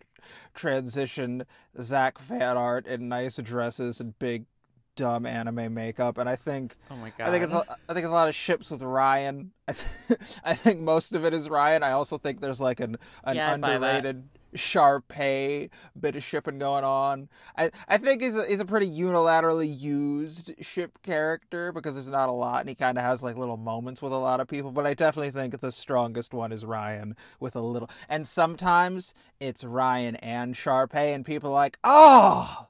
transition 0.55 1.45
Zach 1.80 2.18
fan 2.18 2.57
art 2.57 2.87
in 2.87 3.09
nice 3.09 3.37
dresses 3.39 4.01
and 4.01 4.18
big 4.18 4.47
dumb 4.95 5.26
anime 5.26 5.74
makeup, 5.74 6.18
and 6.18 6.28
I 6.28 6.37
think 6.37 6.76
Oh 6.91 6.97
my 6.97 7.11
god. 7.18 7.28
I 7.28 7.30
think 7.32 7.45
it's 7.45 7.53
a, 7.53 7.64
I 7.89 7.95
think 7.95 7.99
it's 8.05 8.07
a 8.07 8.11
lot 8.11 8.28
of 8.28 8.34
ships 8.34 8.70
with 8.70 8.82
Ryan. 8.82 9.51
I, 9.68 9.72
th- 10.09 10.20
I 10.45 10.55
think 10.55 10.80
most 10.80 11.12
of 11.14 11.24
it 11.24 11.34
is 11.34 11.51
Ryan. 11.51 11.82
I 11.82 11.91
also 11.93 12.16
think 12.16 12.41
there's 12.41 12.61
like 12.61 12.80
an 12.80 12.97
an 13.24 13.37
Yeah, 13.37 13.53
I'd 13.53 13.61
buy 13.61 13.78
that. 13.78 14.05
underrated 14.07 14.28
Sharpay 14.57 15.70
bit 15.98 16.16
of 16.16 16.22
shipping 16.22 16.59
going 16.59 16.84
on. 16.84 17.28
I 17.57 17.70
I 17.88 17.98
think 17.98 18.22
he's 18.22 18.36
a, 18.36 18.61
a 18.61 18.64
pretty 18.64 18.88
unilaterally 18.88 19.78
used 19.78 20.52
ship 20.61 20.98
character 21.02 21.72
because 21.72 21.94
there's 21.94 22.11
not 22.11 22.28
a 22.28 22.32
lot, 22.32 22.61
and 22.61 22.68
he 22.68 22.74
kind 22.74 22.98
of 22.98 23.04
has 23.04 23.22
like 23.22 23.36
little 23.36 23.57
moments 23.57 24.02
with 24.02 24.12
a 24.12 24.18
lot 24.18 24.40
of 24.40 24.48
people. 24.48 24.72
But 24.72 24.86
I 24.86 24.94
definitely 24.94 25.30
think 25.30 25.61
the 25.61 25.72
strongest 25.72 26.34
one 26.34 26.52
is 26.52 26.64
Ryan 26.64 27.16
with 27.40 27.57
a 27.57 27.61
little, 27.61 27.90
and 28.09 28.26
sometimes 28.26 29.14
it's 29.40 29.64
Ryan 29.64 30.16
and 30.16 30.54
Sharpay, 30.54 31.14
and 31.14 31.24
people 31.24 31.50
are 31.50 31.54
like, 31.54 31.78
oh. 31.84 32.66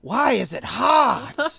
Why 0.00 0.32
is 0.32 0.52
it 0.52 0.64
hot? 0.64 1.58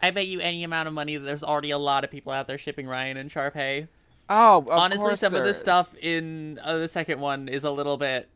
I 0.00 0.12
bet 0.12 0.28
you 0.28 0.38
any 0.38 0.62
amount 0.62 0.86
of 0.86 0.94
money 0.94 1.16
that 1.16 1.24
there's 1.24 1.42
already 1.42 1.70
a 1.70 1.78
lot 1.78 2.04
of 2.04 2.10
people 2.10 2.30
out 2.30 2.46
there 2.46 2.56
shipping 2.56 2.86
Ryan 2.86 3.16
and 3.16 3.30
Sharpay. 3.30 3.88
Oh, 4.28 4.58
of 4.58 4.68
Honestly, 4.68 5.16
some 5.16 5.34
of 5.34 5.42
the 5.44 5.50
is. 5.50 5.58
stuff 5.58 5.88
in 6.00 6.58
uh, 6.62 6.78
the 6.78 6.88
second 6.88 7.20
one 7.20 7.48
is 7.48 7.64
a 7.64 7.70
little 7.70 7.96
bit. 7.96 8.28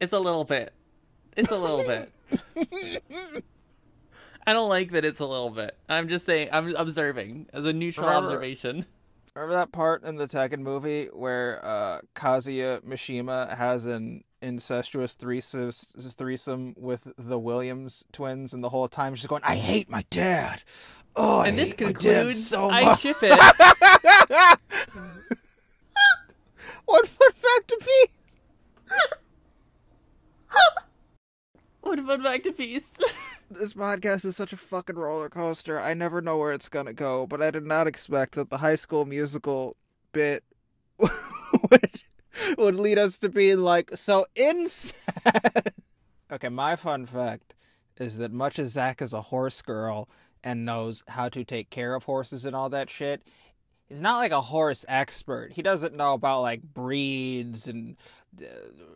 It's 0.00 0.12
a 0.12 0.18
little 0.18 0.44
bit. 0.44 0.72
It's 1.36 1.50
a 1.50 1.56
little 1.58 1.84
bit. 1.84 2.10
I 4.46 4.52
don't 4.52 4.68
like 4.68 4.90
that 4.92 5.04
it's 5.04 5.20
a 5.20 5.26
little 5.26 5.50
bit. 5.50 5.76
I'm 5.88 6.08
just 6.08 6.26
saying. 6.26 6.48
I'm 6.52 6.74
observing 6.74 7.46
as 7.52 7.64
a 7.64 7.72
neutral 7.72 8.06
Remember- 8.06 8.28
observation. 8.28 8.86
Remember 9.34 9.54
that 9.54 9.72
part 9.72 10.02
in 10.04 10.16
the 10.16 10.26
Tekken 10.26 10.58
movie 10.58 11.06
where 11.06 11.58
uh, 11.64 12.00
Kazuya 12.14 12.82
Mishima 12.82 13.56
has 13.56 13.86
an 13.86 14.24
incestuous 14.42 15.14
threesome, 15.14 15.70
threesome 15.96 16.74
with 16.76 17.10
the 17.16 17.38
Williams 17.38 18.04
twins, 18.12 18.52
and 18.52 18.62
the 18.62 18.68
whole 18.68 18.88
time 18.88 19.14
she's 19.14 19.26
going, 19.26 19.40
"I 19.42 19.56
hate 19.56 19.88
my 19.88 20.04
dad." 20.10 20.62
Oh, 21.14 21.40
I 21.40 21.48
And 21.48 21.58
this 21.58 21.70
hate 21.70 21.80
my 21.80 21.92
dad 21.92 21.94
concludes. 21.94 22.46
so 22.46 22.70
I 22.70 22.94
ship 22.96 23.16
it. 23.22 23.38
One 26.84 27.04
fun 27.06 27.32
fact 27.32 27.68
to 27.68 27.78
be. 27.84 28.06
One 31.82 32.06
fun 32.06 32.22
fact 32.22 32.44
to 32.44 32.52
feast. 32.52 33.02
This 33.50 33.74
podcast 33.74 34.24
is 34.24 34.36
such 34.36 34.52
a 34.52 34.56
fucking 34.56 34.96
roller 34.96 35.28
coaster. 35.28 35.78
I 35.78 35.92
never 35.94 36.22
know 36.22 36.38
where 36.38 36.52
it's 36.52 36.68
gonna 36.68 36.92
go, 36.94 37.26
but 37.26 37.42
I 37.42 37.50
did 37.50 37.66
not 37.66 37.86
expect 37.86 38.34
that 38.34 38.48
the 38.50 38.58
High 38.58 38.76
School 38.76 39.04
Musical 39.04 39.76
bit 40.12 40.44
would 40.98 42.00
would 42.56 42.76
lead 42.76 42.98
us 42.98 43.18
to 43.18 43.28
being 43.28 43.58
like 43.58 43.90
so 43.96 44.24
inside. 44.34 44.94
okay, 46.32 46.48
my 46.48 46.76
fun 46.76 47.04
fact 47.04 47.54
is 47.98 48.16
that 48.18 48.32
much 48.32 48.58
as 48.58 48.70
Zach 48.72 49.02
is 49.02 49.12
a 49.12 49.20
horse 49.22 49.60
girl 49.60 50.08
and 50.44 50.64
knows 50.64 51.02
how 51.08 51.28
to 51.28 51.44
take 51.44 51.70
care 51.70 51.94
of 51.94 52.04
horses 52.04 52.44
and 52.44 52.54
all 52.56 52.68
that 52.70 52.90
shit, 52.90 53.22
he's 53.86 54.00
not 54.00 54.18
like 54.18 54.32
a 54.32 54.40
horse 54.40 54.84
expert. 54.88 55.52
He 55.52 55.62
doesn't 55.62 55.94
know 55.94 56.14
about 56.14 56.42
like 56.42 56.62
breeds 56.62 57.68
and 57.68 57.96
uh, 58.40 58.46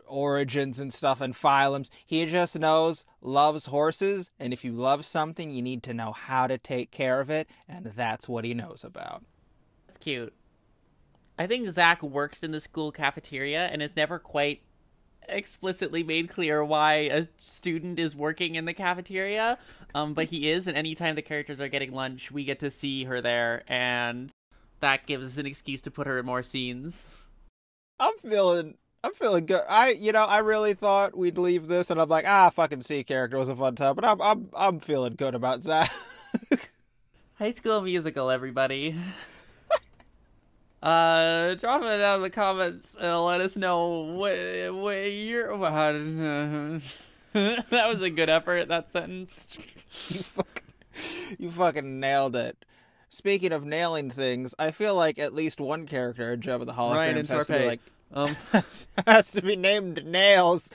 origins 0.07 0.79
and 0.79 0.91
stuff 0.91 1.21
and 1.21 1.33
phylums. 1.33 1.89
He 2.05 2.25
just 2.25 2.57
knows 2.59 3.05
loves 3.21 3.67
horses, 3.67 4.31
and 4.39 4.53
if 4.53 4.65
you 4.65 4.71
love 4.71 5.05
something, 5.05 5.51
you 5.51 5.61
need 5.61 5.83
to 5.83 5.93
know 5.93 6.11
how 6.11 6.47
to 6.47 6.57
take 6.57 6.91
care 6.91 7.21
of 7.21 7.29
it, 7.29 7.47
and 7.67 7.85
that's 7.85 8.27
what 8.27 8.45
he 8.45 8.53
knows 8.53 8.83
about. 8.83 9.23
That's 9.85 9.99
cute. 9.99 10.33
I 11.37 11.45
think 11.45 11.69
Zach 11.69 12.01
works 12.01 12.41
in 12.41 12.51
the 12.51 12.59
school 12.59 12.91
cafeteria, 12.91 13.67
and 13.67 13.81
is 13.81 13.95
never 13.95 14.17
quite 14.17 14.61
explicitly 15.27 16.03
made 16.03 16.29
clear 16.29 16.63
why 16.63 16.93
a 16.93 17.27
student 17.37 17.99
is 17.99 18.15
working 18.15 18.55
in 18.55 18.65
the 18.65 18.73
cafeteria. 18.73 19.57
Um, 19.95 20.13
but 20.13 20.25
he 20.25 20.49
is, 20.49 20.67
and 20.67 20.77
anytime 20.77 21.15
the 21.15 21.21
characters 21.21 21.59
are 21.61 21.69
getting 21.69 21.91
lunch, 21.91 22.31
we 22.31 22.43
get 22.43 22.59
to 22.59 22.69
see 22.69 23.05
her 23.05 23.21
there, 23.21 23.63
and 23.67 24.29
that 24.79 25.05
gives 25.05 25.25
us 25.25 25.37
an 25.37 25.45
excuse 25.45 25.81
to 25.81 25.91
put 25.91 26.07
her 26.07 26.19
in 26.19 26.25
more 26.25 26.43
scenes. 26.43 27.07
I'm 27.99 28.17
feeling. 28.19 28.75
I'm 29.03 29.13
feeling 29.13 29.45
good. 29.45 29.61
I, 29.69 29.91
you 29.91 30.11
know, 30.11 30.25
I 30.25 30.39
really 30.39 30.73
thought 30.73 31.17
we'd 31.17 31.37
leave 31.37 31.67
this, 31.67 31.89
and 31.89 32.01
I'm 32.01 32.09
like, 32.09 32.25
ah, 32.27 32.49
fucking 32.49 32.81
C 32.81 33.03
character 33.03 33.37
was 33.37 33.47
a 33.47 33.55
fun 33.55 33.75
time, 33.75 33.95
but 33.95 34.03
I'm, 34.03 34.21
I'm, 34.21 34.49
I'm 34.55 34.79
feeling 34.79 35.15
good 35.15 35.35
about 35.35 35.63
Zach. 35.63 35.91
High 37.35 37.53
School 37.53 37.81
Musical, 37.81 38.29
everybody. 38.29 38.95
Uh, 40.81 41.55
drop 41.55 41.81
it 41.81 41.97
down 41.97 42.17
in 42.17 42.21
the 42.21 42.29
comments 42.29 42.95
and 42.99 43.23
let 43.23 43.41
us 43.41 43.55
know 43.55 44.01
what, 44.15 44.75
what 44.75 45.11
you're. 45.11 45.57
How, 45.57 45.91
that 47.33 47.87
was 47.87 48.01
a 48.01 48.09
good 48.09 48.29
effort. 48.29 48.67
That 48.67 48.91
sentence. 48.91 49.57
you 50.09 50.19
fucking, 50.19 50.63
you 51.39 51.51
fucking 51.51 51.99
nailed 51.99 52.35
it. 52.35 52.63
Speaking 53.09 53.51
of 53.51 53.65
nailing 53.65 54.11
things, 54.11 54.53
I 54.59 54.71
feel 54.71 54.93
like 54.93 55.17
at 55.17 55.33
least 55.33 55.59
one 55.59 55.87
character 55.87 56.33
in 56.33 56.41
Jem 56.41 56.61
and 56.61 56.69
the 56.69 56.73
Holograms 56.73 57.27
has 57.29 57.47
to 57.47 57.57
be 57.57 57.65
like 57.65 57.81
Um, 58.13 58.35
has 59.07 59.31
to 59.31 59.41
be 59.41 59.55
named 59.55 60.05
Nails. 60.05 60.69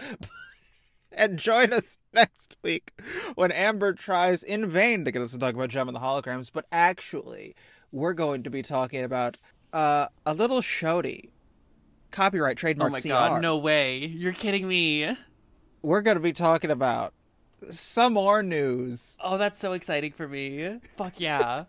and 1.12 1.38
join 1.38 1.72
us 1.72 1.98
next 2.12 2.56
week 2.62 2.92
when 3.34 3.52
Amber 3.52 3.92
tries 3.92 4.42
in 4.42 4.66
vain 4.68 5.04
to 5.04 5.12
get 5.12 5.22
us 5.22 5.32
to 5.32 5.38
talk 5.38 5.54
about 5.54 5.68
Jem 5.70 5.88
and 5.88 5.96
the 5.96 6.00
Holograms, 6.00 6.50
but 6.52 6.66
actually, 6.72 7.54
we're 7.90 8.14
going 8.14 8.42
to 8.42 8.50
be 8.50 8.62
talking 8.62 9.04
about 9.04 9.36
uh, 9.72 10.08
a 10.26 10.34
little 10.34 10.60
shouty. 10.60 11.30
Copyright 12.10 12.56
trademark. 12.58 12.90
oh 12.90 12.92
my 12.92 13.00
CR. 13.00 13.08
god, 13.08 13.42
no 13.42 13.56
way! 13.56 13.98
You're 14.04 14.32
kidding 14.32 14.68
me. 14.68 15.16
We're 15.80 16.02
to 16.02 16.20
be 16.20 16.32
talking 16.32 16.70
about 16.70 17.14
some 17.70 18.14
more 18.14 18.42
news. 18.42 19.16
Oh, 19.20 19.38
that's 19.38 19.58
so 19.58 19.72
exciting 19.72 20.12
for 20.12 20.28
me. 20.28 20.78
Fuck 20.96 21.20
yeah. 21.20 21.64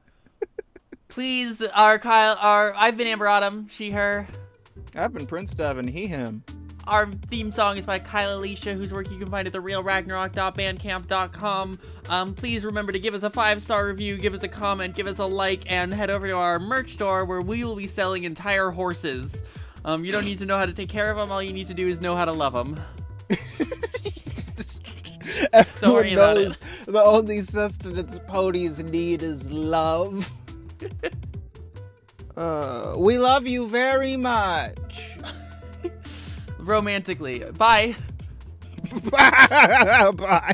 Please, 1.07 1.61
our 1.73 1.99
Kyle, 1.99 2.35
our 2.39 2.73
I've 2.75 2.97
been 2.97 3.07
Amber 3.07 3.27
Autumn, 3.27 3.67
she, 3.71 3.91
her. 3.91 4.27
I've 4.95 5.13
been 5.13 5.27
Prince 5.27 5.53
Devin, 5.53 5.87
he, 5.87 6.07
him. 6.07 6.43
Our 6.85 7.09
theme 7.29 7.49
song 7.51 7.77
is 7.77 7.85
by 7.85 7.99
Kyle 7.99 8.37
Alicia, 8.37 8.73
whose 8.73 8.91
work 8.91 9.09
you 9.09 9.17
can 9.17 9.29
find 9.29 9.47
at 9.47 9.53
therealragnarok.bandcamp.com. 9.53 11.79
Um, 12.09 12.33
please 12.33 12.65
remember 12.65 12.91
to 12.91 12.99
give 12.99 13.13
us 13.13 13.23
a 13.23 13.29
five 13.29 13.61
star 13.61 13.87
review, 13.87 14.17
give 14.17 14.33
us 14.33 14.43
a 14.43 14.49
comment, 14.49 14.93
give 14.93 15.07
us 15.07 15.19
a 15.19 15.25
like, 15.25 15.71
and 15.71 15.93
head 15.93 16.09
over 16.09 16.27
to 16.27 16.35
our 16.35 16.59
merch 16.59 16.91
store 16.93 17.23
where 17.23 17.39
we 17.39 17.63
will 17.63 17.77
be 17.77 17.87
selling 17.87 18.25
entire 18.25 18.69
horses. 18.69 19.41
Um, 19.85 20.03
you 20.03 20.11
don't 20.11 20.25
need 20.25 20.39
to 20.39 20.45
know 20.45 20.57
how 20.57 20.65
to 20.65 20.73
take 20.73 20.89
care 20.89 21.09
of 21.09 21.15
them. 21.17 21.31
All 21.31 21.41
you 21.41 21.53
need 21.53 21.67
to 21.67 21.73
do 21.73 21.87
is 21.87 22.01
know 22.01 22.17
how 22.17 22.25
to 22.25 22.33
love 22.33 22.51
them. 22.53 22.77
Everyone 25.53 26.15
knows 26.15 26.59
the 26.85 27.01
only 27.01 27.39
sustenance 27.41 28.19
ponies 28.27 28.83
need 28.83 29.23
is 29.23 29.49
love. 29.49 30.29
uh, 32.37 32.95
we 32.97 33.17
love 33.17 33.47
you 33.47 33.67
very 33.67 34.17
much. 34.17 35.17
Romantically. 36.63 37.39
Bye. 37.57 37.95
Bye. 39.11 40.53